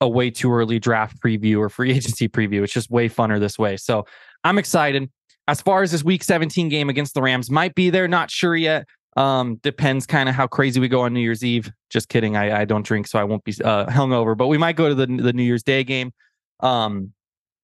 a 0.00 0.08
way 0.08 0.30
too 0.30 0.52
early 0.52 0.78
draft 0.78 1.20
preview 1.20 1.58
or 1.58 1.68
free 1.68 1.90
agency 1.96 2.28
preview. 2.28 2.62
It's 2.62 2.72
just 2.72 2.90
way 2.90 3.08
funner 3.08 3.40
this 3.40 3.58
way. 3.58 3.76
So 3.76 4.06
I'm 4.44 4.58
excited. 4.58 5.10
As 5.46 5.62
far 5.62 5.82
as 5.82 5.92
this 5.92 6.04
week 6.04 6.22
17 6.22 6.68
game 6.68 6.90
against 6.90 7.14
the 7.14 7.22
Rams 7.22 7.50
might 7.50 7.74
be 7.74 7.90
there, 7.90 8.06
not 8.06 8.30
sure 8.30 8.54
yet. 8.54 8.86
Um, 9.16 9.56
depends 9.56 10.06
kind 10.06 10.28
of 10.28 10.34
how 10.34 10.46
crazy 10.46 10.78
we 10.78 10.86
go 10.88 11.00
on 11.00 11.12
New 11.12 11.20
Year's 11.20 11.42
Eve. 11.42 11.72
Just 11.90 12.08
kidding. 12.08 12.36
I, 12.36 12.60
I 12.60 12.64
don't 12.64 12.86
drink, 12.86 13.06
so 13.08 13.18
I 13.18 13.24
won't 13.24 13.42
be 13.42 13.52
uh, 13.64 13.86
hungover, 13.86 14.36
but 14.36 14.46
we 14.46 14.58
might 14.58 14.76
go 14.76 14.88
to 14.88 14.94
the, 14.94 15.06
the 15.06 15.32
New 15.32 15.42
Year's 15.42 15.62
Day 15.62 15.82
game. 15.82 16.12
Um, 16.60 17.12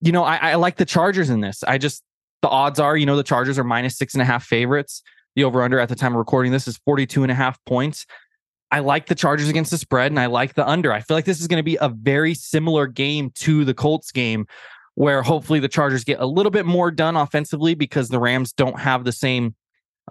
you 0.00 0.10
know, 0.10 0.24
I, 0.24 0.36
I 0.36 0.54
like 0.56 0.76
the 0.76 0.84
Chargers 0.84 1.30
in 1.30 1.40
this. 1.40 1.62
I 1.62 1.78
just, 1.78 2.02
the 2.42 2.48
odds 2.48 2.80
are, 2.80 2.96
you 2.96 3.06
know, 3.06 3.16
the 3.16 3.22
Chargers 3.22 3.58
are 3.58 3.64
minus 3.64 3.96
six 3.96 4.14
and 4.14 4.22
a 4.22 4.24
half 4.24 4.44
favorites. 4.44 5.02
The 5.36 5.44
over 5.44 5.62
under 5.62 5.78
at 5.78 5.88
the 5.88 5.94
time 5.94 6.12
of 6.12 6.18
recording 6.18 6.52
this 6.52 6.66
is 6.66 6.78
42 6.84 7.22
and 7.22 7.30
a 7.30 7.34
half 7.34 7.62
points. 7.66 8.06
I 8.74 8.80
like 8.80 9.06
the 9.06 9.14
Chargers 9.14 9.48
against 9.48 9.70
the 9.70 9.78
spread 9.78 10.10
and 10.10 10.18
I 10.18 10.26
like 10.26 10.54
the 10.54 10.68
under. 10.68 10.92
I 10.92 10.98
feel 10.98 11.16
like 11.16 11.26
this 11.26 11.40
is 11.40 11.46
going 11.46 11.60
to 11.60 11.62
be 11.62 11.78
a 11.80 11.88
very 11.88 12.34
similar 12.34 12.88
game 12.88 13.30
to 13.36 13.64
the 13.64 13.72
Colts 13.72 14.10
game 14.10 14.48
where 14.96 15.22
hopefully 15.22 15.60
the 15.60 15.68
Chargers 15.68 16.02
get 16.02 16.18
a 16.18 16.26
little 16.26 16.50
bit 16.50 16.66
more 16.66 16.90
done 16.90 17.14
offensively 17.14 17.76
because 17.76 18.08
the 18.08 18.18
Rams 18.18 18.52
don't 18.52 18.80
have 18.80 19.04
the 19.04 19.12
same 19.12 19.54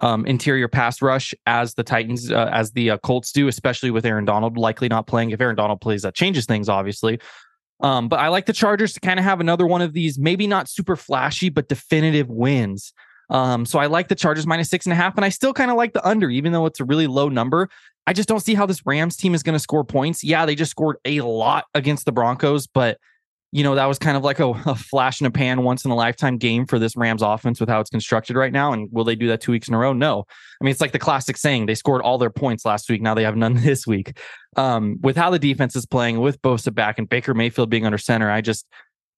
um, 0.00 0.24
interior 0.24 0.66
pass 0.66 1.02
rush 1.02 1.34
as 1.44 1.74
the 1.74 1.82
Titans, 1.82 2.32
uh, 2.32 2.48
as 2.54 2.72
the 2.72 2.92
uh, 2.92 2.96
Colts 2.96 3.32
do, 3.32 3.48
especially 3.48 3.90
with 3.90 4.06
Aaron 4.06 4.24
Donald 4.24 4.56
likely 4.56 4.88
not 4.88 5.06
playing. 5.06 5.28
If 5.32 5.42
Aaron 5.42 5.56
Donald 5.56 5.82
plays, 5.82 6.00
that 6.00 6.14
changes 6.14 6.46
things, 6.46 6.70
obviously. 6.70 7.20
Um, 7.80 8.08
but 8.08 8.18
I 8.18 8.28
like 8.28 8.46
the 8.46 8.54
Chargers 8.54 8.94
to 8.94 9.00
kind 9.00 9.20
of 9.20 9.26
have 9.26 9.40
another 9.40 9.66
one 9.66 9.82
of 9.82 9.92
these, 9.92 10.18
maybe 10.18 10.46
not 10.46 10.70
super 10.70 10.96
flashy, 10.96 11.50
but 11.50 11.68
definitive 11.68 12.30
wins. 12.30 12.94
Um, 13.30 13.64
so 13.66 13.78
I 13.78 13.86
like 13.86 14.08
the 14.08 14.14
Chargers 14.14 14.46
minus 14.46 14.68
six 14.68 14.86
and 14.86 14.92
a 14.92 14.96
half, 14.96 15.16
and 15.16 15.24
I 15.24 15.28
still 15.28 15.52
kind 15.52 15.70
of 15.70 15.76
like 15.76 15.92
the 15.92 16.06
under, 16.06 16.30
even 16.30 16.52
though 16.52 16.66
it's 16.66 16.80
a 16.80 16.84
really 16.84 17.06
low 17.06 17.28
number. 17.28 17.68
I 18.06 18.12
just 18.12 18.28
don't 18.28 18.40
see 18.40 18.54
how 18.54 18.66
this 18.66 18.84
Rams 18.84 19.16
team 19.16 19.34
is 19.34 19.42
going 19.42 19.54
to 19.54 19.60
score 19.60 19.84
points. 19.84 20.22
Yeah, 20.22 20.44
they 20.46 20.54
just 20.54 20.70
scored 20.70 20.96
a 21.04 21.22
lot 21.22 21.64
against 21.74 22.04
the 22.04 22.12
Broncos, 22.12 22.66
but 22.66 22.98
you 23.54 23.62
know, 23.62 23.76
that 23.76 23.86
was 23.86 24.00
kind 24.00 24.16
of 24.16 24.24
like 24.24 24.40
a, 24.40 24.48
a, 24.66 24.74
flash 24.74 25.20
in 25.20 25.28
a 25.28 25.30
pan 25.30 25.62
once 25.62 25.84
in 25.84 25.92
a 25.92 25.94
lifetime 25.94 26.38
game 26.38 26.66
for 26.66 26.80
this 26.80 26.96
Rams 26.96 27.22
offense 27.22 27.60
with 27.60 27.68
how 27.68 27.78
it's 27.78 27.88
constructed 27.88 28.34
right 28.34 28.52
now. 28.52 28.72
And 28.72 28.88
will 28.90 29.04
they 29.04 29.14
do 29.14 29.28
that 29.28 29.40
two 29.40 29.52
weeks 29.52 29.68
in 29.68 29.74
a 29.74 29.78
row? 29.78 29.92
No. 29.92 30.24
I 30.60 30.64
mean, 30.64 30.72
it's 30.72 30.80
like 30.80 30.90
the 30.90 30.98
classic 30.98 31.36
saying 31.36 31.66
they 31.66 31.76
scored 31.76 32.02
all 32.02 32.18
their 32.18 32.30
points 32.30 32.64
last 32.64 32.90
week. 32.90 33.00
Now 33.00 33.14
they 33.14 33.22
have 33.22 33.36
none 33.36 33.54
this 33.62 33.86
week. 33.86 34.18
Um, 34.56 34.98
with 35.02 35.16
how 35.16 35.30
the 35.30 35.38
defense 35.38 35.76
is 35.76 35.86
playing, 35.86 36.18
with 36.18 36.42
Bosa 36.42 36.74
back 36.74 36.98
and 36.98 37.08
Baker 37.08 37.32
Mayfield 37.32 37.70
being 37.70 37.86
under 37.86 37.96
center, 37.96 38.28
I 38.28 38.40
just 38.40 38.66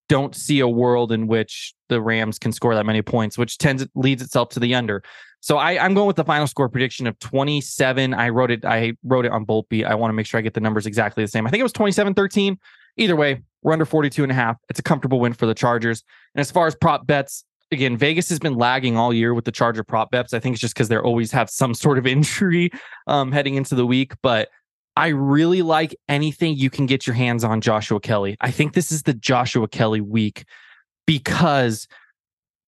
don't 0.08 0.34
see 0.34 0.60
a 0.60 0.68
world 0.68 1.12
in 1.12 1.26
which 1.26 1.74
the 1.88 2.00
Rams 2.00 2.38
can 2.38 2.52
score 2.52 2.74
that 2.74 2.86
many 2.86 3.02
points, 3.02 3.36
which 3.36 3.58
tends 3.58 3.86
leads 3.94 4.22
itself 4.22 4.50
to 4.50 4.60
the 4.60 4.74
under. 4.74 5.02
So 5.40 5.58
I, 5.58 5.82
I'm 5.84 5.94
going 5.94 6.06
with 6.06 6.16
the 6.16 6.24
final 6.24 6.46
score 6.46 6.68
prediction 6.68 7.06
of 7.06 7.18
27. 7.20 8.14
I 8.14 8.28
wrote 8.30 8.50
it, 8.50 8.64
I 8.64 8.94
wrote 9.04 9.26
it 9.26 9.32
on 9.32 9.44
Bolt 9.44 9.68
Beat. 9.68 9.84
I 9.84 9.94
want 9.94 10.10
to 10.10 10.14
make 10.14 10.26
sure 10.26 10.38
I 10.38 10.40
get 10.40 10.54
the 10.54 10.60
numbers 10.60 10.86
exactly 10.86 11.22
the 11.22 11.28
same. 11.28 11.46
I 11.46 11.50
think 11.50 11.60
it 11.60 11.64
was 11.64 11.72
27 11.72 12.14
13. 12.14 12.58
Either 12.96 13.14
way, 13.14 13.42
we're 13.62 13.72
under 13.72 13.84
42 13.84 14.22
and 14.22 14.32
a 14.32 14.34
half. 14.34 14.56
It's 14.68 14.80
a 14.80 14.82
comfortable 14.82 15.20
win 15.20 15.34
for 15.34 15.46
the 15.46 15.54
Chargers. 15.54 16.02
And 16.34 16.40
as 16.40 16.50
far 16.50 16.66
as 16.66 16.74
prop 16.74 17.06
bets, 17.06 17.44
again, 17.70 17.96
Vegas 17.96 18.28
has 18.28 18.38
been 18.38 18.54
lagging 18.54 18.96
all 18.96 19.12
year 19.12 19.34
with 19.34 19.44
the 19.44 19.52
Charger 19.52 19.84
prop 19.84 20.10
bets. 20.10 20.32
I 20.32 20.38
think 20.38 20.54
it's 20.54 20.60
just 20.60 20.74
because 20.74 20.88
they 20.88 20.96
always 20.96 21.30
have 21.32 21.50
some 21.50 21.74
sort 21.74 21.98
of 21.98 22.06
injury 22.08 22.70
um, 23.06 23.32
heading 23.32 23.54
into 23.54 23.74
the 23.74 23.86
week. 23.86 24.14
But 24.22 24.48
I 24.96 25.08
really 25.08 25.62
like 25.62 25.94
anything 26.08 26.56
you 26.56 26.70
can 26.70 26.86
get 26.86 27.06
your 27.06 27.14
hands 27.14 27.44
on 27.44 27.60
Joshua 27.60 28.00
Kelley. 28.00 28.36
I 28.40 28.50
think 28.50 28.72
this 28.72 28.90
is 28.90 29.02
the 29.02 29.14
Joshua 29.14 29.68
Kelley 29.68 30.00
week 30.00 30.44
because 31.06 31.86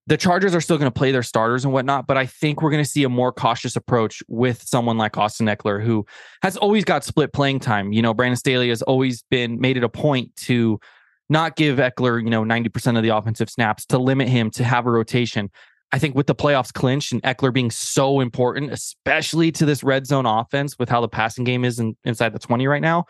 the 0.07 0.17
Chargers 0.17 0.55
are 0.55 0.61
still 0.61 0.79
going 0.79 0.91
to 0.91 0.99
play 0.99 1.13
their 1.13 1.23
starters 1.23 1.65
and 1.65 1.73
whatnot, 1.73 2.07
but 2.07 2.17
I 2.17 2.25
think 2.25 2.63
we're 2.63 2.71
going 2.71 2.83
to 2.83 2.89
see 2.89 3.05
a 3.05 3.11
more 3.11 3.31
cautious 3.31 3.77
approach 3.77 4.23
with 4.27 4.63
someone 4.63 4.97
like 4.97 5.19
Austin 5.19 5.47
Ekeler, 5.47 5.85
who 5.85 6.07
has 6.43 6.57
always 6.57 6.85
got 6.85 7.05
split 7.05 7.33
playing 7.35 7.61
time. 7.61 7.93
You 7.93 8.01
know, 8.01 8.15
Brandon 8.15 8.37
Staley 8.37 8.71
has 8.71 8.81
always 8.83 9.23
been 9.31 9.61
made 9.61 9.77
it 9.77 9.85
a 9.85 9.89
point 9.89 10.35
to 10.37 10.81
not 11.29 11.57
give 11.57 11.77
Ekeler, 11.77 12.23
you 12.23 12.31
know, 12.31 12.43
90% 12.43 12.97
of 12.97 13.03
the 13.03 13.11
offensive 13.11 13.51
snaps, 13.51 13.85
to 13.87 13.99
limit 13.99 14.29
him 14.29 14.51
to 14.53 14.65
have 14.65 14.87
a 14.87 14.91
rotation. 14.91 15.51
I 15.93 15.99
think 15.99 16.15
with 16.15 16.27
the 16.27 16.35
playoffs 16.35 16.73
clinched 16.73 17.13
and 17.13 17.23
Ekeler 17.23 17.53
being 17.53 17.71
so 17.71 18.21
important, 18.21 18.73
especially 18.73 19.51
to 19.53 19.65
this 19.65 19.83
red 19.83 20.07
zone 20.07 20.27
offense 20.27 20.79
with 20.79 20.89
how 20.89 21.01
the 21.01 21.09
passing 21.09 21.45
game 21.45 21.65
is 21.65 21.79
in, 21.79 21.97
inside 22.05 22.35
the 22.35 22.39
20 22.39 22.67
right 22.67 22.83
now, 22.83 23.07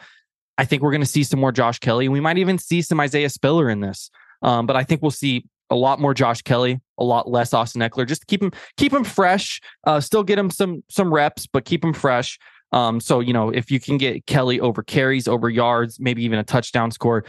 I 0.59 0.65
think 0.65 0.83
we're 0.83 0.93
going 0.93 1.01
to 1.01 1.07
see 1.07 1.25
some 1.25 1.41
more 1.41 1.53
Josh 1.53 1.79
Kelley. 1.79 2.09
We 2.09 2.21
might 2.21 2.39
even 2.39 2.59
see 2.59 2.83
some 2.83 3.01
Isaiah 3.01 3.31
Spiller 3.31 3.69
in 3.69 3.81
this. 3.81 4.11
Um, 4.43 4.67
but 4.67 4.77
I 4.77 4.85
think 4.85 5.03
we'll 5.03 5.11
see 5.11 5.45
a 5.71 5.75
lot 5.75 6.01
more 6.01 6.15
Josh 6.15 6.43
Kelley, 6.43 6.81
a 6.99 7.05
lot 7.05 7.31
less 7.31 7.53
Austin 7.53 7.81
Ekeler. 7.83 8.07
Just 8.07 8.27
keep 8.27 8.43
him 8.43 8.53
keep 8.77 8.93
him 8.93 9.05
fresh. 9.05 9.61
Uh, 9.85 10.01
still 10.01 10.23
get 10.23 10.39
him 10.39 10.51
some 10.51 10.83
some 10.89 11.13
reps, 11.13 11.47
but 11.47 11.65
keep 11.65 11.85
him 11.85 11.93
fresh. 11.93 12.39
Um, 12.73 13.01
so 13.01 13.21
you 13.21 13.33
know 13.33 13.51
if 13.51 13.71
you 13.71 13.81
can 13.81 13.99
get 13.99 14.27
Kelley 14.27 14.61
over 14.61 14.83
carries, 14.83 15.29
over 15.29 15.49
yards, 15.49 15.99
maybe 16.01 16.25
even 16.25 16.39
a 16.39 16.45
touchdown 16.45 16.91
score. 16.91 17.25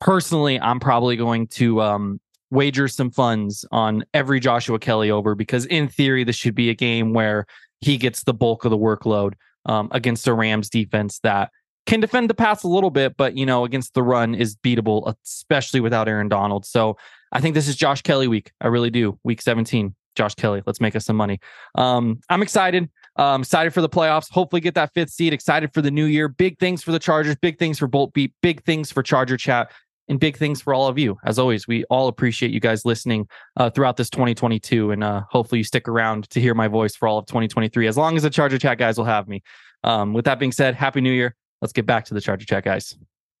Personally, 0.00 0.60
I'm 0.60 0.80
probably 0.80 1.16
going 1.16 1.46
to 1.48 1.80
um, 1.80 2.20
wager 2.56 2.88
some 2.88 3.10
funds 3.10 3.64
on 3.70 4.02
every 4.14 4.40
Joshua 4.40 4.78
Kelley 4.78 5.10
over 5.10 5.34
because 5.34 5.66
in 5.66 5.88
theory 5.88 6.24
this 6.24 6.36
should 6.36 6.54
be 6.54 6.70
a 6.70 6.74
game 6.74 7.12
where 7.12 7.46
he 7.82 7.98
gets 7.98 8.24
the 8.24 8.32
bulk 8.32 8.64
of 8.64 8.70
the 8.70 8.78
workload 8.78 9.34
um, 9.66 9.88
against 9.92 10.26
a 10.26 10.32
Rams 10.32 10.70
defense 10.70 11.18
that 11.20 11.50
can 11.84 12.00
defend 12.00 12.30
the 12.30 12.34
pass 12.34 12.62
a 12.62 12.68
little 12.68 12.90
bit, 12.90 13.16
but 13.16 13.36
you 13.36 13.44
know 13.44 13.64
against 13.64 13.92
the 13.92 14.02
run 14.02 14.34
is 14.34 14.56
beatable, 14.56 15.14
especially 15.24 15.80
without 15.80 16.08
Aaron 16.08 16.28
Donald. 16.28 16.64
So 16.64 16.96
I 17.30 17.40
think 17.40 17.54
this 17.54 17.68
is 17.68 17.76
Josh 17.76 18.00
Kelley 18.00 18.26
week. 18.26 18.50
I 18.60 18.68
really 18.68 18.90
do. 18.90 19.18
Week 19.22 19.42
17, 19.42 19.94
Josh 20.14 20.34
Kelley. 20.34 20.62
Let's 20.64 20.80
make 20.80 20.96
us 20.96 21.04
some 21.04 21.16
money. 21.16 21.38
Um, 21.74 22.20
I'm 22.30 22.42
excited. 22.42 22.88
Um, 23.16 23.42
excited 23.42 23.72
for 23.72 23.82
the 23.82 23.88
playoffs. 23.88 24.30
Hopefully, 24.30 24.60
get 24.60 24.74
that 24.74 24.92
fifth 24.94 25.10
seed. 25.10 25.32
Excited 25.32 25.72
for 25.74 25.82
the 25.82 25.90
new 25.90 26.06
year. 26.06 26.28
Big 26.28 26.58
things 26.58 26.82
for 26.82 26.92
the 26.92 26.98
Chargers. 26.98 27.36
Big 27.36 27.58
things 27.58 27.78
for 27.78 27.86
Bolt 27.86 28.12
Beat. 28.14 28.32
Big 28.42 28.64
things 28.64 28.90
for 28.90 29.02
Charger 29.02 29.36
Chat. 29.36 29.70
And 30.08 30.20
big 30.20 30.36
things 30.36 30.60
for 30.60 30.72
all 30.72 30.86
of 30.86 30.98
you. 30.98 31.16
As 31.24 31.38
always, 31.38 31.66
we 31.66 31.82
all 31.84 32.06
appreciate 32.06 32.52
you 32.52 32.60
guys 32.60 32.84
listening 32.84 33.26
uh, 33.56 33.70
throughout 33.70 33.96
this 33.96 34.08
2022. 34.08 34.92
And 34.92 35.02
uh, 35.02 35.22
hopefully, 35.30 35.58
you 35.58 35.64
stick 35.64 35.88
around 35.88 36.30
to 36.30 36.40
hear 36.40 36.54
my 36.54 36.68
voice 36.68 36.94
for 36.94 37.08
all 37.08 37.18
of 37.18 37.26
2023, 37.26 37.88
as 37.88 37.96
long 37.96 38.16
as 38.16 38.22
the 38.22 38.30
Charger 38.30 38.58
Chat 38.58 38.78
guys 38.78 38.98
will 38.98 39.04
have 39.04 39.26
me. 39.26 39.42
Um, 39.82 40.12
with 40.12 40.24
that 40.26 40.38
being 40.38 40.52
said, 40.52 40.74
Happy 40.74 41.00
New 41.00 41.12
Year. 41.12 41.34
Let's 41.60 41.72
get 41.72 41.86
back 41.86 42.04
to 42.06 42.14
the 42.14 42.20
Charger 42.20 42.46
Chat 42.46 42.64
guys. 42.64 42.96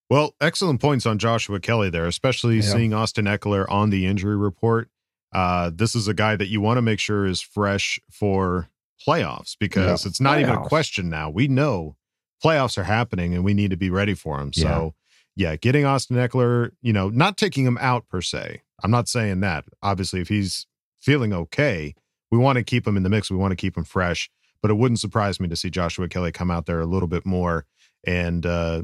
Well, 0.08 0.34
excellent 0.40 0.80
points 0.80 1.06
on 1.06 1.18
Joshua 1.18 1.60
Kelley 1.60 1.90
there, 1.90 2.06
especially 2.06 2.56
yeah. 2.56 2.62
seeing 2.62 2.94
Austin 2.94 3.24
Ekeler 3.26 3.66
on 3.68 3.90
the 3.90 4.06
injury 4.06 4.36
report. 4.36 4.88
Uh, 5.32 5.70
this 5.74 5.94
is 5.94 6.08
a 6.08 6.14
guy 6.14 6.36
that 6.36 6.48
you 6.48 6.60
want 6.60 6.78
to 6.78 6.82
make 6.82 7.00
sure 7.00 7.26
is 7.26 7.40
fresh 7.40 7.98
for 8.10 8.68
playoffs 9.06 9.56
because 9.58 10.04
yeah. 10.04 10.08
it's 10.08 10.20
not 10.20 10.38
playoffs. 10.38 10.40
even 10.40 10.54
a 10.54 10.68
question 10.68 11.10
now. 11.10 11.28
We 11.28 11.48
know 11.48 11.96
playoffs 12.42 12.78
are 12.78 12.84
happening 12.84 13.34
and 13.34 13.44
we 13.44 13.52
need 13.52 13.70
to 13.70 13.76
be 13.76 13.90
ready 13.90 14.14
for 14.14 14.38
them. 14.38 14.52
So, 14.52 14.94
yeah, 15.36 15.56
getting 15.56 15.84
Austin 15.84 16.16
Ekeler, 16.16 16.70
you 16.80 16.92
know, 16.92 17.10
not 17.10 17.36
taking 17.36 17.66
him 17.66 17.78
out 17.78 18.08
per 18.08 18.22
se. 18.22 18.62
I'm 18.82 18.90
not 18.90 19.08
saying 19.08 19.40
that. 19.40 19.64
Obviously, 19.82 20.20
if 20.20 20.28
he's 20.28 20.66
feeling 20.98 21.32
okay, 21.32 21.94
we 22.30 22.38
want 22.38 22.56
to 22.56 22.64
keep 22.64 22.86
him 22.86 22.96
in 22.96 23.02
the 23.02 23.08
mix. 23.08 23.30
We 23.30 23.36
want 23.36 23.52
to 23.52 23.56
keep 23.56 23.76
him 23.76 23.84
fresh. 23.84 24.30
But 24.62 24.70
it 24.70 24.74
wouldn't 24.74 24.98
surprise 24.98 25.38
me 25.38 25.48
to 25.48 25.56
see 25.56 25.70
Joshua 25.70 26.08
Kelley 26.08 26.32
come 26.32 26.50
out 26.50 26.66
there 26.66 26.80
a 26.80 26.86
little 26.86 27.06
bit 27.06 27.26
more 27.26 27.66
and 28.06 28.44
uh, 28.44 28.82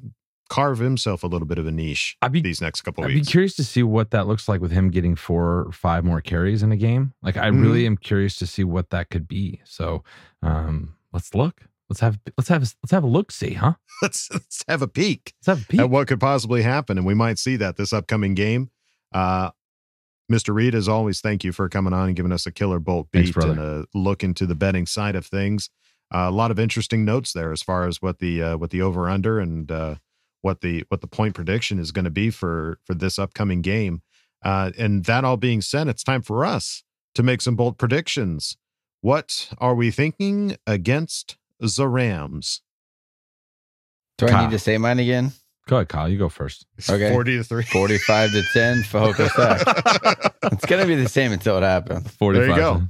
carve 0.48 0.78
himself 0.78 1.22
a 1.22 1.26
little 1.26 1.46
bit 1.46 1.58
of 1.58 1.66
a 1.66 1.72
niche 1.72 2.16
I'd 2.20 2.30
be, 2.30 2.42
these 2.42 2.60
next 2.60 2.82
couple 2.82 3.02
I'd 3.04 3.08
weeks. 3.08 3.20
I'd 3.20 3.24
be 3.26 3.30
curious 3.30 3.56
to 3.56 3.64
see 3.64 3.82
what 3.82 4.10
that 4.10 4.26
looks 4.26 4.48
like 4.48 4.60
with 4.60 4.70
him 4.70 4.90
getting 4.90 5.16
four 5.16 5.64
or 5.66 5.72
five 5.72 6.04
more 6.04 6.20
carries 6.20 6.62
in 6.62 6.70
a 6.70 6.76
game. 6.76 7.14
Like 7.22 7.38
I 7.38 7.48
mm-hmm. 7.48 7.62
really 7.62 7.86
am 7.86 7.96
curious 7.96 8.36
to 8.36 8.46
see 8.46 8.62
what 8.62 8.90
that 8.90 9.08
could 9.08 9.26
be. 9.26 9.60
So 9.64 10.04
um, 10.42 10.94
let's 11.12 11.34
look. 11.34 11.62
Let's 11.88 12.00
have 12.00 12.18
let's 12.38 12.48
have 12.48 12.62
let's 12.62 12.90
have 12.90 13.04
a 13.04 13.08
look 13.08 13.30
see, 13.30 13.54
huh? 13.54 13.74
let's 14.02 14.30
let's 14.32 14.64
have 14.68 14.82
a 14.82 14.88
peek. 14.88 15.34
Let's 15.40 15.58
have 15.58 15.64
a 15.64 15.68
peek 15.68 15.80
at 15.80 15.90
what 15.90 16.08
could 16.08 16.20
possibly 16.20 16.62
happen, 16.62 16.96
and 16.96 17.06
we 17.06 17.14
might 17.14 17.38
see 17.38 17.56
that 17.56 17.76
this 17.76 17.92
upcoming 17.92 18.34
game. 18.34 18.70
Uh, 19.12 19.50
Mr. 20.30 20.54
Reed, 20.54 20.74
as 20.74 20.88
always, 20.88 21.20
thank 21.20 21.44
you 21.44 21.52
for 21.52 21.68
coming 21.68 21.92
on 21.92 22.06
and 22.06 22.16
giving 22.16 22.32
us 22.32 22.46
a 22.46 22.52
killer 22.52 22.78
bolt 22.78 23.10
beat 23.10 23.34
Thanks, 23.34 23.44
and 23.44 23.58
a 23.58 23.84
look 23.92 24.24
into 24.24 24.46
the 24.46 24.54
betting 24.54 24.86
side 24.86 25.14
of 25.14 25.26
things. 25.26 25.68
Uh, 26.14 26.26
a 26.28 26.30
lot 26.30 26.50
of 26.50 26.58
interesting 26.58 27.04
notes 27.04 27.32
there 27.32 27.52
as 27.52 27.62
far 27.62 27.86
as 27.86 28.00
what 28.00 28.18
the 28.18 28.42
uh, 28.42 28.56
what 28.56 28.70
the 28.70 28.80
over 28.82 29.08
under 29.08 29.38
and 29.38 29.70
uh, 29.70 29.96
what 30.40 30.60
the 30.60 30.84
what 30.88 31.00
the 31.00 31.06
point 31.06 31.34
prediction 31.34 31.78
is 31.78 31.92
going 31.92 32.04
to 32.04 32.10
be 32.10 32.30
for 32.30 32.78
for 32.84 32.94
this 32.94 33.18
upcoming 33.18 33.62
game. 33.62 34.02
Uh, 34.44 34.72
and 34.78 35.04
that 35.04 35.24
all 35.24 35.36
being 35.36 35.60
said, 35.60 35.88
it's 35.88 36.02
time 36.02 36.22
for 36.22 36.44
us 36.44 36.82
to 37.14 37.22
make 37.22 37.40
some 37.40 37.56
bold 37.56 37.78
predictions. 37.78 38.56
What 39.00 39.50
are 39.58 39.74
we 39.74 39.90
thinking 39.90 40.56
against 40.66 41.36
the 41.62 41.88
Rams? 41.88 42.60
Do 44.18 44.26
I 44.28 44.44
need 44.44 44.52
to 44.52 44.58
say 44.58 44.78
mine 44.78 44.98
again? 44.98 45.32
Go 45.68 45.76
ahead, 45.76 45.88
Kyle. 45.88 46.08
You 46.08 46.18
go 46.18 46.28
first. 46.28 46.66
Okay. 46.90 47.10
40 47.10 47.38
to 47.38 47.44
3. 47.44 47.62
45 47.62 48.30
to 48.32 48.42
10, 48.52 48.76
Fehoko 48.82 49.28
sack. 49.30 50.34
it's 50.52 50.66
going 50.66 50.82
to 50.82 50.86
be 50.88 50.96
the 51.00 51.08
same 51.08 51.32
until 51.32 51.56
it 51.56 51.62
happens. 51.62 52.10
45. 52.10 52.46
There 52.46 52.56
you 52.56 52.60
go. 52.60 52.82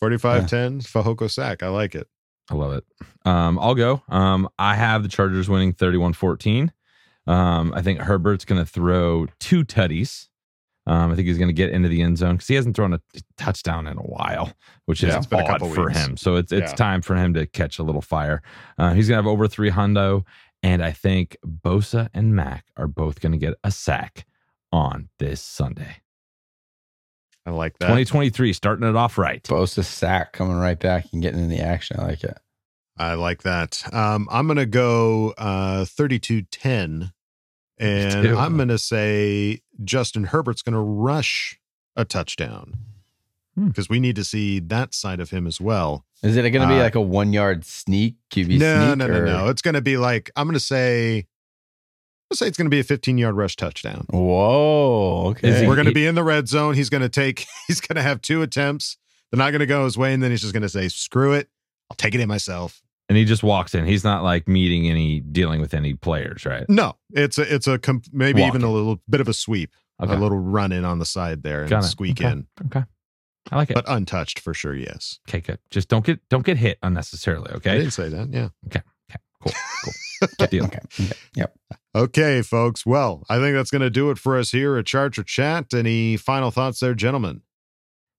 45 0.00 0.48
10, 0.48 0.80
Fehoko 0.80 1.30
sack. 1.30 1.62
I 1.62 1.68
like 1.68 1.94
it. 1.94 2.08
I 2.50 2.54
love 2.54 2.72
it. 2.72 2.84
Um, 3.24 3.58
I'll 3.58 3.74
go. 3.74 4.02
Um, 4.08 4.48
I 4.58 4.74
have 4.74 5.02
the 5.02 5.08
Chargers 5.08 5.48
winning 5.48 5.72
31 5.72 6.14
14. 6.14 6.72
Um, 7.26 7.72
I 7.74 7.82
think 7.82 8.00
Herbert's 8.00 8.44
going 8.44 8.64
to 8.64 8.70
throw 8.70 9.26
two 9.38 9.64
tutties. 9.64 10.28
Um, 10.88 11.12
I 11.12 11.14
think 11.14 11.28
he's 11.28 11.38
going 11.38 11.48
to 11.48 11.52
get 11.54 11.70
into 11.70 11.88
the 11.88 12.00
end 12.02 12.16
zone 12.18 12.36
because 12.36 12.48
he 12.48 12.54
hasn't 12.54 12.74
thrown 12.74 12.94
a 12.94 13.00
touchdown 13.36 13.86
in 13.86 13.98
a 13.98 14.02
while, 14.02 14.52
which 14.86 15.02
is 15.02 15.10
Yeah, 15.10 15.18
it's 15.18 15.26
been 15.26 15.38
a 15.40 15.42
odd 15.42 15.48
couple 15.48 15.70
for 15.70 15.86
weeks. 15.88 15.98
him. 15.98 16.16
So 16.16 16.36
it's 16.36 16.50
it's 16.50 16.72
Yeah. 16.72 16.76
time 16.76 17.02
for 17.02 17.14
him 17.14 17.34
to 17.34 17.46
catch 17.46 17.78
a 17.78 17.82
little 17.82 18.00
fire. 18.02 18.42
Uh, 18.78 18.94
he's 18.94 19.06
going 19.08 19.18
to 19.18 19.22
have 19.22 19.30
over 19.30 19.46
three 19.46 19.70
hundo, 19.70 20.24
and 20.62 20.82
I 20.82 20.92
think 20.92 21.36
Bosa 21.46 22.08
and 22.14 22.34
Mack 22.34 22.64
are 22.76 22.88
both 22.88 23.20
going 23.20 23.32
to 23.32 23.38
get 23.38 23.54
a 23.62 23.70
sack 23.70 24.24
on 24.72 25.08
this 25.18 25.40
Sunday. 25.42 25.96
I 27.46 27.50
like 27.50 27.78
that. 27.78 27.86
2023, 27.86 28.52
starting 28.52 28.86
it 28.88 28.96
off 28.96 29.16
right. 29.16 29.42
Bosa 29.44 29.84
sack 29.84 30.32
coming 30.32 30.56
right 30.56 30.78
back 30.78 31.06
and 31.12 31.22
getting 31.22 31.40
in 31.40 31.48
the 31.48 31.60
action. 31.60 31.98
I 31.98 32.04
like 32.06 32.24
it. 32.24 32.36
I 32.98 33.14
like 33.14 33.42
that. 33.44 33.82
Um, 33.94 34.28
I'm 34.30 34.46
going 34.46 34.56
to 34.58 34.66
go 34.66 35.32
uh, 35.38 35.84
32 35.84 36.42
10. 36.42 37.12
And. 37.80 38.26
I'm 38.36 38.56
going 38.56 38.68
to 38.68 38.78
say 38.78 39.60
Justin 39.84 40.24
Herbert's 40.24 40.62
going 40.62 40.74
to 40.74 40.80
rush 40.80 41.58
a 41.96 42.04
touchdown 42.04 42.74
Hmm. 43.54 43.68
because 43.68 43.88
we 43.88 43.98
need 44.00 44.16
to 44.16 44.24
see 44.24 44.60
that 44.60 44.94
side 44.94 45.20
of 45.20 45.30
him 45.30 45.46
as 45.46 45.60
well. 45.60 46.04
Is 46.22 46.36
it 46.36 46.42
going 46.50 46.62
to 46.62 46.68
be 46.74 46.78
Uh, 46.80 46.82
like 46.84 46.94
a 46.94 47.00
one 47.00 47.32
yard 47.32 47.64
sneak 47.64 48.16
QB 48.30 48.58
no, 48.58 48.86
sneak? 48.86 48.98
no, 48.98 49.06
no, 49.06 49.18
or- 49.20 49.26
no. 49.26 49.48
It's 49.48 49.62
going 49.62 49.74
to 49.74 49.80
be 49.80 49.96
like, 49.96 50.30
I'm 50.36 50.46
going 50.46 50.54
to 50.54 50.60
say, 50.60 51.26
let's 52.30 52.38
say 52.40 52.46
it's 52.46 52.56
going 52.58 52.66
to 52.66 52.70
be 52.70 52.80
a 52.80 52.84
15 52.84 53.18
yard 53.18 53.36
rush 53.36 53.56
touchdown. 53.56 54.06
Whoa. 54.10 55.28
Okay. 55.30 55.62
He- 55.62 55.66
We're 55.66 55.74
going 55.76 55.86
to 55.86 55.92
be 55.94 56.06
in 56.06 56.14
the 56.14 56.24
red 56.24 56.48
zone. 56.48 56.74
He's 56.74 56.90
going 56.90 57.02
to 57.02 57.08
take, 57.08 57.46
he's 57.68 57.80
going 57.80 57.96
to 57.96 58.02
have 58.02 58.20
two 58.22 58.42
attempts. 58.42 58.96
They're 59.30 59.38
not 59.38 59.50
going 59.50 59.60
to 59.60 59.66
go 59.66 59.84
his 59.84 59.96
way. 59.98 60.12
And 60.14 60.22
then 60.22 60.30
he's 60.30 60.40
just 60.42 60.52
going 60.52 60.62
to 60.62 60.68
say, 60.68 60.88
screw 60.88 61.32
it. 61.32 61.48
I'll 61.90 61.96
take 61.96 62.14
it 62.14 62.20
in 62.20 62.28
myself. 62.28 62.82
And 63.08 63.16
he 63.16 63.24
just 63.24 63.42
walks 63.42 63.74
in. 63.74 63.86
He's 63.86 64.04
not 64.04 64.22
like 64.22 64.46
meeting 64.46 64.88
any, 64.90 65.20
dealing 65.20 65.60
with 65.60 65.72
any 65.74 65.94
players, 65.94 66.44
right? 66.44 66.64
No, 66.68 66.96
it's 67.10 67.38
a, 67.38 67.54
it's 67.54 67.66
a, 67.66 67.78
com- 67.78 68.02
maybe 68.12 68.42
even 68.42 68.62
a 68.62 68.70
little 68.70 69.00
bit 69.08 69.20
of 69.22 69.28
a 69.28 69.32
sweep, 69.32 69.70
Okay. 70.02 70.12
a 70.12 70.16
little 70.16 70.38
run 70.38 70.72
in 70.72 70.84
on 70.84 70.98
the 70.98 71.06
side 71.06 71.42
there 71.42 71.62
and 71.62 71.70
Got 71.70 71.84
squeak 71.84 72.20
Okay. 72.20 72.30
in. 72.30 72.46
Okay. 72.66 72.84
I 73.50 73.56
like 73.56 73.70
it. 73.70 73.74
but 73.74 73.86
untouched 73.88 74.40
for 74.40 74.52
sure. 74.52 74.74
Yes, 74.74 75.20
okay, 75.26 75.40
good. 75.40 75.58
Just 75.70 75.88
don't 75.88 76.04
get 76.04 76.20
don't 76.28 76.44
get 76.44 76.58
hit 76.58 76.76
unnecessarily. 76.82 77.50
I 77.50 77.54
Okay. 77.54 77.78
didn't 77.78 77.92
say 77.92 78.10
that. 78.10 78.28
Yeah. 78.30 78.48
Okay. 78.66 78.82
Okay. 79.10 79.18
Cool. 79.42 79.52
Cool. 79.84 80.28
Good 80.38 80.50
deal. 80.50 80.64
Okay. 80.66 80.80
okay. 81.00 81.12
Yep. 81.34 81.56
Okay, 81.94 82.42
folks. 82.42 82.84
Well, 82.84 83.24
I 83.30 83.38
think 83.38 83.54
that's 83.56 83.70
going 83.70 83.80
to 83.80 83.88
do 83.90 84.10
it 84.10 84.18
for 84.18 84.36
us 84.38 84.50
here 84.50 84.76
at 84.76 84.84
Charger 84.84 85.22
Chat. 85.22 85.72
Any 85.72 86.18
final 86.18 86.50
thoughts 86.50 86.80
there, 86.80 86.92
gentlemen? 86.94 87.40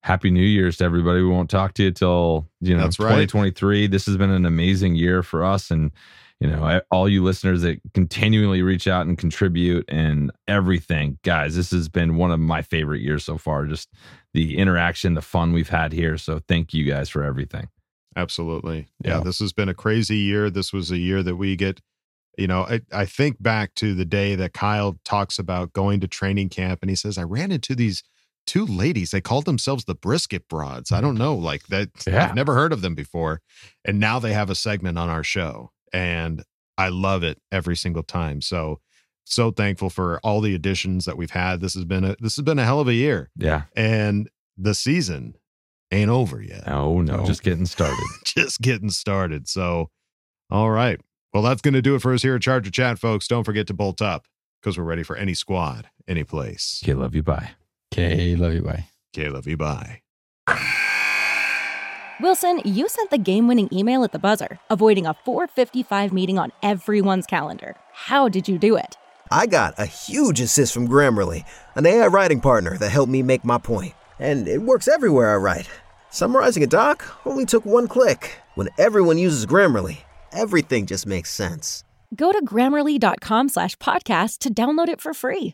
Happy 0.04 0.32
New 0.32 0.42
Year's 0.42 0.78
to 0.78 0.86
everybody. 0.86 1.22
We 1.22 1.28
won't 1.28 1.50
talk 1.50 1.74
to 1.76 1.84
you 1.84 1.92
till 1.92 2.48
you 2.62 2.76
know 2.76 2.84
That's 2.84 3.00
right. 3.00 3.10
2023. 3.30 3.88
This 3.88 4.06
has 4.06 4.18
been 4.18 4.30
an 4.32 4.46
amazing 4.46 4.96
year 4.96 5.22
for 5.24 5.44
us, 5.44 5.70
and 5.72 5.92
you 6.40 6.48
know 6.48 6.64
I- 6.64 6.82
all 6.90 7.10
you 7.10 7.24
listeners 7.24 7.62
that 7.64 7.80
continually 7.94 8.62
reach 8.62 8.88
out 8.88 9.08
and 9.08 9.18
contribute 9.18 9.86
and 9.90 10.32
everything, 10.48 11.20
guys. 11.24 11.56
This 11.56 11.72
has 11.72 11.90
been 11.90 12.16
one 12.16 12.32
of 12.32 12.40
my 12.40 12.62
favorite 12.62 13.02
years 13.02 13.26
so 13.26 13.38
far. 13.38 13.66
Just 13.66 13.90
the 14.34 14.58
interaction, 14.58 15.16
the 15.16 15.22
fun 15.22 15.52
we've 15.52 15.70
had 15.70 15.92
here. 15.92 16.18
So 16.18 16.40
thank 16.48 16.74
you 16.74 16.86
guys 16.86 17.10
for 17.10 17.24
everything. 17.24 17.68
Absolutely. 18.16 18.88
Yeah, 19.04 19.18
Yeah. 19.18 19.24
this 19.24 19.40
has 19.40 19.54
been 19.54 19.70
a 19.70 19.74
crazy 19.74 20.18
year. 20.18 20.50
This 20.50 20.72
was 20.74 20.92
a 20.92 20.98
year 20.98 21.24
that 21.24 21.36
we 21.36 21.56
get, 21.56 21.82
you 22.38 22.48
know, 22.48 22.62
I, 22.64 22.82
I 22.92 23.06
think 23.06 23.42
back 23.42 23.76
to 23.76 23.94
the 23.96 24.06
day 24.06 24.36
that 24.36 24.54
Kyle 24.54 25.00
talks 25.04 25.40
about 25.40 25.74
going 25.74 26.00
to 26.02 26.08
training 26.08 26.50
camp 26.50 26.80
and 26.82 26.90
he 26.90 26.96
says, 26.96 27.18
I 27.18 27.24
ran 27.24 27.52
into 27.52 27.76
these 27.76 28.04
two 28.50 28.66
ladies. 28.66 29.12
They 29.12 29.22
called 29.22 29.46
themselves 29.46 29.86
the 29.86 29.94
brisket 29.96 30.48
broads. 30.50 30.92
I 30.92 31.02
don't 31.02 31.18
know, 31.18 31.36
like 31.36 31.68
that. 31.68 31.90
Yeah. 32.08 32.26
I've 32.30 32.36
never 32.36 32.56
heard 32.56 32.74
of 32.74 32.82
them 32.82 32.96
before. 32.96 33.42
And 33.86 34.00
now 34.00 34.18
they 34.20 34.34
have 34.34 34.50
a 34.50 34.56
segment 34.56 34.98
on 34.98 35.08
our 35.08 35.24
show. 35.24 35.72
And 35.94 36.44
I 36.78 36.90
love 36.90 37.24
it 37.24 37.40
every 37.52 37.76
single 37.76 38.04
time. 38.04 38.42
So, 38.42 38.80
so 39.26 39.52
thankful 39.52 39.90
for 39.90 40.20
all 40.24 40.42
the 40.42 40.56
additions 40.56 41.06
that 41.06 41.18
we've 41.18 41.30
had. 41.32 41.62
This 41.62 41.76
has 41.76 41.86
been 41.86 42.04
a 42.04 42.16
this 42.20 42.36
has 42.38 42.44
been 42.44 42.58
a 42.60 42.66
hell 42.66 42.80
of 42.80 42.88
a 42.88 42.94
year. 42.94 43.30
Yeah. 43.36 43.64
And 43.76 44.30
the 44.58 44.74
season 44.74 45.36
ain't 45.92 46.10
over 46.10 46.42
yet 46.42 46.64
Oh 46.68 47.02
no, 47.02 47.18
No. 47.18 47.26
just 47.26 47.44
getting 47.44 47.66
started. 47.66 48.04
just 48.26 48.62
getting 48.62 48.90
started. 48.90 49.48
So, 49.48 49.90
all 50.50 50.72
right. 50.72 51.00
Well, 51.34 51.44
that's 51.44 51.62
going 51.62 51.76
to 51.76 51.82
do 51.82 51.94
it 51.96 52.02
for 52.02 52.14
us 52.14 52.24
here 52.24 52.36
at 52.36 52.42
Charger 52.42 52.72
Chat, 52.72 52.98
folks. 52.98 53.28
Don't 53.28 53.44
forget 53.44 53.68
to 53.68 53.74
bolt 53.76 54.02
up 54.02 54.26
because 54.62 54.78
we're 54.78 54.84
ready 54.84 55.04
for 55.04 55.16
any 55.16 55.36
squad, 55.36 55.88
any 56.08 56.24
place. 56.24 56.82
okay, 56.84 56.96
love 56.96 57.14
you. 57.14 57.22
Bye. 57.22 57.52
Okay. 58.00 58.36
Love 58.36 58.54
you. 58.54 58.62
Bye. 58.62 58.86
Okay, 59.16 59.30
love 59.30 59.48
you. 59.48 59.58
Bye. 59.58 60.02
Wilson, 62.22 62.62
you 62.66 62.90
sent 62.90 63.12
the 63.12 63.18
game-winning 63.18 63.70
email 63.72 64.04
at 64.04 64.12
the 64.12 64.20
buzzer, 64.20 64.60
avoiding 64.70 65.06
a 65.06 65.14
4:55 65.26 66.12
meeting 66.12 66.38
on 66.38 66.52
everyone's 66.62 67.26
calendar. 67.26 67.76
How 67.94 68.28
did 68.30 68.48
you 68.50 68.58
do 68.58 68.76
it? 68.76 68.98
I 69.32 69.46
got 69.46 69.76
a 69.78 69.86
huge 69.86 70.42
assist 70.42 70.74
from 70.74 70.88
Grammarly, 70.88 71.46
an 71.76 71.86
AI 71.86 72.08
writing 72.08 72.42
partner 72.42 72.78
that 72.78 72.90
helped 72.90 73.12
me 73.12 73.22
make 73.22 73.46
my 73.46 73.58
point. 73.58 73.94
And 74.20 74.48
it 74.48 74.62
works 74.64 74.88
everywhere 74.88 75.34
I 75.34 75.38
write. 75.38 75.70
Summarizing 76.10 76.64
a 76.64 76.68
doc 76.68 77.06
only 77.26 77.46
took 77.46 77.66
one 77.66 77.88
click. 77.88 78.38
When 78.56 78.70
everyone 78.78 79.18
uses 79.18 79.46
Grammarly, 79.46 80.00
everything 80.34 80.88
just 80.88 81.06
makes 81.06 81.32
sense. 81.32 81.84
Go 82.16 82.32
to 82.32 82.44
grammarly.com 82.44 83.50
slash 83.50 83.76
podcast 83.78 84.40
to 84.40 84.54
download 84.54 84.90
it 84.90 85.00
for 85.00 85.14
free. 85.14 85.54